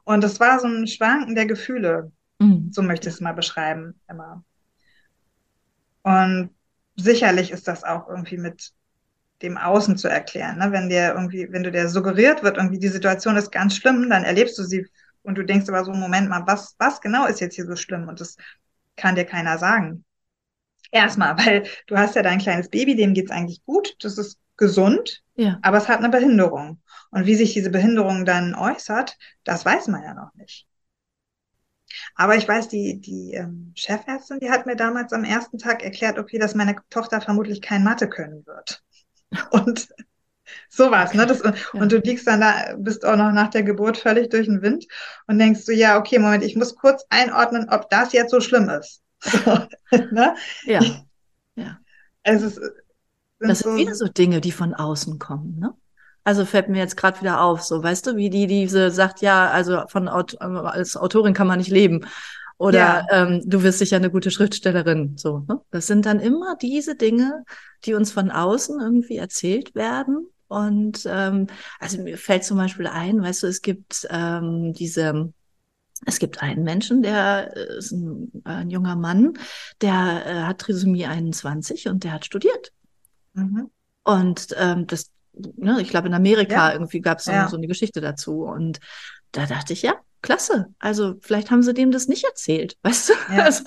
Und 0.04 0.24
es 0.24 0.40
war 0.40 0.58
so 0.58 0.66
ein 0.66 0.86
Schwanken 0.86 1.34
der 1.34 1.44
Gefühle. 1.44 2.12
Mhm. 2.38 2.70
So 2.72 2.80
möchte 2.80 3.10
ich 3.10 3.16
es 3.16 3.20
mal 3.20 3.34
beschreiben, 3.34 4.00
immer. 4.08 4.42
Und 6.04 6.50
sicherlich 6.96 7.50
ist 7.50 7.66
das 7.66 7.82
auch 7.82 8.08
irgendwie 8.08 8.36
mit 8.36 8.72
dem 9.42 9.58
Außen 9.58 9.96
zu 9.96 10.08
erklären. 10.08 10.58
Ne? 10.58 10.70
Wenn 10.70 10.88
dir 10.88 11.14
irgendwie, 11.14 11.48
wenn 11.50 11.64
du 11.64 11.72
dir 11.72 11.88
suggeriert 11.88 12.42
wird, 12.42 12.56
irgendwie 12.56 12.78
die 12.78 12.88
Situation 12.88 13.36
ist 13.36 13.50
ganz 13.50 13.76
schlimm, 13.76 14.08
dann 14.08 14.22
erlebst 14.22 14.56
du 14.58 14.62
sie 14.62 14.86
und 15.22 15.36
du 15.36 15.42
denkst 15.42 15.68
aber 15.68 15.84
so, 15.84 15.92
Moment 15.92 16.28
mal, 16.28 16.46
was, 16.46 16.76
was 16.78 17.00
genau 17.00 17.26
ist 17.26 17.40
jetzt 17.40 17.56
hier 17.56 17.66
so 17.66 17.74
schlimm? 17.74 18.08
Und 18.08 18.20
das 18.20 18.36
kann 18.96 19.16
dir 19.16 19.24
keiner 19.24 19.58
sagen. 19.58 20.04
Erstmal, 20.92 21.36
weil 21.44 21.64
du 21.86 21.96
hast 21.96 22.14
ja 22.14 22.22
dein 22.22 22.38
kleines 22.38 22.68
Baby, 22.68 22.94
dem 22.94 23.14
geht's 23.14 23.30
eigentlich 23.30 23.64
gut, 23.64 23.96
das 24.00 24.18
ist 24.18 24.38
gesund, 24.56 25.22
ja. 25.34 25.58
aber 25.62 25.78
es 25.78 25.88
hat 25.88 25.98
eine 25.98 26.10
Behinderung. 26.10 26.80
Und 27.10 27.26
wie 27.26 27.34
sich 27.34 27.54
diese 27.54 27.70
Behinderung 27.70 28.24
dann 28.24 28.54
äußert, 28.54 29.16
das 29.44 29.64
weiß 29.64 29.88
man 29.88 30.02
ja 30.02 30.14
noch 30.14 30.34
nicht. 30.34 30.66
Aber 32.14 32.36
ich 32.36 32.46
weiß, 32.46 32.68
die, 32.68 33.00
die 33.00 33.34
ähm, 33.34 33.72
Chefärztin, 33.74 34.40
die 34.40 34.50
hat 34.50 34.66
mir 34.66 34.76
damals 34.76 35.12
am 35.12 35.24
ersten 35.24 35.58
Tag 35.58 35.82
erklärt, 35.82 36.18
okay, 36.18 36.38
dass 36.38 36.54
meine 36.54 36.76
Tochter 36.90 37.20
vermutlich 37.20 37.60
kein 37.60 37.84
Mathe 37.84 38.08
können 38.08 38.44
wird. 38.46 38.82
Und 39.50 39.88
sowas, 40.68 41.14
ne? 41.14 41.26
Das, 41.26 41.42
ja. 41.42 41.54
Und 41.72 41.92
du 41.92 41.98
liegst 41.98 42.26
dann 42.26 42.40
da, 42.40 42.74
bist 42.76 43.04
auch 43.04 43.16
noch 43.16 43.32
nach 43.32 43.48
der 43.48 43.62
Geburt 43.62 43.96
völlig 43.96 44.30
durch 44.30 44.46
den 44.46 44.62
Wind 44.62 44.86
und 45.26 45.38
denkst 45.38 45.62
so, 45.62 45.72
ja, 45.72 45.98
okay, 45.98 46.18
Moment, 46.18 46.44
ich 46.44 46.56
muss 46.56 46.76
kurz 46.76 47.04
einordnen, 47.08 47.68
ob 47.70 47.88
das 47.90 48.12
jetzt 48.12 48.30
so 48.30 48.40
schlimm 48.40 48.68
ist. 48.68 49.02
So, 49.20 49.38
ne? 50.10 50.36
Ja. 50.64 50.80
ja. 51.56 51.78
Es 52.22 52.42
ist, 52.42 52.60
das 53.38 53.60
sind 53.60 53.72
so, 53.72 53.76
wieder 53.76 53.94
so 53.94 54.06
Dinge, 54.06 54.40
die 54.40 54.52
von 54.52 54.74
außen 54.74 55.18
kommen, 55.18 55.58
ne? 55.58 55.74
Also 56.24 56.44
fällt 56.46 56.68
mir 56.68 56.78
jetzt 56.78 56.96
gerade 56.96 57.20
wieder 57.20 57.42
auf, 57.42 57.62
so 57.62 57.82
weißt 57.82 58.06
du, 58.06 58.16
wie 58.16 58.30
die 58.30 58.46
diese 58.46 58.90
sagt, 58.90 59.20
ja, 59.20 59.50
also 59.50 59.82
von 59.88 60.08
als 60.08 60.96
Autorin 60.96 61.34
kann 61.34 61.46
man 61.46 61.58
nicht 61.58 61.70
leben 61.70 62.06
oder 62.56 62.78
ja. 62.78 63.06
ähm, 63.10 63.42
du 63.44 63.62
wirst 63.62 63.78
sicher 63.78 63.96
eine 63.96 64.10
gute 64.10 64.30
Schriftstellerin. 64.30 65.16
So, 65.16 65.44
ne? 65.48 65.60
Das 65.70 65.86
sind 65.86 66.06
dann 66.06 66.20
immer 66.20 66.56
diese 66.56 66.96
Dinge, 66.96 67.44
die 67.84 67.94
uns 67.94 68.12
von 68.12 68.30
außen 68.30 68.80
irgendwie 68.80 69.16
erzählt 69.16 69.74
werden. 69.74 70.28
Und 70.46 71.04
ähm, 71.06 71.48
also 71.80 72.00
mir 72.00 72.16
fällt 72.16 72.44
zum 72.44 72.58
Beispiel 72.58 72.86
ein, 72.86 73.20
weißt 73.20 73.42
du, 73.42 73.46
es 73.48 73.60
gibt 73.60 74.06
ähm, 74.10 74.72
diese 74.72 75.32
es 76.06 76.18
gibt 76.18 76.42
einen 76.42 76.64
Menschen, 76.64 77.02
der 77.02 77.56
äh, 77.56 77.78
ist 77.78 77.92
ein, 77.92 78.30
ein 78.44 78.70
junger 78.70 78.96
Mann, 78.96 79.34
der 79.80 80.26
äh, 80.26 80.42
hat 80.42 80.58
Trisomie 80.58 81.06
21 81.06 81.88
und 81.88 82.04
der 82.04 82.12
hat 82.12 82.24
studiert. 82.24 82.72
Mhm. 83.32 83.70
Und 84.02 84.48
ähm, 84.58 84.86
das, 84.86 85.10
ne, 85.56 85.80
ich 85.80 85.88
glaube, 85.88 86.08
in 86.08 86.14
Amerika 86.14 86.68
ja. 86.68 86.72
irgendwie 86.72 87.00
gab 87.00 87.18
es 87.18 87.24
so, 87.24 87.32
ja. 87.32 87.48
so 87.48 87.56
eine 87.56 87.66
Geschichte 87.66 88.00
dazu. 88.00 88.42
Und 88.42 88.80
da 89.32 89.46
dachte 89.46 89.72
ich, 89.72 89.82
ja, 89.82 89.94
klasse. 90.24 90.66
Also 90.78 91.14
vielleicht 91.20 91.50
haben 91.50 91.62
sie 91.62 91.74
dem 91.74 91.90
das 91.90 92.08
nicht 92.08 92.24
erzählt, 92.24 92.76
weißt 92.82 93.10
du? 93.10 93.12
Ja, 93.34 93.44
also, 93.44 93.64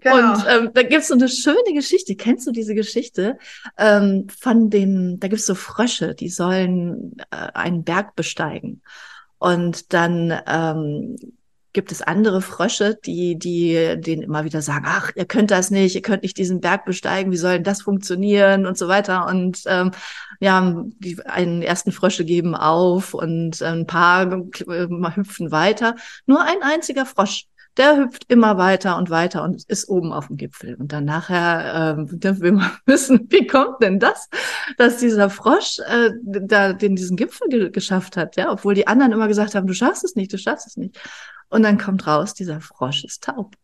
genau. 0.00 0.34
Und 0.34 0.44
ähm, 0.48 0.70
da 0.72 0.82
gibt's 0.82 1.08
so 1.08 1.14
eine 1.14 1.28
schöne 1.28 1.74
Geschichte. 1.74 2.16
Kennst 2.16 2.46
du 2.46 2.52
diese 2.52 2.74
Geschichte 2.74 3.36
ähm, 3.76 4.26
von 4.28 4.70
den, 4.70 5.18
da 5.18 5.28
gibt's 5.28 5.46
so 5.46 5.54
Frösche, 5.54 6.14
die 6.14 6.30
sollen 6.30 7.16
äh, 7.30 7.48
einen 7.54 7.84
Berg 7.84 8.14
besteigen. 8.14 8.82
Und 9.38 9.92
dann 9.92 10.40
ähm, 10.46 11.16
gibt 11.78 11.92
es 11.92 12.02
andere 12.02 12.42
Frösche, 12.42 12.98
die, 13.06 13.38
die 13.38 13.94
denen 14.00 14.22
immer 14.22 14.42
wieder 14.42 14.62
sagen, 14.62 14.84
ach, 14.88 15.12
ihr 15.14 15.26
könnt 15.26 15.52
das 15.52 15.70
nicht, 15.70 15.94
ihr 15.94 16.02
könnt 16.02 16.24
nicht 16.24 16.36
diesen 16.36 16.60
Berg 16.60 16.84
besteigen, 16.84 17.30
wie 17.30 17.36
soll 17.36 17.52
denn 17.52 17.62
das 17.62 17.82
funktionieren 17.82 18.66
und 18.66 18.76
so 18.76 18.88
weiter. 18.88 19.28
Und 19.28 19.62
ähm, 19.66 19.92
ja, 20.40 20.74
die 20.98 21.24
einen 21.24 21.62
ersten 21.62 21.92
Frösche 21.92 22.24
geben 22.24 22.56
auf 22.56 23.14
und 23.14 23.62
ein 23.62 23.86
paar 23.86 24.24
äh, 24.24 24.88
hüpfen 25.14 25.52
weiter. 25.52 25.94
Nur 26.26 26.42
ein 26.42 26.62
einziger 26.62 27.06
Frosch 27.06 27.46
der 27.76 27.96
hüpft 27.96 28.24
immer 28.26 28.58
weiter 28.58 28.96
und 28.96 29.08
weiter 29.08 29.44
und 29.44 29.62
ist 29.68 29.88
oben 29.88 30.12
auf 30.12 30.26
dem 30.26 30.36
Gipfel. 30.36 30.74
Und 30.74 30.92
dann 30.92 31.04
nachher 31.04 31.96
äh, 31.96 32.40
will 32.40 32.52
man 32.52 32.72
wissen, 32.86 33.28
wie 33.30 33.46
kommt 33.46 33.80
denn 33.82 34.00
das, 34.00 34.28
dass 34.76 34.98
dieser 34.98 35.30
Frosch 35.30 35.78
äh, 35.86 36.10
da 36.24 36.72
den 36.72 36.96
diesen 36.96 37.16
Gipfel 37.16 37.48
ge 37.48 37.70
geschafft 37.70 38.16
hat, 38.16 38.36
ja, 38.36 38.50
obwohl 38.50 38.74
die 38.74 38.88
anderen 38.88 39.12
immer 39.12 39.28
gesagt 39.28 39.54
haben, 39.54 39.68
du 39.68 39.74
schaffst 39.74 40.02
es 40.02 40.16
nicht, 40.16 40.32
du 40.32 40.38
schaffst 40.38 40.66
es 40.66 40.76
nicht. 40.76 40.98
Und 41.50 41.62
dann 41.62 41.78
kommt 41.78 42.06
raus, 42.06 42.34
dieser 42.34 42.60
Frosch 42.60 43.04
ist 43.04 43.24
taub. 43.24 43.54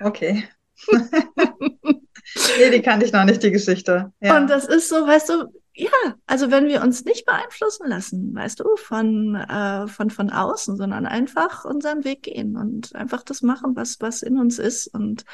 Okay. 0.00 0.48
nee, 0.92 2.70
die 2.70 2.82
kannte 2.82 3.06
ich 3.06 3.12
noch 3.12 3.24
nicht, 3.24 3.42
die 3.42 3.50
Geschichte. 3.50 4.12
Ja. 4.20 4.36
Und 4.36 4.48
das 4.48 4.66
ist 4.66 4.88
so, 4.88 5.06
weißt 5.06 5.28
du, 5.30 5.52
ja, 5.76 5.90
also 6.26 6.50
wenn 6.50 6.68
wir 6.68 6.82
uns 6.82 7.04
nicht 7.04 7.26
beeinflussen 7.26 7.88
lassen, 7.88 8.34
weißt 8.34 8.60
du, 8.60 8.76
von, 8.76 9.34
äh, 9.34 9.88
von, 9.88 10.10
von 10.10 10.30
außen, 10.30 10.76
sondern 10.76 11.06
einfach 11.06 11.64
unseren 11.64 12.04
Weg 12.04 12.22
gehen 12.22 12.56
und 12.56 12.94
einfach 12.94 13.22
das 13.24 13.42
machen, 13.42 13.74
was, 13.74 14.00
was 14.00 14.22
in 14.22 14.38
uns 14.38 14.58
ist. 14.58 14.86
Und 14.86 15.24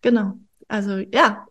genau, 0.00 0.38
also 0.68 0.98
ja. 0.98 1.46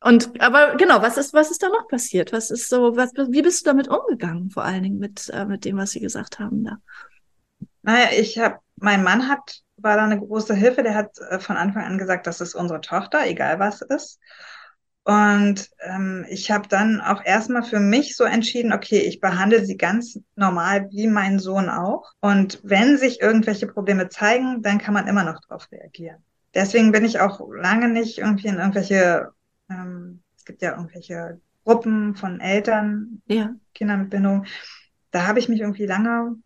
Und 0.00 0.40
aber 0.40 0.74
genau, 0.74 1.00
was 1.02 1.16
ist, 1.16 1.32
was 1.32 1.52
ist 1.52 1.62
da 1.62 1.68
noch 1.68 1.86
passiert? 1.86 2.32
Was 2.32 2.50
ist 2.50 2.68
so, 2.68 2.96
was, 2.96 3.12
wie 3.14 3.42
bist 3.42 3.64
du 3.64 3.70
damit 3.70 3.86
umgegangen, 3.86 4.50
vor 4.50 4.64
allen 4.64 4.82
Dingen 4.82 4.98
mit, 4.98 5.28
äh, 5.28 5.44
mit 5.44 5.64
dem, 5.64 5.76
was 5.76 5.92
sie 5.92 6.00
gesagt 6.00 6.40
haben 6.40 6.64
da? 6.64 6.78
Naja, 7.82 8.08
ich 8.18 8.38
habe, 8.38 8.58
mein 8.76 9.02
Mann 9.02 9.28
hat, 9.28 9.60
war 9.76 9.96
da 9.96 10.04
eine 10.04 10.18
große 10.18 10.54
Hilfe, 10.54 10.82
der 10.82 10.94
hat 10.94 11.18
äh, 11.30 11.38
von 11.38 11.56
Anfang 11.56 11.84
an 11.84 11.98
gesagt, 11.98 12.26
das 12.26 12.40
ist 12.40 12.54
unsere 12.54 12.80
Tochter, 12.80 13.26
egal 13.26 13.58
was 13.58 13.82
ist. 13.82 14.18
Und 15.04 15.68
ähm, 15.80 16.24
ich 16.28 16.52
habe 16.52 16.68
dann 16.68 17.00
auch 17.00 17.24
erstmal 17.24 17.64
für 17.64 17.80
mich 17.80 18.16
so 18.16 18.22
entschieden, 18.22 18.72
okay, 18.72 19.00
ich 19.00 19.20
behandle 19.20 19.64
sie 19.64 19.76
ganz 19.76 20.20
normal 20.36 20.88
wie 20.92 21.08
mein 21.08 21.40
Sohn 21.40 21.68
auch. 21.68 22.12
Und 22.20 22.60
wenn 22.62 22.96
sich 22.98 23.20
irgendwelche 23.20 23.66
Probleme 23.66 24.08
zeigen, 24.08 24.62
dann 24.62 24.78
kann 24.78 24.94
man 24.94 25.08
immer 25.08 25.24
noch 25.24 25.40
darauf 25.40 25.66
reagieren. 25.72 26.22
Deswegen 26.54 26.92
bin 26.92 27.04
ich 27.04 27.18
auch 27.18 27.40
lange 27.52 27.88
nicht 27.88 28.18
irgendwie 28.18 28.48
in 28.48 28.58
irgendwelche, 28.58 29.30
ähm, 29.68 30.22
es 30.36 30.44
gibt 30.44 30.62
ja 30.62 30.72
irgendwelche 30.72 31.40
Gruppen 31.64 32.14
von 32.14 32.40
Eltern, 32.40 33.22
ja. 33.26 33.54
Kinder 33.74 33.96
mit 33.96 34.10
Behinderung. 34.10 34.44
Da 35.10 35.26
habe 35.26 35.40
ich 35.40 35.48
mich 35.48 35.60
irgendwie 35.60 35.86
lange 35.86 36.36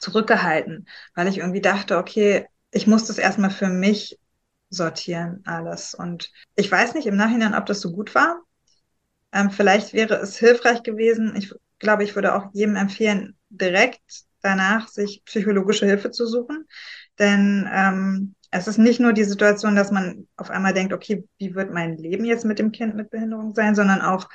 zurückgehalten, 0.00 0.88
weil 1.14 1.28
ich 1.28 1.38
irgendwie 1.38 1.60
dachte, 1.60 1.98
okay, 1.98 2.46
ich 2.72 2.86
muss 2.86 3.04
das 3.04 3.18
erstmal 3.18 3.50
für 3.50 3.68
mich 3.68 4.18
sortieren, 4.70 5.42
alles. 5.44 5.94
Und 5.94 6.32
ich 6.56 6.70
weiß 6.70 6.94
nicht 6.94 7.06
im 7.06 7.16
Nachhinein, 7.16 7.54
ob 7.54 7.66
das 7.66 7.80
so 7.80 7.92
gut 7.92 8.14
war. 8.14 8.40
Ähm, 9.32 9.50
vielleicht 9.50 9.92
wäre 9.92 10.14
es 10.16 10.36
hilfreich 10.36 10.82
gewesen. 10.82 11.34
Ich 11.36 11.52
glaube, 11.78 12.04
ich 12.04 12.14
würde 12.14 12.34
auch 12.34 12.46
jedem 12.52 12.76
empfehlen, 12.76 13.36
direkt 13.48 14.00
danach 14.42 14.88
sich 14.88 15.22
psychologische 15.24 15.86
Hilfe 15.86 16.10
zu 16.10 16.26
suchen. 16.26 16.66
Denn 17.18 17.68
ähm, 17.72 18.34
es 18.50 18.66
ist 18.66 18.78
nicht 18.78 19.00
nur 19.00 19.12
die 19.12 19.24
Situation, 19.24 19.76
dass 19.76 19.90
man 19.90 20.26
auf 20.36 20.50
einmal 20.50 20.72
denkt, 20.74 20.92
okay, 20.92 21.24
wie 21.38 21.54
wird 21.54 21.72
mein 21.72 21.96
Leben 21.96 22.24
jetzt 22.24 22.44
mit 22.44 22.58
dem 22.58 22.72
Kind 22.72 22.94
mit 22.94 23.10
Behinderung 23.10 23.54
sein, 23.54 23.74
sondern 23.74 24.00
auch 24.00 24.28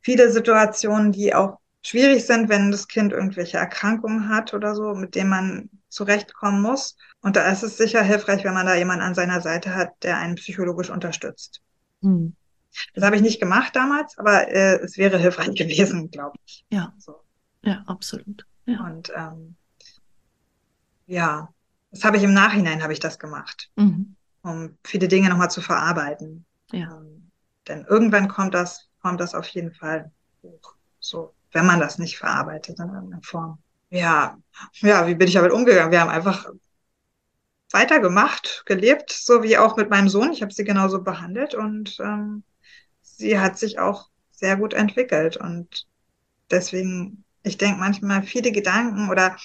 viele 0.00 0.30
Situationen, 0.30 1.12
die 1.12 1.34
auch 1.34 1.58
schwierig 1.82 2.26
sind, 2.26 2.48
wenn 2.48 2.70
das 2.70 2.88
Kind 2.88 3.12
irgendwelche 3.12 3.58
Erkrankungen 3.58 4.28
hat 4.28 4.54
oder 4.54 4.74
so, 4.74 4.94
mit 4.94 5.14
denen 5.14 5.30
man 5.30 5.70
zurechtkommen 5.88 6.62
muss. 6.62 6.96
Und 7.22 7.36
da 7.36 7.50
ist 7.50 7.62
es 7.62 7.76
sicher 7.76 8.02
hilfreich, 8.02 8.44
wenn 8.44 8.54
man 8.54 8.66
da 8.66 8.74
jemanden 8.74 9.04
an 9.04 9.14
seiner 9.14 9.40
Seite 9.40 9.74
hat, 9.74 9.90
der 10.02 10.18
einen 10.18 10.36
psychologisch 10.36 10.90
unterstützt. 10.90 11.62
Hm. 12.02 12.34
Das 12.94 13.04
habe 13.04 13.16
ich 13.16 13.22
nicht 13.22 13.40
gemacht 13.40 13.74
damals, 13.74 14.16
aber 14.18 14.48
äh, 14.48 14.78
es 14.80 14.96
wäre 14.96 15.18
hilfreich 15.18 15.54
gewesen, 15.54 16.10
glaube 16.10 16.36
ich. 16.46 16.64
Ja. 16.70 16.92
So. 16.98 17.16
Ja, 17.62 17.82
absolut. 17.86 18.46
Ja. 18.66 18.84
Und 18.84 19.12
ähm, 19.16 19.56
ja, 21.06 21.52
das 21.90 22.04
habe 22.04 22.16
ich 22.16 22.22
im 22.22 22.32
Nachhinein 22.32 22.82
habe 22.82 22.92
ich 22.92 23.00
das 23.00 23.18
gemacht, 23.18 23.70
mhm. 23.76 24.14
um 24.42 24.78
viele 24.84 25.08
Dinge 25.08 25.28
nochmal 25.28 25.50
zu 25.50 25.60
verarbeiten. 25.60 26.44
Ja. 26.70 26.96
Ähm, 26.96 27.30
denn 27.66 27.84
irgendwann 27.88 28.28
kommt 28.28 28.54
das, 28.54 28.88
kommt 29.02 29.20
das 29.20 29.34
auf 29.34 29.46
jeden 29.48 29.72
Fall 29.72 30.10
hoch. 30.42 30.76
So, 31.00 31.34
wenn 31.52 31.66
man 31.66 31.80
das 31.80 31.98
nicht 31.98 32.18
verarbeitet 32.18 32.78
in 32.78 32.88
irgendeiner 32.88 33.22
Form. 33.22 33.58
Ja, 33.90 34.38
ja, 34.74 35.06
wie 35.06 35.14
bin 35.14 35.28
ich 35.28 35.34
damit 35.34 35.52
umgegangen? 35.52 35.90
Wir 35.90 36.00
haben 36.00 36.10
einfach 36.10 36.48
weitergemacht, 37.72 38.62
gelebt, 38.66 39.10
so 39.10 39.42
wie 39.42 39.58
auch 39.58 39.76
mit 39.76 39.90
meinem 39.90 40.08
Sohn. 40.08 40.32
Ich 40.32 40.42
habe 40.42 40.52
sie 40.52 40.64
genauso 40.64 41.02
behandelt 41.02 41.54
und 41.54 41.98
ähm, 42.00 42.42
sie 43.02 43.38
hat 43.38 43.58
sich 43.58 43.78
auch 43.78 44.08
sehr 44.30 44.56
gut 44.56 44.74
entwickelt. 44.74 45.36
Und 45.36 45.86
deswegen, 46.50 47.24
ich 47.42 47.58
denke 47.58 47.80
manchmal 47.80 48.22
viele 48.22 48.52
Gedanken 48.52 49.10
oder 49.10 49.36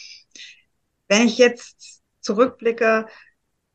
wenn 1.07 1.27
ich 1.27 1.37
jetzt 1.37 2.01
zurückblicke, 2.21 3.07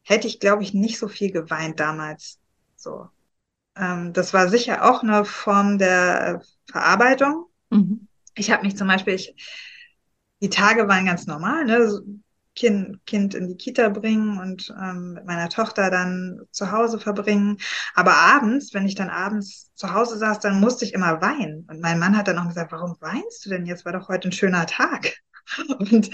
hätte 0.02 0.26
ich, 0.26 0.40
glaube 0.40 0.62
ich, 0.62 0.74
nicht 0.74 0.98
so 0.98 1.08
viel 1.08 1.30
geweint 1.30 1.78
damals. 1.78 2.38
So. 2.76 3.08
Ähm, 3.76 4.12
das 4.12 4.34
war 4.34 4.48
sicher 4.48 4.90
auch 4.90 5.02
eine 5.02 5.24
Form 5.24 5.78
der 5.78 6.42
Verarbeitung. 6.70 7.46
Mhm. 7.70 8.08
Ich 8.40 8.50
habe 8.50 8.64
mich 8.64 8.76
zum 8.76 8.88
Beispiel, 8.88 9.14
ich, 9.14 9.34
die 10.40 10.48
Tage 10.48 10.88
waren 10.88 11.06
ganz 11.06 11.26
normal, 11.26 11.64
ne? 11.66 12.00
Kind, 12.56 13.06
kind 13.06 13.34
in 13.34 13.46
die 13.46 13.56
Kita 13.56 13.88
bringen 13.90 14.38
und 14.38 14.74
ähm, 14.82 15.12
mit 15.12 15.24
meiner 15.24 15.48
Tochter 15.48 15.88
dann 15.88 16.40
zu 16.50 16.72
Hause 16.72 16.98
verbringen. 16.98 17.58
Aber 17.94 18.14
abends, 18.14 18.74
wenn 18.74 18.86
ich 18.86 18.96
dann 18.96 19.08
abends 19.08 19.70
zu 19.74 19.94
Hause 19.94 20.18
saß, 20.18 20.40
dann 20.40 20.58
musste 20.58 20.84
ich 20.84 20.92
immer 20.92 21.22
weinen. 21.22 21.66
Und 21.70 21.80
mein 21.80 22.00
Mann 22.00 22.16
hat 22.16 22.26
dann 22.26 22.38
auch 22.38 22.48
gesagt, 22.48 22.72
warum 22.72 22.96
weinst 23.00 23.46
du 23.46 23.50
denn 23.50 23.66
jetzt? 23.66 23.84
War 23.84 23.92
doch 23.92 24.08
heute 24.08 24.28
ein 24.28 24.32
schöner 24.32 24.66
Tag. 24.66 25.20
Und 25.78 26.10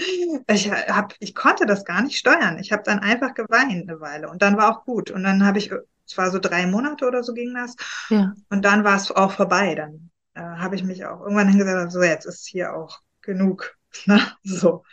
ich 0.47 0.71
hab, 0.71 1.15
ich 1.19 1.33
konnte 1.33 1.65
das 1.65 1.85
gar 1.85 2.01
nicht 2.03 2.17
steuern. 2.17 2.59
Ich 2.59 2.71
habe 2.71 2.83
dann 2.83 2.99
einfach 2.99 3.33
geweint 3.33 3.89
eine 3.89 3.99
Weile 3.99 4.29
und 4.29 4.41
dann 4.41 4.57
war 4.57 4.71
auch 4.71 4.83
gut. 4.83 5.11
Und 5.11 5.23
dann 5.23 5.45
habe 5.45 5.59
ich, 5.59 5.71
es 6.05 6.17
war 6.17 6.31
so 6.31 6.39
drei 6.39 6.65
Monate 6.65 7.07
oder 7.07 7.23
so 7.23 7.33
ging 7.33 7.53
das. 7.53 7.75
Ja. 8.09 8.33
Und 8.49 8.63
dann 8.63 8.83
war 8.83 8.95
es 8.95 9.11
auch 9.11 9.31
vorbei. 9.31 9.75
Dann 9.75 10.09
äh, 10.37 10.41
habe 10.41 10.75
ich 10.75 10.83
mich 10.83 11.05
auch 11.05 11.21
irgendwann 11.21 11.49
hingesagt, 11.49 11.91
so 11.91 12.01
jetzt 12.01 12.25
ist 12.25 12.47
hier 12.47 12.75
auch 12.75 13.01
genug. 13.21 13.75
Ne? 14.05 14.21
So. 14.43 14.83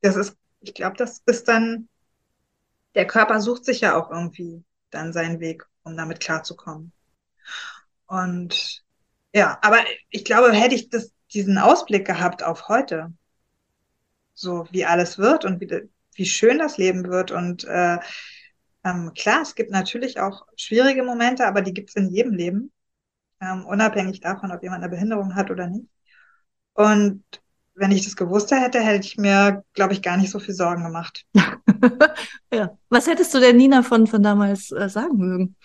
Das 0.00 0.16
ist 0.16 0.36
ich 0.62 0.74
glaube, 0.74 0.96
das 0.96 1.22
ist 1.26 1.48
dann, 1.48 1.88
der 2.94 3.06
Körper 3.06 3.40
sucht 3.40 3.64
sich 3.64 3.80
ja 3.80 3.96
auch 3.96 4.10
irgendwie 4.10 4.64
dann 4.90 5.12
seinen 5.12 5.40
Weg, 5.40 5.66
um 5.82 5.96
damit 5.96 6.20
klarzukommen. 6.20 6.92
Und 8.06 8.84
ja, 9.34 9.58
aber 9.62 9.78
ich 10.10 10.24
glaube, 10.24 10.52
hätte 10.52 10.74
ich 10.74 10.88
das, 10.88 11.12
diesen 11.32 11.58
Ausblick 11.58 12.06
gehabt 12.06 12.42
auf 12.42 12.68
heute, 12.68 13.12
so 14.34 14.66
wie 14.70 14.84
alles 14.84 15.18
wird 15.18 15.44
und 15.44 15.60
wie, 15.60 15.88
wie 16.14 16.26
schön 16.26 16.58
das 16.58 16.78
Leben 16.78 17.08
wird 17.08 17.30
und 17.30 17.64
äh, 17.64 17.98
ähm, 18.84 19.12
klar, 19.14 19.42
es 19.42 19.54
gibt 19.54 19.70
natürlich 19.70 20.18
auch 20.18 20.44
schwierige 20.56 21.04
Momente, 21.04 21.46
aber 21.46 21.62
die 21.62 21.72
gibt 21.72 21.90
es 21.90 21.96
in 21.96 22.10
jedem 22.10 22.34
Leben, 22.34 22.71
ähm, 23.42 23.66
unabhängig 23.66 24.20
davon, 24.20 24.52
ob 24.52 24.62
jemand 24.62 24.82
eine 24.82 24.90
Behinderung 24.90 25.34
hat 25.34 25.50
oder 25.50 25.66
nicht. 25.66 25.86
Und 26.74 27.24
wenn 27.74 27.90
ich 27.90 28.04
das 28.04 28.16
gewusst 28.16 28.50
hätte, 28.50 28.80
hätte 28.80 29.06
ich 29.06 29.16
mir, 29.16 29.64
glaube 29.72 29.92
ich, 29.92 30.02
gar 30.02 30.16
nicht 30.16 30.30
so 30.30 30.38
viel 30.38 30.54
Sorgen 30.54 30.84
gemacht. 30.84 31.24
ja. 32.52 32.78
Was 32.88 33.06
hättest 33.06 33.34
du 33.34 33.40
der 33.40 33.52
Nina 33.52 33.82
von, 33.82 34.06
von 34.06 34.22
damals 34.22 34.70
äh, 34.70 34.88
sagen 34.88 35.16
mögen? 35.16 35.56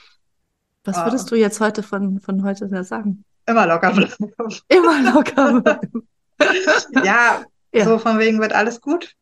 Was 0.83 0.97
würdest 0.97 1.27
oh. 1.27 1.29
du 1.31 1.35
jetzt 1.35 1.59
heute 1.59 1.83
von, 1.83 2.21
von 2.21 2.43
heute 2.43 2.83
sagen? 2.83 3.25
Immer 3.45 3.67
locker 3.67 3.91
bleiben. 3.91 4.33
Immer 4.69 5.11
locker 5.11 5.61
bleiben. 5.61 6.07
ja, 7.03 7.43
ja, 7.73 7.85
so 7.85 7.99
von 7.99 8.19
wegen 8.19 8.39
wird 8.39 8.53
alles 8.53 8.79
gut. 8.79 9.13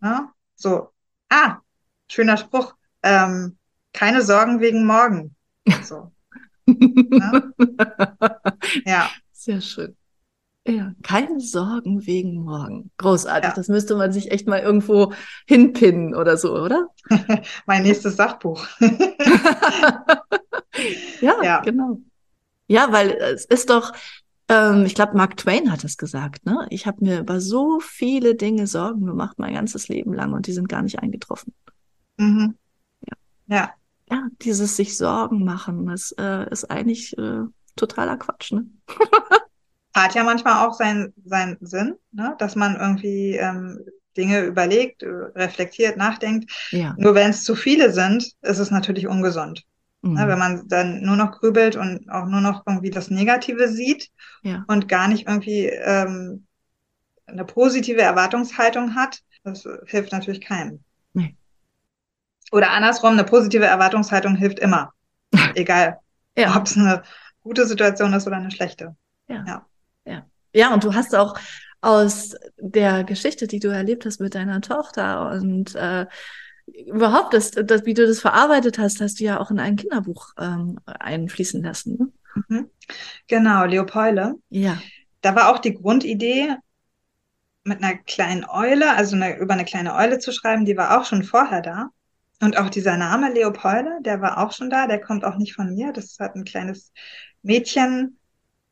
Ne? 0.00 0.28
So, 0.54 0.90
ah, 1.28 1.56
schöner 2.08 2.36
Spruch. 2.36 2.74
Ähm, 3.02 3.58
keine 3.92 4.22
Sorgen 4.22 4.60
wegen 4.60 4.86
morgen. 4.86 5.34
So. 5.82 6.12
Ne? 6.78 7.52
Ja. 8.84 9.10
Sehr 9.32 9.60
schön. 9.60 9.96
Ja, 10.66 10.92
keine 11.02 11.40
Sorgen 11.40 12.06
wegen 12.06 12.44
morgen. 12.44 12.90
Großartig. 12.98 13.48
Ja. 13.48 13.54
Das 13.54 13.68
müsste 13.68 13.96
man 13.96 14.12
sich 14.12 14.30
echt 14.30 14.46
mal 14.46 14.60
irgendwo 14.60 15.14
hinpinnen 15.46 16.14
oder 16.14 16.36
so, 16.36 16.54
oder? 16.54 16.88
mein 17.66 17.84
nächstes 17.84 18.16
Sachbuch. 18.16 18.66
ja, 21.20 21.42
ja, 21.42 21.60
genau. 21.60 22.00
Ja, 22.66 22.92
weil 22.92 23.12
es 23.12 23.46
ist 23.46 23.70
doch, 23.70 23.94
ähm, 24.48 24.84
ich 24.84 24.94
glaube, 24.94 25.16
Mark 25.16 25.38
Twain 25.38 25.72
hat 25.72 25.84
es 25.84 25.96
gesagt, 25.96 26.44
ne? 26.44 26.66
Ich 26.68 26.86
habe 26.86 27.02
mir 27.02 27.20
über 27.20 27.40
so 27.40 27.80
viele 27.80 28.34
Dinge 28.34 28.66
Sorgen 28.66 29.06
gemacht, 29.06 29.38
mein 29.38 29.54
ganzes 29.54 29.88
Leben 29.88 30.12
lang, 30.12 30.34
und 30.34 30.46
die 30.46 30.52
sind 30.52 30.68
gar 30.68 30.82
nicht 30.82 30.98
eingetroffen. 30.98 31.54
Mhm. 32.18 32.56
Ja. 33.06 33.16
ja. 33.56 33.70
Ja, 34.10 34.28
dieses 34.42 34.76
sich 34.76 34.96
Sorgen 34.96 35.44
machen, 35.44 35.86
das 35.86 36.12
äh, 36.18 36.48
ist 36.50 36.70
eigentlich 36.70 37.16
äh, 37.18 37.42
totaler 37.76 38.16
Quatsch, 38.16 38.52
ne? 38.52 38.66
hat 39.94 40.14
ja 40.14 40.24
manchmal 40.24 40.66
auch 40.66 40.74
seinen, 40.74 41.12
seinen 41.24 41.56
Sinn, 41.60 41.96
ne? 42.12 42.34
dass 42.38 42.56
man 42.56 42.76
irgendwie 42.76 43.36
ähm, 43.36 43.80
Dinge 44.16 44.42
überlegt, 44.42 45.02
äh, 45.02 45.08
reflektiert, 45.08 45.96
nachdenkt. 45.96 46.50
Ja. 46.70 46.94
Nur 46.98 47.14
wenn 47.14 47.30
es 47.30 47.44
zu 47.44 47.54
viele 47.54 47.92
sind, 47.92 48.32
ist 48.42 48.58
es 48.58 48.70
natürlich 48.70 49.06
ungesund. 49.06 49.64
Mhm. 50.02 50.14
Ne? 50.14 50.28
Wenn 50.28 50.38
man 50.38 50.68
dann 50.68 51.02
nur 51.02 51.16
noch 51.16 51.32
grübelt 51.32 51.76
und 51.76 52.08
auch 52.10 52.26
nur 52.26 52.40
noch 52.40 52.64
irgendwie 52.66 52.90
das 52.90 53.10
Negative 53.10 53.68
sieht 53.68 54.10
ja. 54.42 54.64
und 54.68 54.88
gar 54.88 55.08
nicht 55.08 55.26
irgendwie 55.26 55.66
ähm, 55.66 56.46
eine 57.26 57.44
positive 57.44 58.00
Erwartungshaltung 58.00 58.94
hat, 58.94 59.20
das 59.44 59.66
hilft 59.86 60.12
natürlich 60.12 60.40
keinem. 60.40 60.80
Oder 62.52 62.70
andersrum, 62.70 63.12
eine 63.12 63.24
positive 63.24 63.64
Erwartungshaltung 63.64 64.36
hilft 64.36 64.58
immer. 64.58 64.92
Egal, 65.54 65.98
ja. 66.36 66.56
ob 66.56 66.66
es 66.66 66.76
eine 66.76 67.02
gute 67.42 67.66
Situation 67.66 68.12
ist 68.14 68.26
oder 68.26 68.36
eine 68.36 68.50
schlechte. 68.50 68.96
Ja. 69.28 69.44
ja. 70.06 70.26
Ja, 70.54 70.72
und 70.72 70.82
du 70.82 70.94
hast 70.94 71.14
auch 71.14 71.38
aus 71.80 72.34
der 72.56 73.04
Geschichte, 73.04 73.46
die 73.46 73.60
du 73.60 73.68
erlebt 73.68 74.06
hast 74.06 74.20
mit 74.20 74.34
deiner 74.34 74.60
Tochter 74.60 75.30
und 75.30 75.74
äh, 75.74 76.06
überhaupt, 76.66 77.34
das, 77.34 77.52
das, 77.52 77.84
wie 77.84 77.94
du 77.94 78.06
das 78.06 78.20
verarbeitet 78.20 78.78
hast, 78.78 79.00
hast 79.00 79.20
du 79.20 79.24
ja 79.24 79.40
auch 79.40 79.50
in 79.50 79.60
ein 79.60 79.76
Kinderbuch 79.76 80.32
ähm, 80.38 80.80
einfließen 80.86 81.62
lassen. 81.62 81.96
Ne? 81.98 82.44
Mhm. 82.48 82.70
Genau, 83.26 83.64
Leopoldle. 83.64 84.34
Ja. 84.48 84.78
Da 85.20 85.34
war 85.34 85.52
auch 85.52 85.58
die 85.58 85.74
Grundidee, 85.74 86.56
mit 87.64 87.82
einer 87.82 87.96
kleinen 87.96 88.44
Eule, 88.48 88.96
also 88.96 89.14
eine, 89.14 89.36
über 89.36 89.54
eine 89.54 89.64
kleine 89.64 89.94
Eule 89.94 90.18
zu 90.18 90.32
schreiben, 90.32 90.64
die 90.64 90.76
war 90.76 90.98
auch 90.98 91.04
schon 91.04 91.22
vorher 91.22 91.60
da. 91.60 91.90
Und 92.40 92.56
auch 92.56 92.70
dieser 92.70 92.96
Name 92.96 93.32
Leopolde, 93.32 93.98
der 94.00 94.20
war 94.20 94.38
auch 94.38 94.52
schon 94.52 94.70
da, 94.70 94.86
der 94.86 95.00
kommt 95.00 95.24
auch 95.24 95.36
nicht 95.36 95.54
von 95.54 95.74
mir. 95.74 95.92
Das 95.92 96.18
hat 96.20 96.36
ein 96.36 96.44
kleines 96.44 96.92
Mädchen 97.42 98.18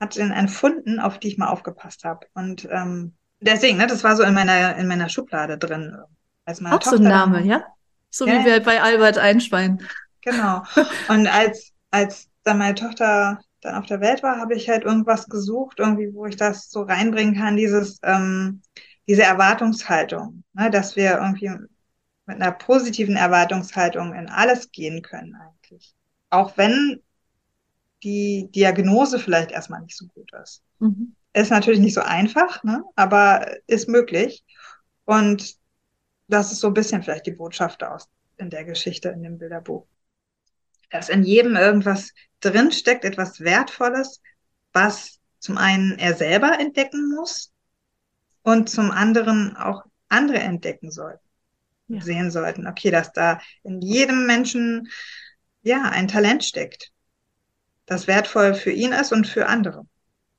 hat 0.01 0.17
den 0.17 0.31
entfunden, 0.31 1.01
auf 1.01 1.19
die 1.19 1.29
ich 1.29 1.39
mal 1.39 1.49
aufgepasst 1.49 2.05
habe. 2.05 2.27
Und 2.35 2.69
ähm, 2.71 3.15
deswegen, 3.41 3.79
ne, 3.79 3.87
das 3.87 4.05
war 4.05 4.17
so 4.17 4.23
in 4.23 4.35
meiner, 4.35 4.77
in 4.77 4.87
meiner 4.87 5.09
Schublade 5.09 5.59
drin. 5.59 5.97
als 6.45 6.61
meine 6.61 6.75
Auch 6.75 6.81
Tochter 6.81 6.99
so 6.99 7.03
ein 7.03 7.09
Name, 7.09 7.43
ja? 7.43 7.65
So 8.11 8.27
ja, 8.27 8.41
wie 8.41 8.45
wir 8.45 8.63
bei 8.63 8.83
Albert 8.83 9.19
Einstein. 9.19 9.83
Genau. 10.23 10.63
Und 11.09 11.27
als, 11.27 11.73
als 11.91 12.29
dann 12.45 12.59
meine 12.59 12.75
Tochter 12.75 13.41
dann 13.63 13.75
auf 13.75 13.87
der 13.87 14.01
Welt 14.01 14.23
war, 14.23 14.39
habe 14.39 14.55
ich 14.55 14.69
halt 14.69 14.85
irgendwas 14.85 15.29
gesucht, 15.29 15.79
irgendwie, 15.79 16.13
wo 16.13 16.27
ich 16.27 16.37
das 16.37 16.71
so 16.71 16.83
reinbringen 16.83 17.35
kann, 17.35 17.57
dieses, 17.57 17.99
ähm, 18.03 18.63
diese 19.09 19.23
Erwartungshaltung, 19.23 20.45
ne, 20.53 20.71
dass 20.71 20.95
wir 20.97 21.19
irgendwie 21.19 21.51
mit 22.27 22.41
einer 22.41 22.53
positiven 22.53 23.17
Erwartungshaltung 23.17 24.15
in 24.15 24.29
alles 24.29 24.71
gehen 24.73 25.03
können 25.03 25.37
eigentlich. 25.37 25.95
Auch 26.31 26.57
wenn 26.57 27.03
die 28.03 28.51
Diagnose 28.55 29.19
vielleicht 29.19 29.53
erstmal 29.53 29.81
nicht 29.83 29.97
so 29.97 30.07
gut 30.09 30.31
ist. 30.43 30.63
Mhm. 30.81 31.15
Ist 31.33 31.51
natürlich 31.51 31.81
nicht 31.81 31.95
so 31.95 32.01
einfach, 32.01 32.63
ne? 32.65 32.85
aber 32.95 33.57
ist 33.67 33.89
möglich. 33.89 34.45
Und 35.05 35.57
das 36.29 36.53
ist 36.53 36.61
so 36.61 36.69
ein 36.69 36.75
bisschen 36.75 37.03
vielleicht 37.03 37.27
die 37.27 37.33
Botschaft 37.33 37.83
aus 37.85 38.09
in 38.39 38.51
der 38.51 38.65
Geschichte, 38.65 39.09
in 39.11 39.23
dem 39.23 39.39
Bilderbuch. 39.39 39.87
Dass 40.91 41.09
in 41.09 41.23
jedem 41.23 41.57
irgendwas 41.57 42.13
drinsteckt, 42.41 43.05
etwas 43.05 43.41
Wertvolles, 43.41 44.21
was 44.73 45.19
zum 45.39 45.59
einen 45.59 45.99
er 45.99 46.15
selber 46.15 46.59
entdecken 46.59 47.15
muss 47.15 47.53
und 48.43 48.69
zum 48.69 48.91
anderen 48.91 49.57
auch 49.57 49.85
andere 50.09 50.39
entdecken 50.39 50.91
sollten, 50.91 51.26
ja. 51.89 52.01
sehen 52.01 52.31
sollten. 52.31 52.67
Okay, 52.67 52.91
dass 52.91 53.13
da 53.13 53.41
in 53.63 53.81
jedem 53.81 54.27
Menschen 54.27 54.89
ja 55.63 55.85
ein 55.85 56.09
Talent 56.09 56.45
steckt, 56.45 56.93
das 57.87 58.07
wertvoll 58.07 58.55
für 58.55 58.73
ihn 58.73 58.93
ist 58.93 59.13
und 59.13 59.27
für 59.27 59.47
andere. 59.47 59.87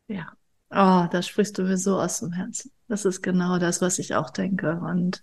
Ja. 0.08 0.32
Oh, 0.70 1.08
da 1.10 1.22
sprichst 1.22 1.58
du 1.58 1.64
mir 1.64 1.78
so 1.78 2.00
aus 2.00 2.20
dem 2.20 2.34
Herzen. 2.34 2.72
Das 2.88 3.06
ist 3.06 3.22
genau 3.22 3.58
das, 3.58 3.82
was 3.82 4.00
ich 4.00 4.16
auch 4.16 4.30
denke. 4.30 4.80
Und 4.82 5.22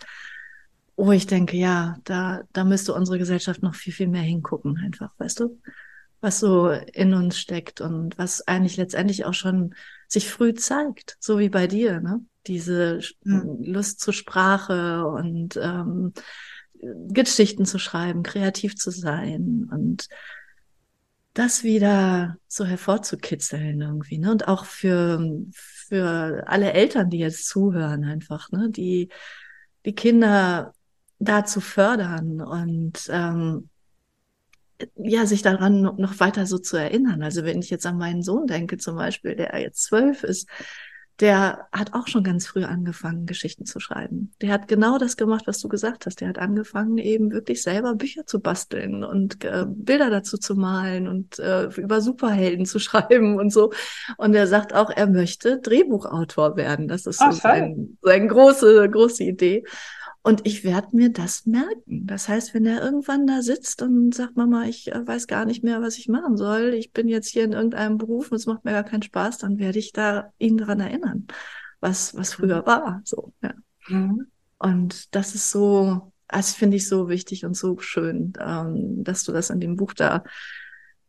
wo 0.96 1.12
ich 1.12 1.26
denke, 1.26 1.56
ja, 1.56 1.98
da, 2.04 2.42
da 2.52 2.64
müsste 2.64 2.94
unsere 2.94 3.18
Gesellschaft 3.18 3.62
noch 3.62 3.74
viel, 3.74 3.92
viel 3.92 4.08
mehr 4.08 4.22
hingucken, 4.22 4.78
einfach, 4.78 5.10
weißt 5.18 5.40
du? 5.40 5.60
Was 6.20 6.40
so 6.40 6.70
in 6.70 7.12
uns 7.12 7.38
steckt 7.38 7.80
und 7.80 8.16
was 8.16 8.46
eigentlich 8.46 8.76
letztendlich 8.78 9.26
auch 9.26 9.34
schon 9.34 9.74
sich 10.08 10.30
früh 10.30 10.54
zeigt, 10.54 11.16
so 11.20 11.38
wie 11.38 11.48
bei 11.48 11.66
dir, 11.66 12.00
ne? 12.00 12.20
Diese 12.46 13.00
mhm. 13.22 13.62
Lust 13.62 14.00
zur 14.00 14.12
Sprache 14.12 15.06
und 15.06 15.56
ähm, 15.56 16.12
Geschichten 17.08 17.64
zu 17.64 17.78
schreiben, 17.78 18.22
kreativ 18.22 18.76
zu 18.76 18.90
sein 18.90 19.68
und 19.72 20.08
das 21.32 21.64
wieder 21.64 22.36
so 22.46 22.64
hervorzukitzeln 22.64 23.80
irgendwie, 23.80 24.18
ne? 24.18 24.30
Und 24.30 24.46
auch 24.46 24.64
für, 24.64 25.20
für 25.52 26.44
alle 26.46 26.72
Eltern, 26.72 27.10
die 27.10 27.18
jetzt 27.18 27.48
zuhören, 27.48 28.04
einfach, 28.04 28.50
ne? 28.52 28.70
Die, 28.70 29.08
die 29.84 29.94
Kinder 29.94 30.72
da 31.18 31.44
zu 31.44 31.60
fördern 31.60 32.40
und 32.40 33.08
ähm, 33.10 33.68
ja, 34.96 35.26
sich 35.26 35.42
daran 35.42 35.82
noch 35.82 36.20
weiter 36.20 36.46
so 36.46 36.58
zu 36.58 36.76
erinnern. 36.76 37.22
Also 37.22 37.44
wenn 37.44 37.60
ich 37.60 37.70
jetzt 37.70 37.86
an 37.86 37.98
meinen 37.98 38.22
Sohn 38.22 38.46
denke, 38.46 38.76
zum 38.76 38.96
Beispiel, 38.96 39.36
der 39.36 39.58
jetzt 39.60 39.84
zwölf 39.84 40.24
ist, 40.24 40.48
der 41.20 41.68
hat 41.70 41.94
auch 41.94 42.08
schon 42.08 42.24
ganz 42.24 42.46
früh 42.46 42.64
angefangen, 42.64 43.26
Geschichten 43.26 43.66
zu 43.66 43.78
schreiben. 43.78 44.32
Der 44.40 44.50
hat 44.50 44.66
genau 44.66 44.98
das 44.98 45.16
gemacht, 45.16 45.46
was 45.46 45.60
du 45.60 45.68
gesagt 45.68 46.06
hast. 46.06 46.20
Der 46.20 46.28
hat 46.28 46.38
angefangen, 46.38 46.98
eben 46.98 47.30
wirklich 47.30 47.62
selber 47.62 47.94
Bücher 47.94 48.26
zu 48.26 48.40
basteln 48.40 49.04
und 49.04 49.44
äh, 49.44 49.64
Bilder 49.68 50.10
dazu 50.10 50.38
zu 50.38 50.56
malen 50.56 51.06
und 51.06 51.38
äh, 51.38 51.66
über 51.76 52.00
Superhelden 52.00 52.66
zu 52.66 52.78
schreiben 52.80 53.38
und 53.38 53.52
so. 53.52 53.72
Und 54.16 54.34
er 54.34 54.48
sagt 54.48 54.74
auch, 54.74 54.90
er 54.90 55.06
möchte 55.06 55.60
Drehbuchautor 55.60 56.56
werden. 56.56 56.88
Das 56.88 57.06
ist 57.06 57.20
so 57.20 57.30
sein, 57.30 57.96
seine 58.02 58.26
große, 58.26 58.90
große 58.90 59.22
Idee. 59.22 59.62
Und 60.26 60.46
ich 60.46 60.64
werde 60.64 60.96
mir 60.96 61.12
das 61.12 61.44
merken. 61.44 62.06
Das 62.06 62.30
heißt, 62.30 62.54
wenn 62.54 62.64
er 62.64 62.82
irgendwann 62.82 63.26
da 63.26 63.42
sitzt 63.42 63.82
und 63.82 64.14
sagt, 64.14 64.38
Mama, 64.38 64.64
ich 64.64 64.90
äh, 64.90 65.06
weiß 65.06 65.26
gar 65.26 65.44
nicht 65.44 65.62
mehr, 65.62 65.82
was 65.82 65.98
ich 65.98 66.08
machen 66.08 66.38
soll, 66.38 66.72
ich 66.72 66.92
bin 66.92 67.08
jetzt 67.08 67.28
hier 67.28 67.44
in 67.44 67.52
irgendeinem 67.52 67.98
Beruf 67.98 68.32
und 68.32 68.38
es 68.38 68.46
macht 68.46 68.64
mir 68.64 68.70
gar 68.70 68.84
keinen 68.84 69.02
Spaß, 69.02 69.36
dann 69.36 69.58
werde 69.58 69.78
ich 69.78 69.92
da 69.92 70.32
ihn 70.38 70.56
daran 70.56 70.80
erinnern, 70.80 71.26
was, 71.80 72.16
was 72.16 72.32
früher 72.32 72.64
war. 72.64 73.02
So, 73.04 73.34
ja. 73.42 73.52
Mhm. 73.88 74.28
Und 74.58 75.14
das 75.14 75.34
ist 75.34 75.50
so, 75.50 76.10
das 76.26 76.54
finde 76.54 76.78
ich 76.78 76.88
so 76.88 77.10
wichtig 77.10 77.44
und 77.44 77.54
so 77.54 77.76
schön, 77.78 78.32
ähm, 78.40 79.04
dass 79.04 79.24
du 79.24 79.32
das 79.32 79.50
in 79.50 79.60
dem 79.60 79.76
Buch 79.76 79.92
da 79.92 80.24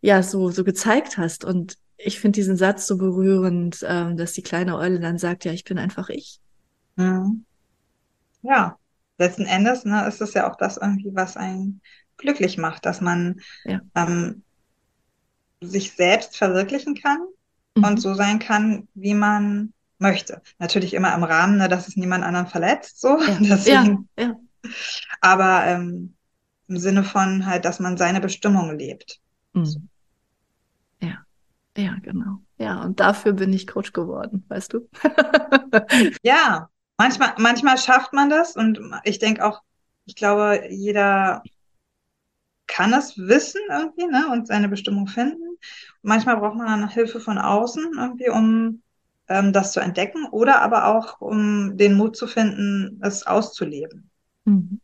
ja 0.02 0.24
so, 0.24 0.50
so 0.50 0.66
gezeigt 0.66 1.18
hast. 1.18 1.46
Und 1.46 1.78
ich 1.96 2.20
finde 2.20 2.36
diesen 2.36 2.58
Satz 2.58 2.86
so 2.86 2.98
berührend, 2.98 3.80
ähm, 3.88 4.18
dass 4.18 4.34
die 4.34 4.44
kleine 4.44 4.76
Eule 4.78 5.00
dann 5.00 5.18
sagt, 5.18 5.46
ja, 5.46 5.54
ich 5.54 5.64
bin 5.64 5.78
einfach 5.78 6.10
ich. 6.10 6.42
Mhm. 6.98 7.46
Ja, 8.42 8.78
letzten 9.18 9.46
Endes 9.46 9.86
ne, 9.86 10.08
ist 10.08 10.22
es 10.22 10.34
ja 10.34 10.50
auch 10.50 10.56
das 10.56 10.78
irgendwie, 10.78 11.12
was 11.14 11.38
einen 11.38 11.82
glücklich 12.18 12.58
macht, 12.58 12.86
dass 12.86 13.02
man 13.02 13.42
ja. 13.64 13.82
ähm, 13.96 14.44
sich 15.62 15.94
selbst 15.94 16.38
verwirklichen 16.38 16.96
kann 16.96 17.20
mhm. 17.76 17.84
und 17.84 17.98
so 17.98 18.14
sein 18.14 18.40
kann, 18.40 18.88
wie 18.94 19.14
man 19.14 19.74
möchte. 19.98 20.42
Natürlich 20.60 20.94
immer 20.94 21.14
im 21.16 21.24
Rahmen, 21.24 21.58
ne, 21.58 21.70
dass 21.70 21.88
es 21.88 21.96
niemand 21.96 22.24
anderen 22.24 22.48
verletzt, 22.48 23.00
so. 23.00 23.20
Ja. 23.20 23.38
Deswegen. 23.40 24.10
Ja. 24.18 24.26
ja. 24.26 24.36
Aber 25.22 25.66
ähm, 25.66 26.16
im 26.68 26.78
Sinne 26.78 27.04
von 27.04 27.46
halt, 27.46 27.66
dass 27.66 27.80
man 27.80 27.98
seine 27.98 28.20
Bestimmung 28.20 28.78
lebt. 28.78 29.20
Mhm. 29.54 29.90
Ja, 31.02 31.26
ja, 31.78 31.96
genau. 32.02 32.40
Ja, 32.58 32.82
und 32.82 33.00
dafür 33.00 33.34
bin 33.34 33.54
ich 33.54 33.68
Coach 33.68 33.94
geworden, 33.94 34.46
weißt 34.48 34.74
du? 34.74 34.90
ja, 36.24 36.70
Manchmal, 36.98 37.34
manchmal 37.38 37.78
schafft 37.78 38.14
man 38.14 38.30
das 38.30 38.56
und 38.56 38.80
ich 39.04 39.20
denke 39.20 39.46
auch, 39.46 39.62
ich 40.06 40.16
glaube, 40.16 40.68
jeder 40.70 41.44
kann 42.68 42.94
es 42.94 43.18
wissen 43.18 43.62
irgendwie 43.70 44.08
ne, 44.08 44.28
und 44.32 44.48
seine 44.48 44.70
Bestimmung 44.70 45.08
finden. 45.08 45.58
manchmal 46.02 46.38
braucht 46.38 46.56
man 46.56 46.68
dann 46.68 46.90
Hilfe 46.90 47.20
von 47.20 47.38
außen 47.38 47.94
irgendwie, 47.98 48.30
um 48.30 48.82
ähm, 49.28 49.54
das 49.54 49.74
zu 49.74 49.80
entdecken 49.80 50.26
oder 50.32 50.62
aber 50.62 50.88
auch, 50.88 51.22
um 51.22 51.78
den 51.78 51.96
Mut 51.96 52.16
zu 52.16 52.28
finden, 52.28 53.00
es 53.02 53.26
auszuleben. 53.26 54.10
Mhm. 54.46 54.80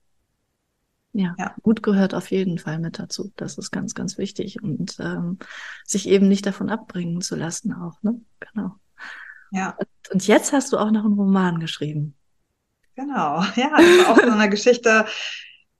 Ja, 1.13 1.35
ja, 1.37 1.55
Mut 1.63 1.83
gehört 1.83 2.13
auf 2.13 2.31
jeden 2.31 2.57
Fall 2.57 2.79
mit 2.79 2.97
dazu. 2.97 3.33
Das 3.35 3.57
ist 3.57 3.71
ganz, 3.71 3.93
ganz 3.95 4.17
wichtig 4.17 4.63
und 4.63 4.97
ähm, 4.99 5.39
sich 5.85 6.07
eben 6.07 6.29
nicht 6.29 6.45
davon 6.45 6.69
abbringen 6.69 7.21
zu 7.21 7.35
lassen 7.35 7.73
auch. 7.73 8.01
Ne? 8.01 8.21
Genau. 8.39 8.75
Ja. 9.51 9.77
Und 10.11 10.27
jetzt 10.27 10.51
hast 10.53 10.73
du 10.73 10.77
auch 10.77 10.91
noch 10.91 11.05
einen 11.05 11.13
Roman 11.13 11.59
geschrieben. 11.59 12.15
Genau, 12.95 13.41
ja, 13.55 13.69
das 13.77 14.05
war 14.05 14.09
auch 14.09 14.19
so 14.19 14.31
eine 14.31 14.49
Geschichte, 14.49 15.05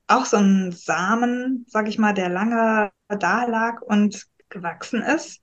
auch 0.08 0.26
so 0.26 0.38
ein 0.38 0.72
Samen, 0.72 1.66
sag 1.68 1.88
ich 1.88 1.98
mal, 1.98 2.14
der 2.14 2.30
lange 2.30 2.92
da 3.08 3.46
lag 3.46 3.82
und 3.82 4.28
gewachsen 4.50 5.02
ist. 5.02 5.42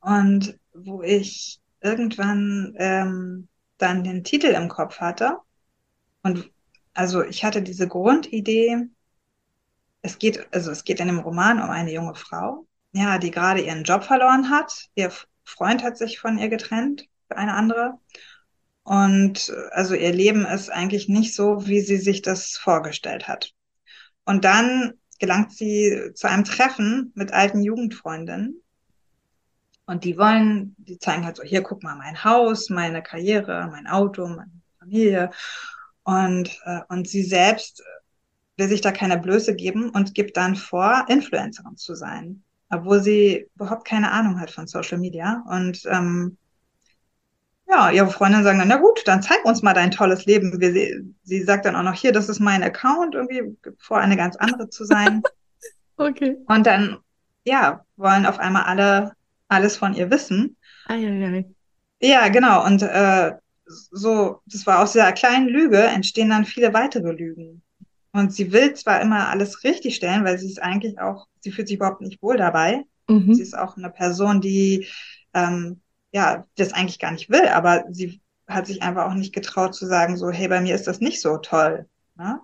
Und 0.00 0.58
wo 0.72 1.02
ich 1.02 1.60
irgendwann 1.80 2.74
ähm, 2.78 3.48
dann 3.78 4.04
den 4.04 4.24
Titel 4.24 4.48
im 4.48 4.68
Kopf 4.68 5.00
hatte. 5.00 5.38
Und 6.22 6.50
also 6.94 7.22
ich 7.24 7.44
hatte 7.44 7.62
diese 7.62 7.88
Grundidee, 7.88 8.88
es 10.02 10.18
geht, 10.18 10.46
also 10.52 10.70
es 10.70 10.84
geht 10.84 11.00
in 11.00 11.08
dem 11.08 11.20
Roman 11.20 11.62
um 11.62 11.70
eine 11.70 11.92
junge 11.92 12.14
Frau, 12.14 12.66
ja, 12.92 13.18
die 13.18 13.30
gerade 13.30 13.60
ihren 13.60 13.84
Job 13.84 14.04
verloren 14.04 14.50
hat. 14.50 14.88
Ihr 14.94 15.12
Freund 15.44 15.82
hat 15.82 15.98
sich 15.98 16.18
von 16.18 16.38
ihr 16.38 16.48
getrennt 16.48 17.09
eine 17.36 17.54
andere. 17.54 17.94
Und 18.82 19.52
also 19.72 19.94
ihr 19.94 20.12
Leben 20.12 20.44
ist 20.44 20.70
eigentlich 20.70 21.08
nicht 21.08 21.34
so, 21.34 21.66
wie 21.66 21.80
sie 21.80 21.98
sich 21.98 22.22
das 22.22 22.56
vorgestellt 22.56 23.28
hat. 23.28 23.52
Und 24.24 24.44
dann 24.44 24.94
gelangt 25.18 25.52
sie 25.52 26.12
zu 26.14 26.28
einem 26.28 26.44
Treffen 26.44 27.12
mit 27.14 27.32
alten 27.32 27.62
Jugendfreundinnen. 27.62 28.62
Und 29.86 30.04
die 30.04 30.16
wollen, 30.16 30.74
die 30.78 30.98
zeigen 30.98 31.24
halt 31.24 31.36
so, 31.36 31.42
hier 31.42 31.62
guck 31.62 31.82
mal, 31.82 31.96
mein 31.96 32.24
Haus, 32.24 32.70
meine 32.70 33.02
Karriere, 33.02 33.68
mein 33.70 33.86
Auto, 33.86 34.26
meine 34.26 34.62
Familie. 34.78 35.30
Und, 36.04 36.60
äh, 36.64 36.80
und 36.88 37.08
sie 37.08 37.22
selbst 37.22 37.82
will 38.56 38.68
sich 38.68 38.80
da 38.80 38.92
keine 38.92 39.18
Blöße 39.18 39.54
geben 39.54 39.90
und 39.90 40.14
gibt 40.14 40.36
dann 40.36 40.54
vor, 40.54 41.06
Influencerin 41.08 41.76
zu 41.76 41.94
sein, 41.94 42.44
obwohl 42.68 43.02
sie 43.02 43.48
überhaupt 43.54 43.86
keine 43.86 44.12
Ahnung 44.12 44.38
hat 44.38 44.50
von 44.50 44.66
Social 44.66 44.98
Media. 44.98 45.42
Und 45.48 45.82
ähm, 45.86 46.38
ja, 47.70 47.90
ihre 47.90 48.10
Freundin 48.10 48.42
sagen 48.42 48.58
dann, 48.58 48.68
na 48.68 48.76
gut, 48.76 49.02
dann 49.06 49.22
zeig 49.22 49.44
uns 49.44 49.62
mal 49.62 49.74
dein 49.74 49.90
tolles 49.90 50.26
Leben. 50.26 50.60
Wir, 50.60 50.72
sie, 50.72 51.14
sie 51.22 51.42
sagt 51.42 51.64
dann 51.64 51.76
auch 51.76 51.82
noch, 51.82 51.94
hier, 51.94 52.12
das 52.12 52.28
ist 52.28 52.40
mein 52.40 52.62
Account, 52.62 53.14
irgendwie 53.14 53.56
vor 53.78 53.98
eine 53.98 54.16
ganz 54.16 54.36
andere 54.36 54.68
zu 54.70 54.84
sein. 54.84 55.22
okay. 55.96 56.36
Und 56.46 56.66
dann, 56.66 56.98
ja, 57.44 57.84
wollen 57.96 58.26
auf 58.26 58.38
einmal 58.38 58.64
alle 58.64 59.12
alles 59.50 59.76
von 59.76 59.94
ihr 59.94 60.10
wissen. 60.10 60.56
Ah, 60.86 60.94
ja, 60.94 61.10
ja. 61.10 61.44
ja 62.00 62.28
genau. 62.28 62.64
Und 62.64 62.82
äh, 62.82 63.32
so, 63.66 64.40
das 64.46 64.66
war 64.66 64.80
aus 64.80 64.92
dieser 64.92 65.12
kleinen 65.12 65.48
Lüge 65.48 65.78
entstehen 65.78 66.30
dann 66.30 66.44
viele 66.44 66.72
weitere 66.72 67.12
Lügen. 67.12 67.62
Und 68.12 68.32
sie 68.32 68.52
will 68.52 68.74
zwar 68.74 69.00
immer 69.00 69.28
alles 69.28 69.62
richtig 69.62 69.96
stellen, 69.96 70.24
weil 70.24 70.38
sie 70.38 70.48
ist 70.48 70.62
eigentlich 70.62 70.98
auch, 70.98 71.26
sie 71.40 71.52
fühlt 71.52 71.68
sich 71.68 71.76
überhaupt 71.76 72.00
nicht 72.00 72.22
wohl 72.22 72.36
dabei. 72.36 72.84
Mhm. 73.08 73.34
Sie 73.34 73.42
ist 73.42 73.56
auch 73.56 73.76
eine 73.76 73.90
Person, 73.90 74.40
die 74.40 74.86
ähm, 75.34 75.80
ja, 76.12 76.46
das 76.56 76.72
eigentlich 76.72 76.98
gar 76.98 77.12
nicht 77.12 77.30
will, 77.30 77.48
aber 77.48 77.84
sie 77.90 78.20
hat 78.46 78.66
sich 78.66 78.82
einfach 78.82 79.06
auch 79.06 79.14
nicht 79.14 79.34
getraut 79.34 79.74
zu 79.74 79.86
sagen, 79.86 80.16
so, 80.16 80.30
hey, 80.30 80.48
bei 80.48 80.60
mir 80.60 80.74
ist 80.74 80.86
das 80.86 81.00
nicht 81.00 81.20
so 81.20 81.38
toll. 81.38 81.86
Ne? 82.16 82.40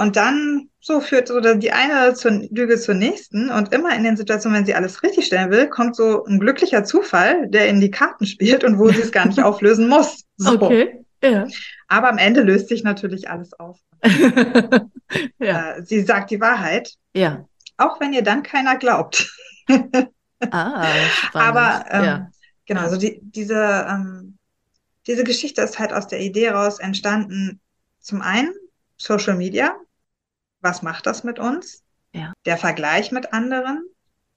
und 0.00 0.16
dann 0.16 0.70
so 0.80 1.00
führt 1.00 1.28
so 1.28 1.40
die 1.40 1.72
eine 1.72 2.14
zur 2.14 2.30
Lüge 2.30 2.78
zur 2.78 2.94
nächsten 2.94 3.50
und 3.50 3.74
immer 3.74 3.94
in 3.94 4.02
den 4.02 4.16
Situationen, 4.16 4.58
wenn 4.58 4.64
sie 4.64 4.74
alles 4.74 5.02
richtig 5.02 5.26
stellen 5.26 5.50
will, 5.50 5.68
kommt 5.68 5.94
so 5.94 6.24
ein 6.24 6.40
glücklicher 6.40 6.84
Zufall, 6.84 7.48
der 7.48 7.68
in 7.68 7.82
die 7.82 7.90
Karten 7.90 8.24
spielt 8.24 8.64
und 8.64 8.78
wo 8.78 8.88
sie 8.88 9.02
es 9.02 9.12
gar 9.12 9.26
nicht 9.26 9.42
auflösen 9.42 9.88
muss. 9.88 10.24
So. 10.38 10.52
Okay. 10.52 11.04
Ja. 11.22 11.46
Aber 11.88 12.08
am 12.08 12.16
Ende 12.16 12.40
löst 12.40 12.68
sich 12.68 12.82
natürlich 12.82 13.28
alles 13.28 13.52
auf. 13.60 13.78
ja. 15.38 15.72
Äh, 15.72 15.82
sie 15.82 16.00
sagt 16.00 16.30
die 16.30 16.40
Wahrheit. 16.40 16.94
Ja. 17.14 17.44
Auch 17.76 18.00
wenn 18.00 18.14
ihr 18.14 18.22
dann 18.22 18.42
keiner 18.42 18.76
glaubt. 18.76 19.30
ah, 20.50 20.86
spannend. 21.12 21.34
Aber 21.34 21.84
ähm, 21.90 22.04
ja. 22.04 22.30
Genau, 22.70 22.82
also 22.82 22.96
die, 22.96 23.18
diese, 23.20 23.86
ähm, 23.88 24.38
diese 25.08 25.24
Geschichte 25.24 25.60
ist 25.60 25.80
halt 25.80 25.92
aus 25.92 26.06
der 26.06 26.20
Idee 26.20 26.50
raus 26.50 26.78
entstanden. 26.78 27.60
Zum 27.98 28.22
einen 28.22 28.54
Social 28.96 29.36
Media, 29.36 29.74
was 30.60 30.80
macht 30.80 31.04
das 31.06 31.24
mit 31.24 31.40
uns? 31.40 31.82
Ja. 32.12 32.32
Der 32.46 32.56
Vergleich 32.56 33.10
mit 33.10 33.32
anderen. 33.32 33.84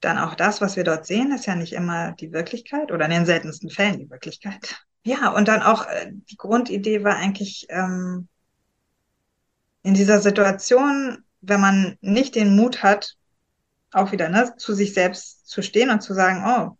Dann 0.00 0.18
auch 0.18 0.34
das, 0.34 0.60
was 0.60 0.74
wir 0.74 0.82
dort 0.82 1.06
sehen, 1.06 1.30
ist 1.30 1.46
ja 1.46 1.54
nicht 1.54 1.74
immer 1.74 2.10
die 2.12 2.32
Wirklichkeit 2.32 2.90
oder 2.90 3.04
in 3.04 3.12
den 3.12 3.24
seltensten 3.26 3.70
Fällen 3.70 4.00
die 4.00 4.10
Wirklichkeit. 4.10 4.84
Ja, 5.04 5.28
und 5.30 5.46
dann 5.46 5.62
auch 5.62 5.86
äh, 5.86 6.10
die 6.12 6.36
Grundidee 6.36 7.04
war 7.04 7.14
eigentlich 7.14 7.66
ähm, 7.68 8.26
in 9.84 9.94
dieser 9.94 10.20
Situation, 10.20 11.24
wenn 11.40 11.60
man 11.60 11.98
nicht 12.00 12.34
den 12.34 12.56
Mut 12.56 12.82
hat, 12.82 13.14
auch 13.92 14.10
wieder 14.10 14.28
ne, 14.28 14.56
zu 14.56 14.74
sich 14.74 14.92
selbst 14.92 15.48
zu 15.48 15.62
stehen 15.62 15.90
und 15.90 16.00
zu 16.00 16.14
sagen, 16.14 16.42
oh, 16.44 16.76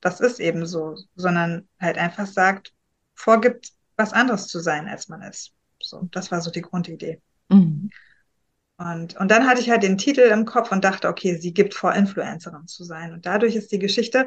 das 0.00 0.20
ist 0.20 0.40
eben 0.40 0.66
so, 0.66 0.96
sondern 1.16 1.68
halt 1.80 1.98
einfach 1.98 2.26
sagt, 2.26 2.72
vorgibt, 3.14 3.72
was 3.96 4.12
anderes 4.12 4.46
zu 4.46 4.60
sein, 4.60 4.88
als 4.88 5.08
man 5.08 5.22
ist. 5.22 5.52
So, 5.80 6.08
das 6.12 6.30
war 6.30 6.40
so 6.40 6.50
die 6.50 6.62
Grundidee. 6.62 7.20
Mhm. 7.48 7.90
Und, 8.76 9.16
und 9.16 9.28
dann 9.30 9.46
hatte 9.46 9.60
ich 9.60 9.70
halt 9.70 9.82
den 9.82 9.98
Titel 9.98 10.20
im 10.20 10.44
Kopf 10.44 10.70
und 10.70 10.84
dachte, 10.84 11.08
okay, 11.08 11.36
sie 11.36 11.52
gibt 11.52 11.74
vor, 11.74 11.94
Influencerin 11.94 12.68
zu 12.68 12.84
sein. 12.84 13.12
Und 13.12 13.26
dadurch 13.26 13.56
ist 13.56 13.72
die 13.72 13.80
Geschichte 13.80 14.26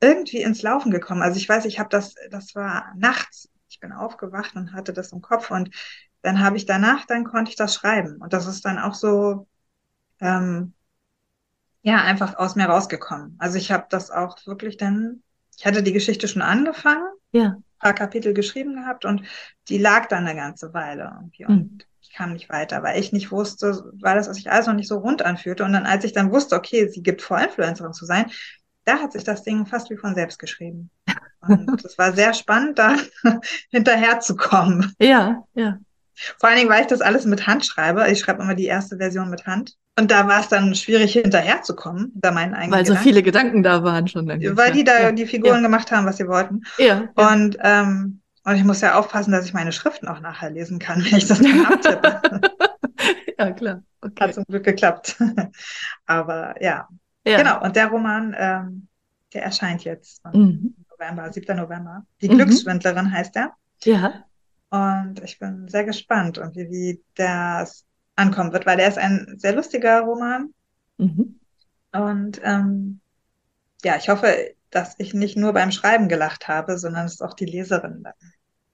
irgendwie 0.00 0.42
ins 0.42 0.62
Laufen 0.62 0.92
gekommen. 0.92 1.22
Also 1.22 1.38
ich 1.38 1.48
weiß, 1.48 1.64
ich 1.64 1.80
habe 1.80 1.88
das, 1.88 2.14
das 2.30 2.54
war 2.54 2.92
nachts. 2.96 3.48
Ich 3.68 3.80
bin 3.80 3.92
aufgewacht 3.92 4.54
und 4.54 4.72
hatte 4.72 4.92
das 4.92 5.12
im 5.12 5.20
Kopf 5.20 5.50
und 5.50 5.70
dann 6.22 6.40
habe 6.40 6.56
ich 6.56 6.66
danach, 6.66 7.06
dann 7.06 7.24
konnte 7.24 7.50
ich 7.50 7.56
das 7.56 7.74
schreiben. 7.74 8.16
Und 8.20 8.32
das 8.32 8.46
ist 8.46 8.64
dann 8.64 8.78
auch 8.78 8.94
so, 8.94 9.48
ähm, 10.20 10.74
ja, 11.82 12.02
einfach 12.02 12.36
aus 12.36 12.56
mir 12.56 12.66
rausgekommen. 12.66 13.36
Also 13.38 13.58
ich 13.58 13.72
habe 13.72 13.86
das 13.88 14.10
auch 14.10 14.36
wirklich 14.46 14.76
dann, 14.76 15.22
ich 15.56 15.66
hatte 15.66 15.82
die 15.82 15.92
Geschichte 15.92 16.28
schon 16.28 16.42
angefangen, 16.42 17.06
ja. 17.32 17.56
paar 17.78 17.94
Kapitel 17.94 18.34
geschrieben 18.34 18.74
gehabt 18.74 19.04
und 19.04 19.22
die 19.68 19.78
lag 19.78 20.06
dann 20.06 20.26
eine 20.26 20.38
ganze 20.38 20.74
Weile 20.74 21.12
irgendwie. 21.16 21.46
Und 21.46 21.72
mhm 21.72 21.78
ich 22.10 22.16
kam 22.16 22.32
nicht 22.32 22.48
weiter, 22.48 22.82
weil 22.82 22.98
ich 22.98 23.12
nicht 23.12 23.30
wusste, 23.30 23.84
weil 24.00 24.16
das 24.16 24.26
sich 24.26 24.50
alles 24.50 24.66
noch 24.66 24.74
nicht 24.74 24.88
so 24.88 24.98
rund 24.98 25.22
anfühlte. 25.22 25.64
Und 25.64 25.72
dann, 25.72 25.86
als 25.86 26.04
ich 26.04 26.12
dann 26.12 26.32
wusste, 26.32 26.56
okay, 26.56 26.88
sie 26.88 27.02
gibt 27.02 27.22
vor, 27.22 27.38
Influencerin 27.38 27.92
zu 27.92 28.04
sein, 28.04 28.30
da 28.84 28.98
hat 28.98 29.12
sich 29.12 29.24
das 29.24 29.42
Ding 29.42 29.66
fast 29.66 29.90
wie 29.90 29.96
von 29.96 30.14
selbst 30.14 30.38
geschrieben. 30.38 30.90
Und 31.40 31.84
es 31.84 31.96
war 31.98 32.12
sehr 32.12 32.34
spannend, 32.34 32.78
da 32.78 32.96
hinterherzukommen. 33.70 34.94
Ja, 35.00 35.44
ja. 35.54 35.78
Vor 36.38 36.48
allen 36.48 36.58
Dingen, 36.58 36.70
weil 36.70 36.82
ich 36.82 36.88
das 36.88 37.00
alles 37.00 37.24
mit 37.24 37.46
Hand 37.46 37.64
schreibe. 37.64 38.10
Ich 38.10 38.20
schreibe 38.20 38.42
immer 38.42 38.54
die 38.54 38.66
erste 38.66 38.98
Version 38.98 39.30
mit 39.30 39.46
Hand. 39.46 39.76
Und 39.98 40.10
da 40.10 40.26
war 40.26 40.40
es 40.40 40.48
dann 40.48 40.74
schwierig, 40.74 41.12
hinterherzukommen, 41.12 42.12
da 42.14 42.30
meinen 42.30 42.54
eigenen 42.54 42.72
Weil 42.72 42.86
so 42.86 42.92
Gedanken. 42.92 43.08
viele 43.08 43.22
Gedanken 43.22 43.62
da 43.62 43.82
waren 43.82 44.08
schon. 44.08 44.26
Dann 44.26 44.40
weil 44.56 44.72
die 44.72 44.84
da 44.84 45.00
ja. 45.00 45.12
die 45.12 45.26
Figuren 45.26 45.56
ja. 45.56 45.62
gemacht 45.62 45.90
haben, 45.90 46.06
was 46.06 46.16
sie 46.16 46.26
wollten. 46.26 46.62
Ja. 46.78 47.08
Und 47.16 47.58
ähm, 47.60 48.20
und 48.44 48.56
ich 48.56 48.64
muss 48.64 48.80
ja 48.80 48.98
aufpassen, 48.98 49.32
dass 49.32 49.44
ich 49.44 49.52
meine 49.52 49.72
Schriften 49.72 50.08
auch 50.08 50.20
nachher 50.20 50.50
lesen 50.50 50.78
kann, 50.78 51.04
wenn 51.04 51.18
ich 51.18 51.26
das 51.26 51.40
dann 51.40 51.66
abtippe. 51.66 52.20
ja, 53.38 53.50
klar. 53.52 53.82
Okay. 54.00 54.24
Hat 54.24 54.34
zum 54.34 54.44
Glück 54.44 54.64
geklappt. 54.64 55.16
Aber 56.06 56.54
ja. 56.62 56.88
ja. 57.26 57.36
Genau. 57.36 57.62
Und 57.62 57.76
der 57.76 57.88
Roman, 57.88 58.34
ähm, 58.38 58.88
der 59.34 59.44
erscheint 59.44 59.84
jetzt 59.84 60.24
mhm. 60.32 60.74
November, 60.90 61.30
7. 61.30 61.56
November. 61.56 62.06
Die 62.22 62.28
mhm. 62.28 62.36
Glücksschwindlerin 62.36 63.12
heißt 63.12 63.36
er. 63.36 63.52
Ja. 63.84 64.24
Und 64.70 65.20
ich 65.22 65.38
bin 65.38 65.68
sehr 65.68 65.84
gespannt, 65.84 66.38
irgendwie, 66.38 66.70
wie 66.70 67.02
das 67.16 67.84
ankommen 68.20 68.52
wird, 68.52 68.66
weil 68.66 68.76
der 68.76 68.88
ist 68.88 68.98
ein 68.98 69.34
sehr 69.38 69.54
lustiger 69.54 70.00
Roman. 70.02 70.52
Mhm. 70.98 71.40
Und 71.92 72.40
ähm, 72.44 73.00
ja, 73.82 73.96
ich 73.96 74.08
hoffe, 74.08 74.54
dass 74.70 74.94
ich 74.98 75.14
nicht 75.14 75.36
nur 75.36 75.52
beim 75.52 75.72
Schreiben 75.72 76.08
gelacht 76.08 76.48
habe, 76.48 76.78
sondern 76.78 77.06
es 77.06 77.20
auch 77.20 77.34
die 77.34 77.46
Leserin 77.46 78.02
dann. 78.04 78.14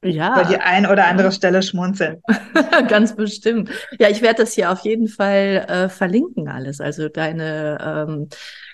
Ja. 0.05 0.37
Weil 0.37 0.47
die 0.47 0.59
ein 0.59 0.87
oder 0.87 1.07
andere 1.07 1.33
Stelle 1.33 1.63
schmunzeln. 1.63 2.23
Ganz 2.89 3.17
bestimmt. 3.17 3.71
Ja, 3.99 4.09
ich 4.09 4.23
werde 4.23 4.43
das 4.43 4.53
hier 4.53 4.71
auf 4.71 4.81
jeden 4.81 5.09
Fall 5.09 5.65
äh, 5.69 5.89
verlinken 5.89 6.49
alles. 6.49 6.81
Also 6.81 7.09
deine, 7.09 7.79
ähm, 7.81 8.29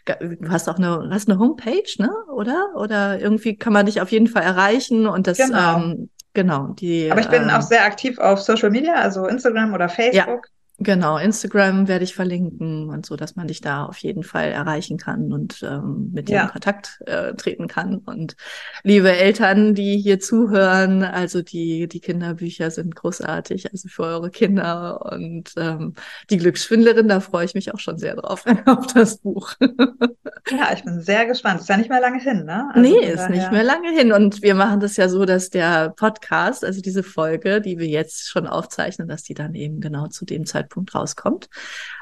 du 0.05 0.51
hast 0.51 0.69
auch 0.69 0.77
eine, 0.77 1.09
hast 1.11 1.31
eine 1.31 1.39
Homepage, 1.39 1.83
ne? 1.99 2.11
Oder? 2.35 2.73
Oder 2.77 3.21
irgendwie 3.21 3.57
kann 3.57 3.73
man 3.73 3.87
dich 3.87 4.01
auf 4.01 4.11
jeden 4.11 4.27
Fall 4.27 4.43
erreichen 4.43 5.07
und 5.07 5.27
das, 5.27 5.39
genau. 5.39 5.77
Ähm, 5.77 6.11
genau 6.35 6.69
die. 6.69 7.11
Aber 7.11 7.21
ich 7.21 7.29
bin 7.29 7.45
ähm, 7.45 7.51
auch 7.51 7.63
sehr 7.63 7.85
aktiv 7.85 8.19
auf 8.19 8.41
Social 8.43 8.71
Media, 8.71 8.95
also 8.95 9.27
Instagram 9.27 9.73
oder 9.73 9.89
Facebook. 9.89 10.47
Ja. 10.47 10.52
Genau, 10.79 11.19
Instagram 11.19 11.87
werde 11.87 12.05
ich 12.05 12.15
verlinken 12.15 12.89
und 12.89 13.07
so, 13.07 13.15
dass 13.15 13.37
man 13.37 13.47
dich 13.47 13.61
da 13.61 13.85
auf 13.85 13.99
jeden 13.99 14.23
Fall 14.23 14.51
erreichen 14.51 14.97
kann 14.97 15.33
und 15.33 15.63
ähm, 15.63 16.11
mit 16.13 16.29
dir 16.29 16.37
ja. 16.37 16.43
in 16.45 16.49
Kontakt 16.49 16.99
äh, 17.07 17.35
treten 17.35 17.69
kann. 17.69 17.99
Und 17.99 18.37
liebe 18.83 19.13
Eltern, 19.13 19.75
die 19.75 19.99
hier 19.99 20.19
zuhören, 20.19 21.05
also 21.05 21.43
die, 21.43 21.89
die 21.89 22.01
Kinderbücher 22.01 22.71
sind 22.71 22.97
großartig, 22.97 23.71
also 23.71 23.89
für 23.89 24.03
eure 24.05 24.31
Kinder 24.31 25.13
und 25.13 25.53
ähm, 25.57 25.95
die 26.31 26.39
Glücksschwindlerin, 26.39 27.07
da 27.07 27.21
freue 27.21 27.45
ich 27.45 27.55
mich 27.55 27.73
auch 27.73 27.79
schon 27.79 27.99
sehr 27.99 28.17
drauf, 28.17 28.45
auf 28.67 28.87
das 28.93 29.19
Buch. 29.19 29.53
ja, 29.61 30.73
ich 30.75 30.85
bin 30.85 31.01
sehr 31.01 31.27
gespannt. 31.27 31.61
Ist 31.61 31.69
ja 31.69 31.77
nicht 31.77 31.91
mehr 31.91 32.01
lange 32.01 32.19
hin, 32.19 32.45
ne? 32.45 32.71
Also 32.73 32.81
nee, 32.81 33.07
ist 33.07 33.31
nicht 33.31 33.53
mehr 33.53 33.63
lange 33.63 33.91
hin. 33.91 34.13
Und 34.13 34.43
wir 34.43 34.55
machen 34.55 34.81
das 34.81 34.97
ja 34.97 35.09
so, 35.09 35.27
dass 35.27 35.51
der 35.51 35.91
Podcast, 35.91 36.65
also 36.65 36.81
diese 36.81 37.03
Folge, 37.03 37.61
die 37.61 37.79
wir 37.79 37.87
jetzt 37.87 38.29
schon 38.29 38.47
aufzeichnen, 38.47 39.07
dass 39.07 39.23
die 39.23 39.35
dann 39.35 39.55
eben 39.55 39.81
genau 39.81 40.09
zu 40.09 40.25
dem 40.25 40.45
Zeitpunkt 40.45 40.62
Zeitpunkt 40.63 40.95
rauskommt. 40.95 41.49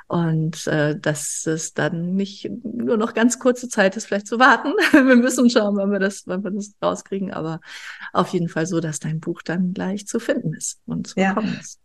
Und 0.06 0.66
äh, 0.66 0.98
dass 0.98 1.46
es 1.46 1.72
dann 1.72 2.16
nicht 2.16 2.50
nur 2.64 2.96
noch 2.96 3.14
ganz 3.14 3.38
kurze 3.38 3.68
Zeit 3.68 3.96
ist, 3.96 4.06
vielleicht 4.06 4.26
zu 4.26 4.40
warten. 4.40 4.72
wir 4.92 5.16
müssen 5.16 5.48
schauen, 5.50 5.76
wann 5.76 5.92
wir 5.92 6.00
das, 6.00 6.24
wann 6.26 6.42
wir 6.42 6.50
das 6.50 6.74
rauskriegen, 6.82 7.32
aber 7.32 7.60
auf 8.12 8.28
jeden 8.30 8.48
Fall 8.48 8.66
so, 8.66 8.80
dass 8.80 8.98
dein 8.98 9.20
Buch 9.20 9.42
dann 9.42 9.72
gleich 9.72 10.06
zu 10.06 10.18
finden 10.18 10.54
ist 10.54 10.80
und 10.86 11.06
zu 11.06 11.20
ja. 11.20 11.34
bekommen 11.34 11.56
ist. 11.60 11.78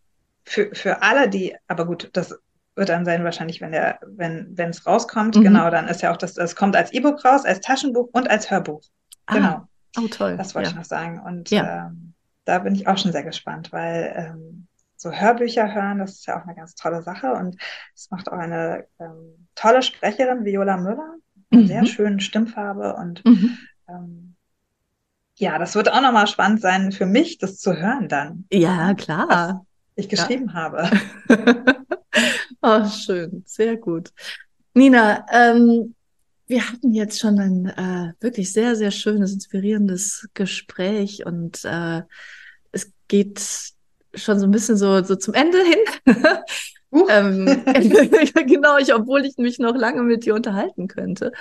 Für, 0.43 0.69
für 0.73 1.01
alle, 1.03 1.29
die, 1.29 1.55
aber 1.67 1.85
gut, 1.85 2.09
das 2.13 2.35
wird 2.75 2.89
dann 2.89 3.05
sein 3.05 3.23
wahrscheinlich, 3.23 3.61
wenn 3.61 3.71
der, 3.71 3.99
wenn, 4.05 4.57
wenn 4.57 4.69
es 4.69 4.85
rauskommt, 4.85 5.35
mhm. 5.35 5.43
genau, 5.43 5.69
dann 5.69 5.87
ist 5.87 6.01
ja 6.01 6.11
auch 6.11 6.17
das, 6.17 6.33
das 6.33 6.55
kommt 6.55 6.75
als 6.75 6.91
E-Book 6.93 7.23
raus, 7.23 7.45
als 7.45 7.61
Taschenbuch 7.61 8.09
und 8.11 8.29
als 8.29 8.49
Hörbuch. 8.49 8.81
Ah. 9.27 9.33
Genau. 9.33 9.67
Oh, 9.97 10.07
toll. 10.07 10.35
Das 10.35 10.55
wollte 10.55 10.69
ja. 10.69 10.71
ich 10.71 10.77
noch 10.77 10.85
sagen. 10.85 11.19
Und 11.19 11.51
ja. 11.51 11.87
ähm, 11.87 12.13
da 12.43 12.59
bin 12.59 12.75
ich 12.75 12.87
auch 12.87 12.97
schon 12.97 13.11
sehr 13.11 13.23
gespannt, 13.23 13.71
weil 13.71 14.13
ähm, 14.15 14.67
so 15.05 15.11
Hörbücher 15.11 15.73
hören, 15.73 15.99
das 15.99 16.13
ist 16.13 16.25
ja 16.25 16.39
auch 16.39 16.45
eine 16.45 16.55
ganz 16.55 16.73
tolle 16.73 17.03
Sache. 17.03 17.33
Und 17.33 17.61
es 17.93 18.09
macht 18.09 18.31
auch 18.31 18.37
eine 18.37 18.87
ähm, 18.99 19.47
tolle 19.53 19.83
Sprecherin, 19.83 20.45
Viola 20.45 20.77
Müller, 20.77 21.15
eine 21.51 21.61
mhm. 21.61 21.67
sehr 21.67 21.85
schöne 21.85 22.19
Stimmfarbe. 22.19 22.95
Und 22.95 23.23
mhm. 23.23 23.57
ähm, 23.87 24.35
ja, 25.37 25.59
das 25.59 25.75
wird 25.75 25.91
auch 25.91 26.01
nochmal 26.01 26.25
spannend 26.25 26.61
sein 26.61 26.91
für 26.91 27.05
mich, 27.05 27.37
das 27.37 27.59
zu 27.59 27.75
hören 27.75 28.09
dann. 28.09 28.45
Ja, 28.51 28.95
klar. 28.95 29.27
Was 29.29 30.05
ich 30.05 30.09
geschrieben 30.09 30.47
ja. 30.47 30.53
habe. 30.55 30.89
oh, 32.63 32.85
schön, 32.85 33.43
sehr 33.45 33.77
gut. 33.77 34.11
Nina, 34.73 35.25
ähm, 35.31 35.93
wir 36.47 36.67
hatten 36.67 36.93
jetzt 36.93 37.19
schon 37.19 37.39
ein 37.39 37.65
äh, 37.67 38.13
wirklich 38.19 38.51
sehr, 38.51 38.75
sehr 38.75 38.91
schönes, 38.91 39.33
inspirierendes 39.33 40.27
Gespräch 40.33 41.25
und 41.25 41.63
äh, 41.63 42.01
es 42.71 42.91
geht 43.07 43.74
schon 44.15 44.39
so 44.39 44.45
ein 44.45 44.51
bisschen 44.51 44.77
so, 44.77 45.03
so 45.03 45.15
zum 45.15 45.33
Ende 45.33 45.59
hin. 45.59 46.15
Uh. 46.91 47.07
ähm, 47.09 47.45
genau, 48.47 48.77
ich, 48.77 48.93
obwohl 48.93 49.25
ich 49.25 49.35
mich 49.37 49.59
noch 49.59 49.75
lange 49.75 50.01
mit 50.03 50.23
dir 50.23 50.33
unterhalten 50.33 50.87
könnte. 50.87 51.33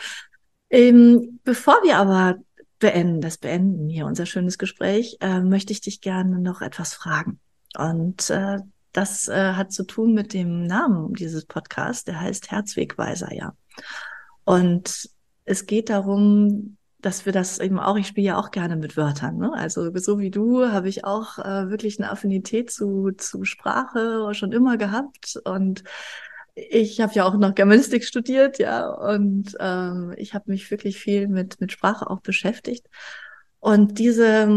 Ähm, 0.68 1.39
bevor 1.45 1.75
wir 1.85 1.99
aber 1.99 2.39
beenden, 2.81 3.20
das 3.20 3.39
beenden 3.39 3.89
hier 3.89 4.07
unser 4.07 4.27
schönes 4.27 4.59
Gespräch, 4.59 5.16
äh, 5.20 5.41
möchte 5.41 5.72
ich 5.72 5.81
dich 5.81 6.01
gerne 6.01 6.41
noch 6.41 6.61
etwas 6.61 6.95
fragen. 6.95 7.39
Und 7.77 8.31
äh, 8.31 8.59
das 8.93 9.29
äh, 9.29 9.53
hat 9.53 9.72
zu 9.72 9.85
tun 9.85 10.14
mit 10.14 10.33
dem 10.33 10.66
Namen 10.66 11.14
dieses 11.14 11.45
Podcasts, 11.45 12.05
der 12.05 12.20
heißt 12.20 12.51
Herzwegweiser, 12.51 13.33
ja. 13.33 13.55
Und 14.45 15.09
es 15.45 15.66
geht 15.66 15.91
darum, 15.91 16.77
dass 17.05 17.26
wir 17.26 17.32
das 17.32 17.59
eben 17.59 17.78
auch, 17.78 17.96
ich 17.96 18.07
spiele 18.07 18.28
ja 18.28 18.38
auch 18.38 18.50
gerne 18.50 18.76
mit 18.76 18.96
Wörtern. 18.96 19.36
Ne? 19.36 19.52
Also 19.52 19.94
so 19.96 20.18
wie 20.18 20.30
du 20.30 20.66
habe 20.70 20.88
ich 20.88 21.05
auch 21.05 21.38
äh, 21.38 21.68
wirklich 21.68 21.98
eine 21.98 22.11
Affinität 22.11 22.70
zu, 22.70 23.12
zu 23.12 23.44
Sprache 23.44 24.32
schon 24.34 24.52
immer 24.52 24.76
gehabt. 24.78 25.38
Und 25.44 25.84
ich 26.55 27.00
habe 27.00 27.12
ja 27.14 27.24
auch 27.24 27.34
noch 27.36 27.55
Germanistik 27.55 28.05
studiert, 28.05 28.59
ja, 28.59 28.88
und 28.88 29.57
ähm, 29.59 30.14
ich 30.16 30.34
habe 30.34 30.50
mich 30.50 30.70
wirklich 30.70 30.98
viel 30.98 31.26
mit, 31.26 31.61
mit 31.61 31.72
Sprache 31.72 32.09
auch 32.09 32.20
beschäftigt. 32.20 32.86
Und 33.59 33.98
diese, 33.98 34.48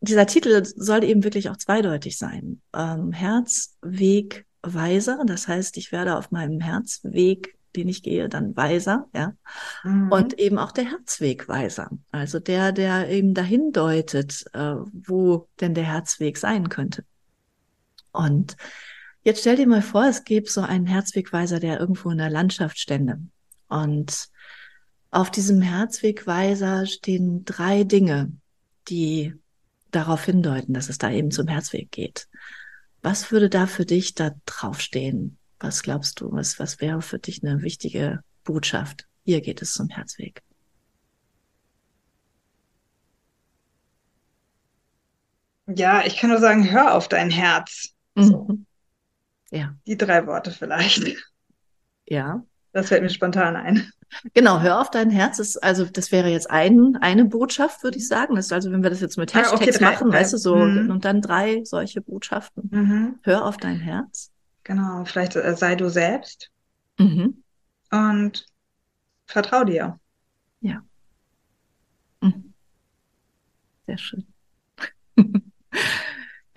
dieser 0.00 0.26
Titel 0.26 0.64
soll 0.64 1.04
eben 1.04 1.24
wirklich 1.24 1.50
auch 1.50 1.56
zweideutig 1.56 2.18
sein. 2.18 2.62
Ähm, 2.74 3.12
Herz, 3.12 3.76
Weg, 3.82 4.46
weiser. 4.62 5.22
Das 5.26 5.46
heißt, 5.46 5.76
ich 5.76 5.92
werde 5.92 6.16
auf 6.16 6.30
meinem 6.30 6.60
Herzweg, 6.60 7.56
den 7.76 7.88
ich 7.88 8.02
gehe, 8.02 8.28
dann 8.28 8.56
weiser, 8.56 9.08
ja. 9.14 9.34
Mhm. 9.84 10.10
Und 10.10 10.38
eben 10.38 10.58
auch 10.58 10.72
der 10.72 10.90
Herzweg 10.90 11.48
weiser. 11.48 11.90
Also 12.10 12.40
der, 12.40 12.72
der 12.72 13.08
eben 13.08 13.34
dahin 13.34 13.72
deutet, 13.72 14.44
äh, 14.52 14.76
wo 14.92 15.48
denn 15.60 15.74
der 15.74 15.84
Herzweg 15.84 16.38
sein 16.38 16.68
könnte. 16.68 17.04
Und 18.12 18.56
jetzt 19.22 19.40
stell 19.40 19.56
dir 19.56 19.66
mal 19.66 19.82
vor, 19.82 20.06
es 20.06 20.24
gäbe 20.24 20.48
so 20.48 20.62
einen 20.62 20.86
Herzwegweiser, 20.86 21.60
der 21.60 21.78
irgendwo 21.78 22.10
in 22.10 22.18
der 22.18 22.30
Landschaft 22.30 22.78
stände. 22.78 23.20
Und 23.68 24.28
auf 25.10 25.30
diesem 25.30 25.60
Herzwegweiser 25.60 26.86
stehen 26.86 27.44
drei 27.44 27.84
Dinge, 27.84 28.32
die 28.88 29.34
darauf 29.90 30.24
hindeuten, 30.24 30.74
dass 30.74 30.88
es 30.88 30.98
da 30.98 31.10
eben 31.10 31.30
zum 31.30 31.48
Herzweg 31.48 31.90
geht. 31.90 32.28
Was 33.02 33.30
würde 33.30 33.48
da 33.48 33.66
für 33.66 33.84
dich 33.84 34.14
da 34.14 34.32
draufstehen? 34.46 35.38
Was 35.58 35.82
glaubst 35.82 36.20
du, 36.20 36.30
was, 36.32 36.58
was 36.58 36.80
wäre 36.80 37.02
für 37.02 37.18
dich 37.18 37.42
eine 37.42 37.62
wichtige 37.62 38.20
Botschaft? 38.44 39.06
Hier 39.24 39.40
geht 39.40 39.62
es 39.62 39.72
zum 39.72 39.88
Herzweg. 39.88 40.42
Ja, 45.66 46.04
ich 46.04 46.16
kann 46.16 46.30
nur 46.30 46.38
sagen, 46.38 46.70
hör 46.70 46.94
auf 46.94 47.08
dein 47.08 47.30
Herz. 47.30 47.90
So. 48.14 48.46
Mhm. 48.48 48.66
Ja. 49.50 49.74
Die 49.86 49.96
drei 49.96 50.26
Worte 50.26 50.50
vielleicht. 50.50 51.16
Ja. 52.06 52.44
Das 52.72 52.88
fällt 52.88 53.02
mir 53.02 53.10
spontan 53.10 53.56
ein. 53.56 53.90
Genau, 54.34 54.60
hör 54.60 54.80
auf 54.80 54.90
dein 54.90 55.10
Herz. 55.10 55.38
Ist, 55.38 55.56
also 55.62 55.84
das 55.84 56.12
wäre 56.12 56.28
jetzt 56.28 56.50
ein, 56.50 56.96
eine 57.00 57.24
Botschaft, 57.24 57.82
würde 57.82 57.98
ich 57.98 58.06
sagen. 58.06 58.36
Ist 58.36 58.52
also, 58.52 58.70
wenn 58.70 58.82
wir 58.82 58.90
das 58.90 59.00
jetzt 59.00 59.16
mit 59.16 59.34
Hashtags 59.34 59.52
ah, 59.52 59.56
okay, 59.56 59.84
machen, 59.84 60.10
drei. 60.10 60.20
weißt 60.20 60.34
du, 60.34 60.38
so 60.38 60.56
mhm. 60.56 60.90
und 60.90 61.04
dann 61.04 61.20
drei 61.20 61.64
solche 61.64 62.00
Botschaften. 62.00 62.68
Mhm. 62.70 63.18
Hör 63.22 63.44
auf 63.44 63.56
dein 63.56 63.80
Herz. 63.80 64.30
Genau, 64.66 65.04
vielleicht 65.04 65.36
äh, 65.36 65.56
sei 65.56 65.76
du 65.76 65.88
selbst. 65.88 66.50
Mhm. 66.98 67.44
Und 67.92 68.44
vertrau 69.26 69.62
dir. 69.62 70.00
Ja. 70.60 70.84
Mhm. 72.22 72.52
Sehr 73.86 73.98
schön. 73.98 74.26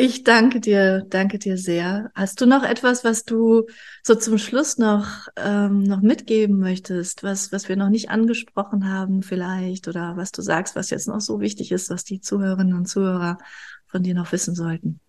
Ich 0.01 0.23
danke 0.23 0.61
dir, 0.61 1.05
danke 1.09 1.39
dir 1.39 1.57
sehr. 1.57 2.09
Hast 2.15 2.39
du 2.39 2.45
noch 2.45 2.63
etwas, 2.63 3.03
was 3.03 3.25
du 3.25 3.65
so 4.01 4.15
zum 4.15 4.37
Schluss 4.37 4.77
noch, 4.77 5.27
ähm, 5.35 5.83
noch 5.83 5.99
mitgeben 5.99 6.57
möchtest, 6.57 7.21
was, 7.21 7.51
was 7.51 7.67
wir 7.67 7.75
noch 7.75 7.89
nicht 7.89 8.09
angesprochen 8.09 8.89
haben 8.89 9.23
vielleicht 9.23 9.89
oder 9.89 10.15
was 10.15 10.31
du 10.31 10.41
sagst, 10.41 10.77
was 10.77 10.89
jetzt 10.89 11.09
noch 11.09 11.19
so 11.19 11.41
wichtig 11.41 11.73
ist, 11.73 11.89
was 11.89 12.05
die 12.05 12.21
Zuhörerinnen 12.21 12.75
und 12.75 12.85
Zuhörer 12.85 13.39
von 13.87 14.01
dir 14.01 14.13
noch 14.13 14.31
wissen 14.31 14.55
sollten? 14.55 15.01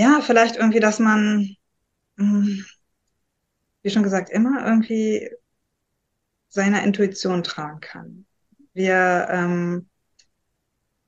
Ja, 0.00 0.20
vielleicht 0.22 0.56
irgendwie, 0.56 0.80
dass 0.80 0.98
man, 0.98 1.56
hm, 2.18 2.64
wie 3.82 3.90
schon 3.90 4.02
gesagt, 4.02 4.30
immer 4.30 4.64
irgendwie 4.66 5.30
seiner 6.48 6.82
Intuition 6.84 7.42
tragen 7.42 7.80
kann. 7.80 8.26
Wir, 8.74 9.26
ähm, 9.30 9.88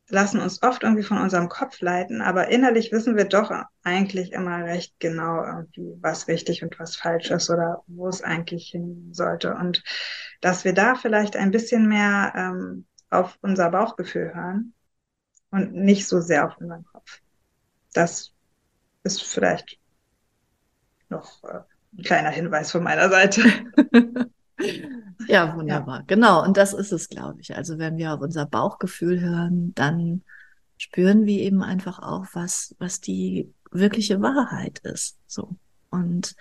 lassen 0.08 0.40
uns 0.40 0.62
oft 0.62 0.82
irgendwie 0.82 1.02
von 1.02 1.18
unserem 1.18 1.48
Kopf 1.48 1.80
leiten, 1.80 2.20
aber 2.20 2.48
innerlich 2.48 2.92
wissen 2.92 3.16
wir 3.16 3.24
doch 3.24 3.50
eigentlich 3.82 4.32
immer 4.32 4.64
recht 4.64 4.94
genau 5.00 5.42
irgendwie, 5.44 5.96
was 6.00 6.28
richtig 6.28 6.62
und 6.62 6.78
was 6.78 6.96
falsch 6.96 7.30
ist 7.30 7.48
oder 7.50 7.82
wo 7.86 8.08
es 8.08 8.22
eigentlich 8.22 8.68
hin 8.70 9.08
sollte. 9.12 9.54
Und 9.54 9.82
dass 10.40 10.64
wir 10.64 10.74
da 10.74 10.94
vielleicht 10.96 11.36
ein 11.36 11.50
bisschen 11.50 11.88
mehr 11.88 12.32
ähm, 12.36 12.86
auf 13.10 13.38
unser 13.40 13.70
Bauchgefühl 13.70 14.34
hören 14.34 14.74
und 15.50 15.74
nicht 15.74 16.08
so 16.08 16.20
sehr 16.20 16.46
auf 16.46 16.58
unseren 16.58 16.84
Kopf. 16.84 17.20
Das 17.94 18.31
ist 19.04 19.22
vielleicht 19.22 19.78
noch 21.08 21.42
äh, 21.44 21.60
ein 21.98 22.02
kleiner 22.04 22.30
Hinweis 22.30 22.70
von 22.70 22.82
meiner 22.82 23.08
Seite. 23.08 23.42
Ja, 25.28 25.56
wunderbar. 25.56 26.00
Ja. 26.00 26.04
Genau. 26.06 26.42
Und 26.44 26.56
das 26.56 26.72
ist 26.72 26.92
es, 26.92 27.08
glaube 27.08 27.40
ich. 27.40 27.56
Also 27.56 27.78
wenn 27.78 27.96
wir 27.96 28.14
auf 28.14 28.20
unser 28.20 28.46
Bauchgefühl 28.46 29.20
hören, 29.20 29.74
dann 29.74 30.22
spüren 30.76 31.26
wir 31.26 31.40
eben 31.40 31.62
einfach 31.62 32.00
auch, 32.00 32.26
was, 32.32 32.74
was 32.78 33.00
die 33.00 33.52
wirkliche 33.70 34.20
Wahrheit 34.20 34.80
ist. 34.80 35.16
So. 35.26 35.56
Und 35.90 36.34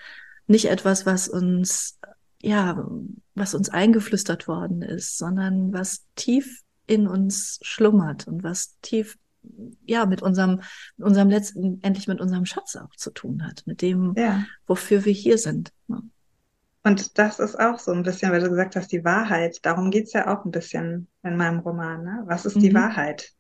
nicht 0.47 0.65
etwas, 0.65 1.05
was 1.05 1.27
uns, 1.27 1.99
ja, 2.41 2.85
was 3.35 3.53
uns 3.53 3.69
eingeflüstert 3.69 4.47
worden 4.47 4.81
ist, 4.81 5.17
sondern 5.17 5.73
was 5.73 6.05
tief 6.15 6.61
in 6.87 7.07
uns 7.07 7.59
schlummert 7.61 8.27
und 8.27 8.43
was 8.43 8.77
tief 8.81 9.17
ja, 9.85 10.05
mit 10.05 10.21
unserem, 10.21 10.61
mit 10.97 11.07
unserem 11.07 11.29
letzten, 11.29 11.81
endlich 11.81 12.07
mit 12.07 12.21
unserem 12.21 12.45
Schatz 12.45 12.75
auch 12.75 12.95
zu 12.95 13.11
tun 13.11 13.45
hat, 13.45 13.63
mit 13.65 13.81
dem, 13.81 14.13
ja. 14.17 14.45
wofür 14.67 15.05
wir 15.05 15.13
hier 15.13 15.37
sind. 15.37 15.71
Ne? 15.87 16.01
Und 16.83 17.17
das 17.19 17.39
ist 17.39 17.59
auch 17.59 17.77
so 17.77 17.91
ein 17.91 18.03
bisschen, 18.03 18.31
weil 18.31 18.41
du 18.41 18.49
gesagt 18.49 18.75
hast, 18.75 18.91
die 18.91 19.03
Wahrheit. 19.03 19.63
Darum 19.63 19.91
geht's 19.91 20.13
ja 20.13 20.33
auch 20.33 20.45
ein 20.45 20.51
bisschen 20.51 21.07
in 21.23 21.37
meinem 21.37 21.59
Roman. 21.59 22.03
Ne? 22.03 22.23
Was 22.25 22.45
ist 22.45 22.55
mhm. 22.55 22.61
die 22.61 22.73
Wahrheit? 22.73 23.31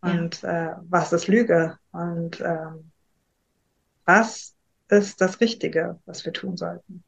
Und 0.00 0.42
ja. 0.42 0.72
äh, 0.72 0.76
was 0.88 1.12
ist 1.12 1.28
Lüge? 1.28 1.76
Und 1.92 2.40
ähm, 2.40 2.90
was 4.04 4.54
ist 4.88 5.20
das 5.20 5.40
Richtige, 5.40 5.98
was 6.06 6.24
wir 6.24 6.32
tun 6.32 6.56
sollten? 6.56 7.04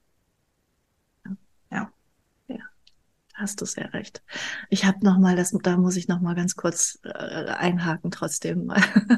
Ja. 1.70 1.90
Ja, 2.48 2.58
hast 3.40 3.60
du 3.60 3.64
sehr 3.64 3.92
recht. 3.92 4.22
Ich 4.68 4.84
habe 4.84 5.04
noch 5.04 5.18
mal, 5.18 5.36
das, 5.36 5.56
da 5.62 5.76
muss 5.76 5.96
ich 5.96 6.08
noch 6.08 6.20
mal 6.20 6.34
ganz 6.34 6.56
kurz 6.56 6.98
äh, 7.02 7.08
einhaken 7.08 8.10
trotzdem. 8.10 8.72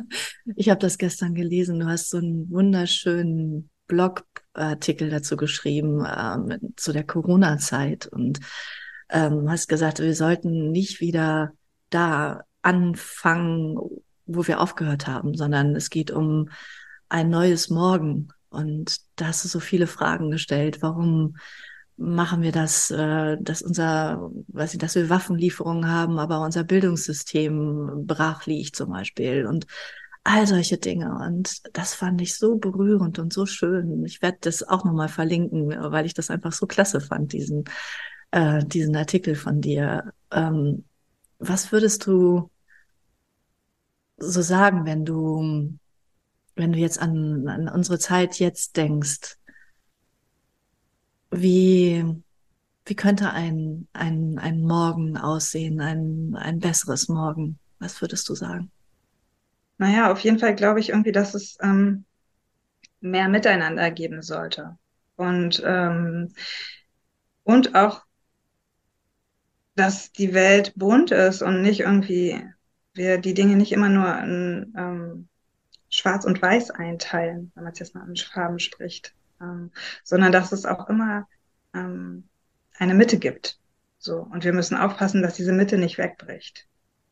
ich 0.56 0.70
habe 0.70 0.80
das 0.80 0.98
gestern 0.98 1.34
gelesen. 1.34 1.80
Du 1.80 1.86
hast 1.86 2.10
so 2.10 2.18
einen 2.18 2.50
wunderschönen 2.50 3.70
Blogartikel 3.86 5.10
dazu 5.10 5.36
geschrieben 5.36 6.04
äh, 6.04 6.58
zu 6.76 6.92
der 6.92 7.04
Corona-Zeit 7.04 8.06
und 8.06 8.40
ähm, 9.10 9.50
hast 9.50 9.68
gesagt, 9.68 10.00
wir 10.00 10.14
sollten 10.14 10.70
nicht 10.70 11.00
wieder 11.00 11.52
da 11.90 12.44
anfangen, 12.62 13.76
wo 14.26 14.46
wir 14.46 14.60
aufgehört 14.60 15.06
haben, 15.06 15.34
sondern 15.34 15.76
es 15.76 15.90
geht 15.90 16.10
um 16.10 16.48
ein 17.08 17.28
neues 17.28 17.68
Morgen. 17.68 18.28
Und 18.48 18.98
da 19.16 19.26
hast 19.26 19.44
du 19.44 19.48
so 19.48 19.60
viele 19.60 19.86
Fragen 19.86 20.30
gestellt. 20.30 20.80
Warum 20.80 21.36
machen 22.02 22.42
wir 22.42 22.52
das, 22.52 22.90
äh, 22.90 23.36
dass 23.40 23.62
unser, 23.62 24.30
weiß 24.48 24.74
ich, 24.74 24.80
dass 24.80 24.96
wir 24.96 25.08
Waffenlieferungen 25.08 25.88
haben, 25.88 26.18
aber 26.18 26.40
unser 26.40 26.64
Bildungssystem 26.64 28.06
brach 28.06 28.46
liegt 28.46 28.74
zum 28.76 28.90
Beispiel 28.90 29.46
und 29.46 29.66
all 30.24 30.46
solche 30.46 30.78
Dinge. 30.78 31.14
Und 31.24 31.62
das 31.76 31.94
fand 31.94 32.20
ich 32.20 32.36
so 32.36 32.56
berührend 32.56 33.18
und 33.18 33.32
so 33.32 33.46
schön. 33.46 34.04
Ich 34.04 34.20
werde 34.20 34.38
das 34.40 34.62
auch 34.64 34.84
nochmal 34.84 35.08
verlinken, 35.08 35.68
weil 35.92 36.06
ich 36.06 36.14
das 36.14 36.30
einfach 36.30 36.52
so 36.52 36.66
klasse 36.66 37.00
fand, 37.00 37.32
diesen, 37.32 37.64
äh, 38.32 38.64
diesen 38.64 38.96
Artikel 38.96 39.36
von 39.36 39.60
dir. 39.60 40.12
Ähm, 40.32 40.84
was 41.38 41.70
würdest 41.70 42.06
du 42.06 42.50
so 44.16 44.42
sagen, 44.42 44.86
wenn 44.86 45.04
du, 45.04 45.78
wenn 46.56 46.72
du 46.72 46.78
jetzt 46.78 47.00
an, 47.00 47.46
an 47.48 47.68
unsere 47.68 47.98
Zeit 47.98 48.40
jetzt 48.40 48.76
denkst? 48.76 49.36
Wie, 51.32 52.04
wie 52.84 52.94
könnte 52.94 53.30
ein, 53.30 53.88
ein, 53.94 54.38
ein 54.38 54.60
Morgen 54.60 55.16
aussehen, 55.16 55.80
ein, 55.80 56.36
ein 56.36 56.58
besseres 56.58 57.08
Morgen? 57.08 57.58
Was 57.78 58.00
würdest 58.02 58.28
du 58.28 58.34
sagen? 58.34 58.70
Naja, 59.78 60.12
auf 60.12 60.20
jeden 60.20 60.38
Fall 60.38 60.54
glaube 60.54 60.78
ich 60.78 60.90
irgendwie, 60.90 61.10
dass 61.10 61.34
es 61.34 61.56
ähm, 61.62 62.04
mehr 63.00 63.28
Miteinander 63.28 63.90
geben 63.90 64.20
sollte. 64.20 64.76
Und, 65.16 65.62
ähm, 65.64 66.34
und 67.44 67.74
auch, 67.74 68.02
dass 69.74 70.12
die 70.12 70.34
Welt 70.34 70.74
bunt 70.76 71.12
ist 71.12 71.40
und 71.40 71.62
nicht 71.62 71.80
irgendwie, 71.80 72.44
wir 72.92 73.16
die 73.16 73.34
Dinge 73.34 73.56
nicht 73.56 73.72
immer 73.72 73.88
nur 73.88 74.18
in 74.18 74.74
ähm, 74.76 75.28
Schwarz 75.88 76.26
und 76.26 76.42
Weiß 76.42 76.70
einteilen, 76.70 77.52
wenn 77.54 77.64
man 77.64 77.72
es 77.72 77.78
jetzt 77.78 77.94
mal 77.94 78.02
an 78.02 78.16
Farben 78.16 78.58
spricht, 78.58 79.14
ähm, 79.42 79.72
sondern 80.04 80.32
dass 80.32 80.52
es 80.52 80.64
auch 80.66 80.88
immer 80.88 81.28
ähm, 81.74 82.28
eine 82.78 82.94
Mitte 82.94 83.18
gibt. 83.18 83.58
So. 83.98 84.18
Und 84.18 84.44
wir 84.44 84.52
müssen 84.52 84.76
aufpassen, 84.76 85.22
dass 85.22 85.34
diese 85.34 85.52
Mitte 85.52 85.78
nicht 85.78 85.98
wegbricht. 85.98 86.66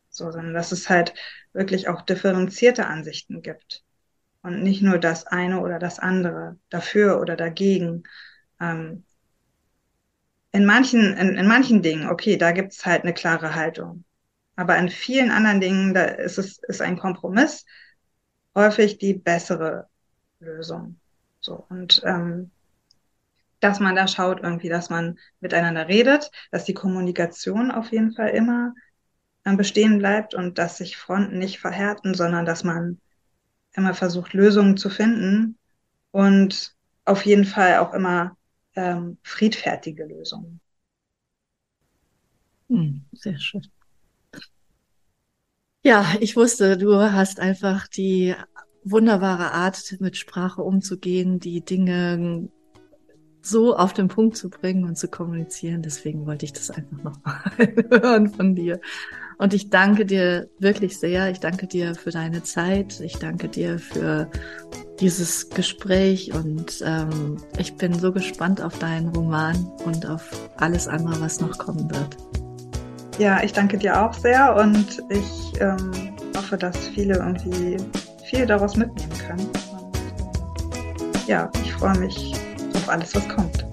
So, 0.09 0.31
sondern 0.31 0.53
dass 0.53 0.71
es 0.71 0.89
halt 0.89 1.13
wirklich 1.53 1.87
auch 1.87 2.01
differenzierte 2.01 2.87
Ansichten 2.87 3.41
gibt. 3.41 3.83
Und 4.41 4.63
nicht 4.63 4.81
nur 4.81 4.97
das 4.97 5.27
eine 5.27 5.61
oder 5.61 5.79
das 5.79 5.99
andere, 5.99 6.57
dafür 6.69 7.21
oder 7.21 7.35
dagegen. 7.35 8.03
Ähm, 8.59 9.05
in 10.51 10.65
manchen, 10.65 11.15
in, 11.17 11.35
in 11.35 11.47
manchen 11.47 11.81
Dingen, 11.81 12.09
okay, 12.09 12.37
da 12.37 12.51
gibt 12.51 12.73
es 12.73 12.85
halt 12.85 13.03
eine 13.03 13.13
klare 13.13 13.55
Haltung. 13.55 14.03
Aber 14.55 14.77
in 14.77 14.89
vielen 14.89 15.31
anderen 15.31 15.61
Dingen, 15.61 15.93
da 15.93 16.03
ist 16.05 16.37
es 16.37 16.59
ist 16.67 16.81
ein 16.81 16.97
Kompromiss 16.97 17.65
häufig 18.55 18.97
die 18.97 19.13
bessere 19.13 19.87
Lösung. 20.39 21.00
So 21.41 21.65
und 21.69 22.01
ähm, 22.05 22.51
dass 23.59 23.79
man 23.79 23.95
da 23.95 24.07
schaut 24.07 24.41
irgendwie, 24.41 24.69
dass 24.69 24.89
man 24.89 25.19
miteinander 25.39 25.87
redet, 25.87 26.31
dass 26.51 26.65
die 26.65 26.73
Kommunikation 26.73 27.71
auf 27.71 27.91
jeden 27.91 28.11
Fall 28.13 28.29
immer 28.29 28.73
bestehen 29.43 29.99
bleibt 29.99 30.35
und 30.35 30.57
dass 30.57 30.77
sich 30.77 30.97
Fronten 30.97 31.37
nicht 31.39 31.59
verhärten, 31.59 32.13
sondern 32.13 32.45
dass 32.45 32.63
man 32.63 32.99
immer 33.73 33.93
versucht, 33.93 34.33
Lösungen 34.33 34.77
zu 34.77 34.89
finden 34.89 35.57
und 36.11 36.75
auf 37.05 37.25
jeden 37.25 37.45
Fall 37.45 37.79
auch 37.79 37.93
immer 37.93 38.37
ähm, 38.75 39.17
friedfertige 39.23 40.05
Lösungen. 40.05 40.59
Hm, 42.69 43.01
sehr 43.13 43.37
schön. 43.37 43.61
Ja, 45.83 46.05
ich 46.19 46.35
wusste, 46.35 46.77
du 46.77 46.95
hast 46.95 47.39
einfach 47.39 47.87
die 47.87 48.35
wunderbare 48.83 49.51
Art, 49.51 49.95
mit 49.99 50.17
Sprache 50.17 50.61
umzugehen, 50.61 51.39
die 51.39 51.61
Dinge 51.61 52.49
so 53.41 53.75
auf 53.75 53.93
den 53.93 54.07
Punkt 54.07 54.37
zu 54.37 54.49
bringen 54.49 54.85
und 54.85 54.97
zu 54.97 55.07
kommunizieren. 55.07 55.81
Deswegen 55.81 56.25
wollte 56.25 56.45
ich 56.45 56.53
das 56.53 56.69
einfach 56.69 57.03
nochmal 57.03 57.41
hören 57.89 58.29
von 58.29 58.55
dir. 58.55 58.79
Und 59.37 59.55
ich 59.55 59.71
danke 59.71 60.05
dir 60.05 60.49
wirklich 60.59 60.99
sehr. 60.99 61.31
Ich 61.31 61.39
danke 61.39 61.65
dir 61.65 61.95
für 61.95 62.11
deine 62.11 62.43
Zeit. 62.43 62.99
Ich 62.99 63.17
danke 63.17 63.47
dir 63.47 63.79
für 63.79 64.29
dieses 64.99 65.49
Gespräch 65.49 66.31
und 66.31 66.83
ähm, 66.85 67.37
ich 67.57 67.75
bin 67.75 67.95
so 67.95 68.11
gespannt 68.11 68.61
auf 68.61 68.77
deinen 68.77 69.09
Roman 69.09 69.55
und 69.83 70.05
auf 70.05 70.29
alles 70.57 70.87
andere, 70.87 71.19
was 71.19 71.41
noch 71.41 71.57
kommen 71.57 71.89
wird. 71.89 72.17
Ja, 73.17 73.43
ich 73.43 73.51
danke 73.51 73.79
dir 73.79 73.99
auch 73.99 74.13
sehr 74.13 74.55
und 74.55 75.01
ich 75.09 75.59
ähm, 75.59 75.91
hoffe, 76.37 76.57
dass 76.57 76.77
viele 76.89 77.15
irgendwie 77.15 77.77
viel 78.31 78.45
daraus 78.45 78.77
mitnehmen 78.77 79.11
können. 79.27 79.49
Und, 81.13 81.27
ja, 81.27 81.49
ich 81.63 81.73
freue 81.73 81.97
mich 81.99 82.33
auf 82.75 82.89
alles, 82.89 83.13
was 83.13 83.27
kommt. 83.27 83.65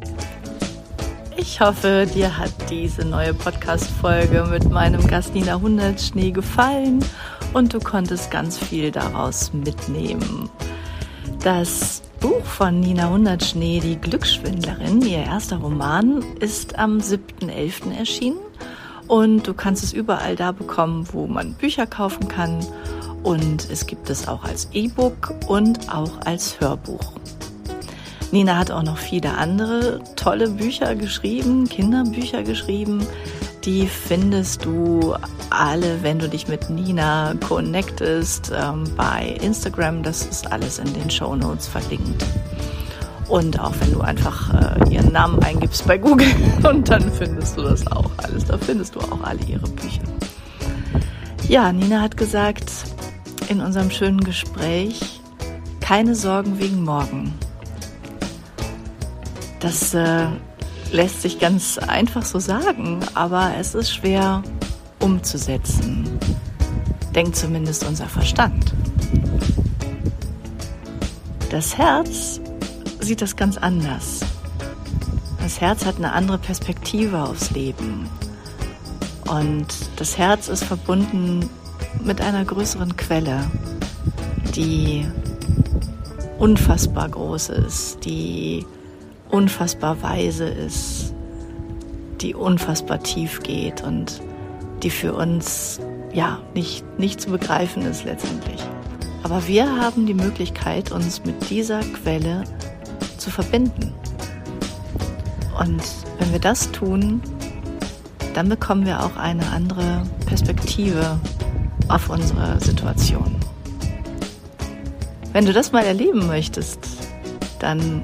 Ich 1.36 1.60
hoffe, 1.60 2.06
dir 2.12 2.36
hat 2.36 2.50
diese 2.68 3.04
neue 3.04 3.32
Podcast-Folge 3.32 4.48
mit 4.50 4.68
meinem 4.68 5.06
Gast 5.06 5.34
Nina 5.34 5.60
Hundertschnee 5.60 6.32
gefallen 6.32 7.04
und 7.52 7.72
du 7.72 7.78
konntest 7.78 8.32
ganz 8.32 8.58
viel 8.58 8.90
daraus 8.90 9.52
mitnehmen. 9.52 10.50
Das 11.44 12.02
Buch 12.18 12.44
von 12.44 12.80
Nina 12.80 13.08
Hundertschnee, 13.08 13.78
Die 13.78 13.96
Glücksschwindlerin, 13.96 15.00
ihr 15.02 15.18
erster 15.18 15.58
Roman, 15.58 16.24
ist 16.40 16.76
am 16.76 16.98
7.11. 16.98 17.96
erschienen 17.96 18.40
und 19.06 19.46
du 19.46 19.54
kannst 19.54 19.84
es 19.84 19.92
überall 19.92 20.34
da 20.34 20.50
bekommen, 20.50 21.06
wo 21.12 21.28
man 21.28 21.54
Bücher 21.54 21.86
kaufen 21.86 22.26
kann 22.26 22.58
und 23.22 23.70
es 23.70 23.86
gibt 23.86 24.10
es 24.10 24.28
auch 24.28 24.44
als 24.44 24.68
E-Book 24.72 25.34
und 25.46 25.92
auch 25.92 26.20
als 26.24 26.60
Hörbuch. 26.60 27.12
Nina 28.30 28.58
hat 28.58 28.70
auch 28.70 28.82
noch 28.82 28.98
viele 28.98 29.36
andere 29.38 30.00
tolle 30.16 30.50
Bücher 30.50 30.94
geschrieben, 30.94 31.68
Kinderbücher 31.68 32.42
geschrieben. 32.42 33.06
Die 33.64 33.86
findest 33.86 34.64
du 34.64 35.14
alle, 35.50 36.02
wenn 36.02 36.18
du 36.18 36.28
dich 36.28 36.46
mit 36.46 36.68
Nina 36.68 37.34
connectest 37.46 38.52
ähm, 38.54 38.84
bei 38.96 39.36
Instagram. 39.42 40.02
Das 40.02 40.26
ist 40.26 40.52
alles 40.52 40.78
in 40.78 40.92
den 40.92 41.10
Show 41.10 41.34
Notes 41.34 41.66
verlinkt. 41.66 42.24
Und 43.28 43.58
auch 43.60 43.74
wenn 43.80 43.92
du 43.92 44.00
einfach 44.00 44.52
äh, 44.54 44.94
ihren 44.94 45.12
Namen 45.12 45.42
eingibst 45.42 45.86
bei 45.86 45.98
Google 45.98 46.28
und 46.68 46.88
dann 46.88 47.10
findest 47.12 47.56
du 47.56 47.62
das 47.62 47.86
auch 47.86 48.10
alles. 48.18 48.44
Da 48.44 48.58
findest 48.58 48.94
du 48.94 49.00
auch 49.00 49.22
alle 49.22 49.40
ihre 49.46 49.68
Bücher. 49.68 50.02
Ja, 51.48 51.72
Nina 51.72 52.02
hat 52.02 52.16
gesagt 52.16 52.70
in 53.48 53.60
unserem 53.60 53.90
schönen 53.90 54.20
Gespräch, 54.20 55.20
keine 55.80 56.14
Sorgen 56.14 56.58
wegen 56.58 56.84
morgen. 56.84 57.32
Das 59.60 59.94
äh, 59.94 60.26
lässt 60.92 61.22
sich 61.22 61.38
ganz 61.38 61.78
einfach 61.78 62.24
so 62.24 62.38
sagen, 62.38 63.00
aber 63.14 63.52
es 63.58 63.74
ist 63.74 63.92
schwer 63.92 64.42
umzusetzen. 65.00 66.08
Denkt 67.14 67.36
zumindest 67.36 67.84
unser 67.84 68.06
Verstand. 68.06 68.72
Das 71.50 71.78
Herz 71.78 72.40
sieht 73.00 73.22
das 73.22 73.34
ganz 73.34 73.56
anders. 73.56 74.20
Das 75.42 75.60
Herz 75.60 75.86
hat 75.86 75.96
eine 75.96 76.12
andere 76.12 76.38
Perspektive 76.38 77.22
aufs 77.22 77.50
Leben. 77.50 78.08
Und 79.26 79.66
das 79.96 80.18
Herz 80.18 80.48
ist 80.48 80.64
verbunden 80.64 81.48
mit 82.04 82.20
einer 82.20 82.44
größeren 82.44 82.96
Quelle, 82.96 83.40
die 84.54 85.06
unfassbar 86.38 87.08
groß 87.08 87.50
ist, 87.50 88.04
die 88.04 88.66
unfassbar 89.30 90.00
weise 90.02 90.46
ist, 90.46 91.14
die 92.20 92.34
unfassbar 92.34 93.02
tief 93.02 93.40
geht 93.42 93.82
und 93.82 94.20
die 94.82 94.90
für 94.90 95.14
uns 95.14 95.80
ja 96.12 96.40
nicht, 96.54 96.84
nicht 96.98 97.20
zu 97.20 97.30
begreifen 97.30 97.82
ist 97.82 98.04
letztendlich. 98.04 98.60
Aber 99.22 99.46
wir 99.46 99.80
haben 99.80 100.06
die 100.06 100.14
Möglichkeit, 100.14 100.92
uns 100.92 101.24
mit 101.24 101.50
dieser 101.50 101.80
Quelle 101.80 102.44
zu 103.18 103.30
verbinden. 103.30 103.92
Und 105.58 105.82
wenn 106.18 106.32
wir 106.32 106.38
das 106.38 106.70
tun, 106.70 107.20
dann 108.34 108.48
bekommen 108.48 108.86
wir 108.86 109.04
auch 109.04 109.16
eine 109.16 109.46
andere 109.50 110.04
Perspektive 110.26 111.18
auf 111.88 112.10
unsere 112.10 112.60
Situation. 112.60 113.36
Wenn 115.32 115.46
du 115.46 115.52
das 115.52 115.72
mal 115.72 115.84
erleben 115.84 116.26
möchtest, 116.26 116.80
dann 117.58 118.02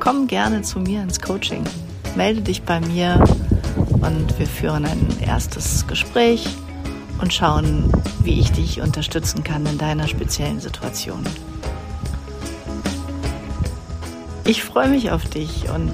komm 0.00 0.26
gerne 0.26 0.62
zu 0.62 0.80
mir 0.80 1.02
ins 1.02 1.20
Coaching. 1.20 1.64
Melde 2.16 2.40
dich 2.40 2.62
bei 2.62 2.80
mir 2.80 3.22
und 4.00 4.38
wir 4.38 4.46
führen 4.46 4.84
ein 4.84 5.06
erstes 5.20 5.86
Gespräch 5.86 6.46
und 7.20 7.32
schauen, 7.32 7.92
wie 8.22 8.40
ich 8.40 8.50
dich 8.52 8.80
unterstützen 8.80 9.44
kann 9.44 9.64
in 9.66 9.78
deiner 9.78 10.08
speziellen 10.08 10.60
Situation. 10.60 11.24
Ich 14.44 14.64
freue 14.64 14.88
mich 14.88 15.12
auf 15.12 15.24
dich 15.24 15.70
und 15.70 15.92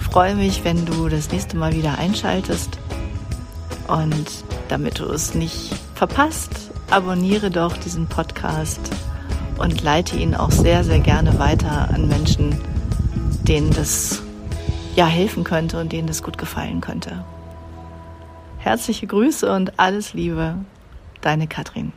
freue 0.00 0.34
mich, 0.34 0.64
wenn 0.64 0.86
du 0.86 1.08
das 1.08 1.30
nächste 1.30 1.56
Mal 1.56 1.74
wieder 1.74 1.98
einschaltest. 1.98 2.78
Und 3.88 4.26
damit 4.68 4.98
du 4.98 5.04
es 5.04 5.34
nicht 5.34 5.77
verpasst, 5.98 6.70
abonniere 6.90 7.50
doch 7.50 7.76
diesen 7.76 8.06
Podcast 8.06 8.80
und 9.58 9.82
leite 9.82 10.16
ihn 10.16 10.36
auch 10.36 10.52
sehr, 10.52 10.84
sehr 10.84 11.00
gerne 11.00 11.40
weiter 11.40 11.88
an 11.92 12.06
Menschen, 12.06 12.56
denen 13.42 13.72
das 13.72 14.22
ja 14.94 15.06
helfen 15.06 15.42
könnte 15.42 15.80
und 15.80 15.90
denen 15.90 16.06
das 16.06 16.22
gut 16.22 16.38
gefallen 16.38 16.80
könnte. 16.80 17.24
Herzliche 18.58 19.08
Grüße 19.08 19.52
und 19.52 19.80
alles 19.80 20.14
Liebe, 20.14 20.54
deine 21.20 21.48
Katrin. 21.48 21.92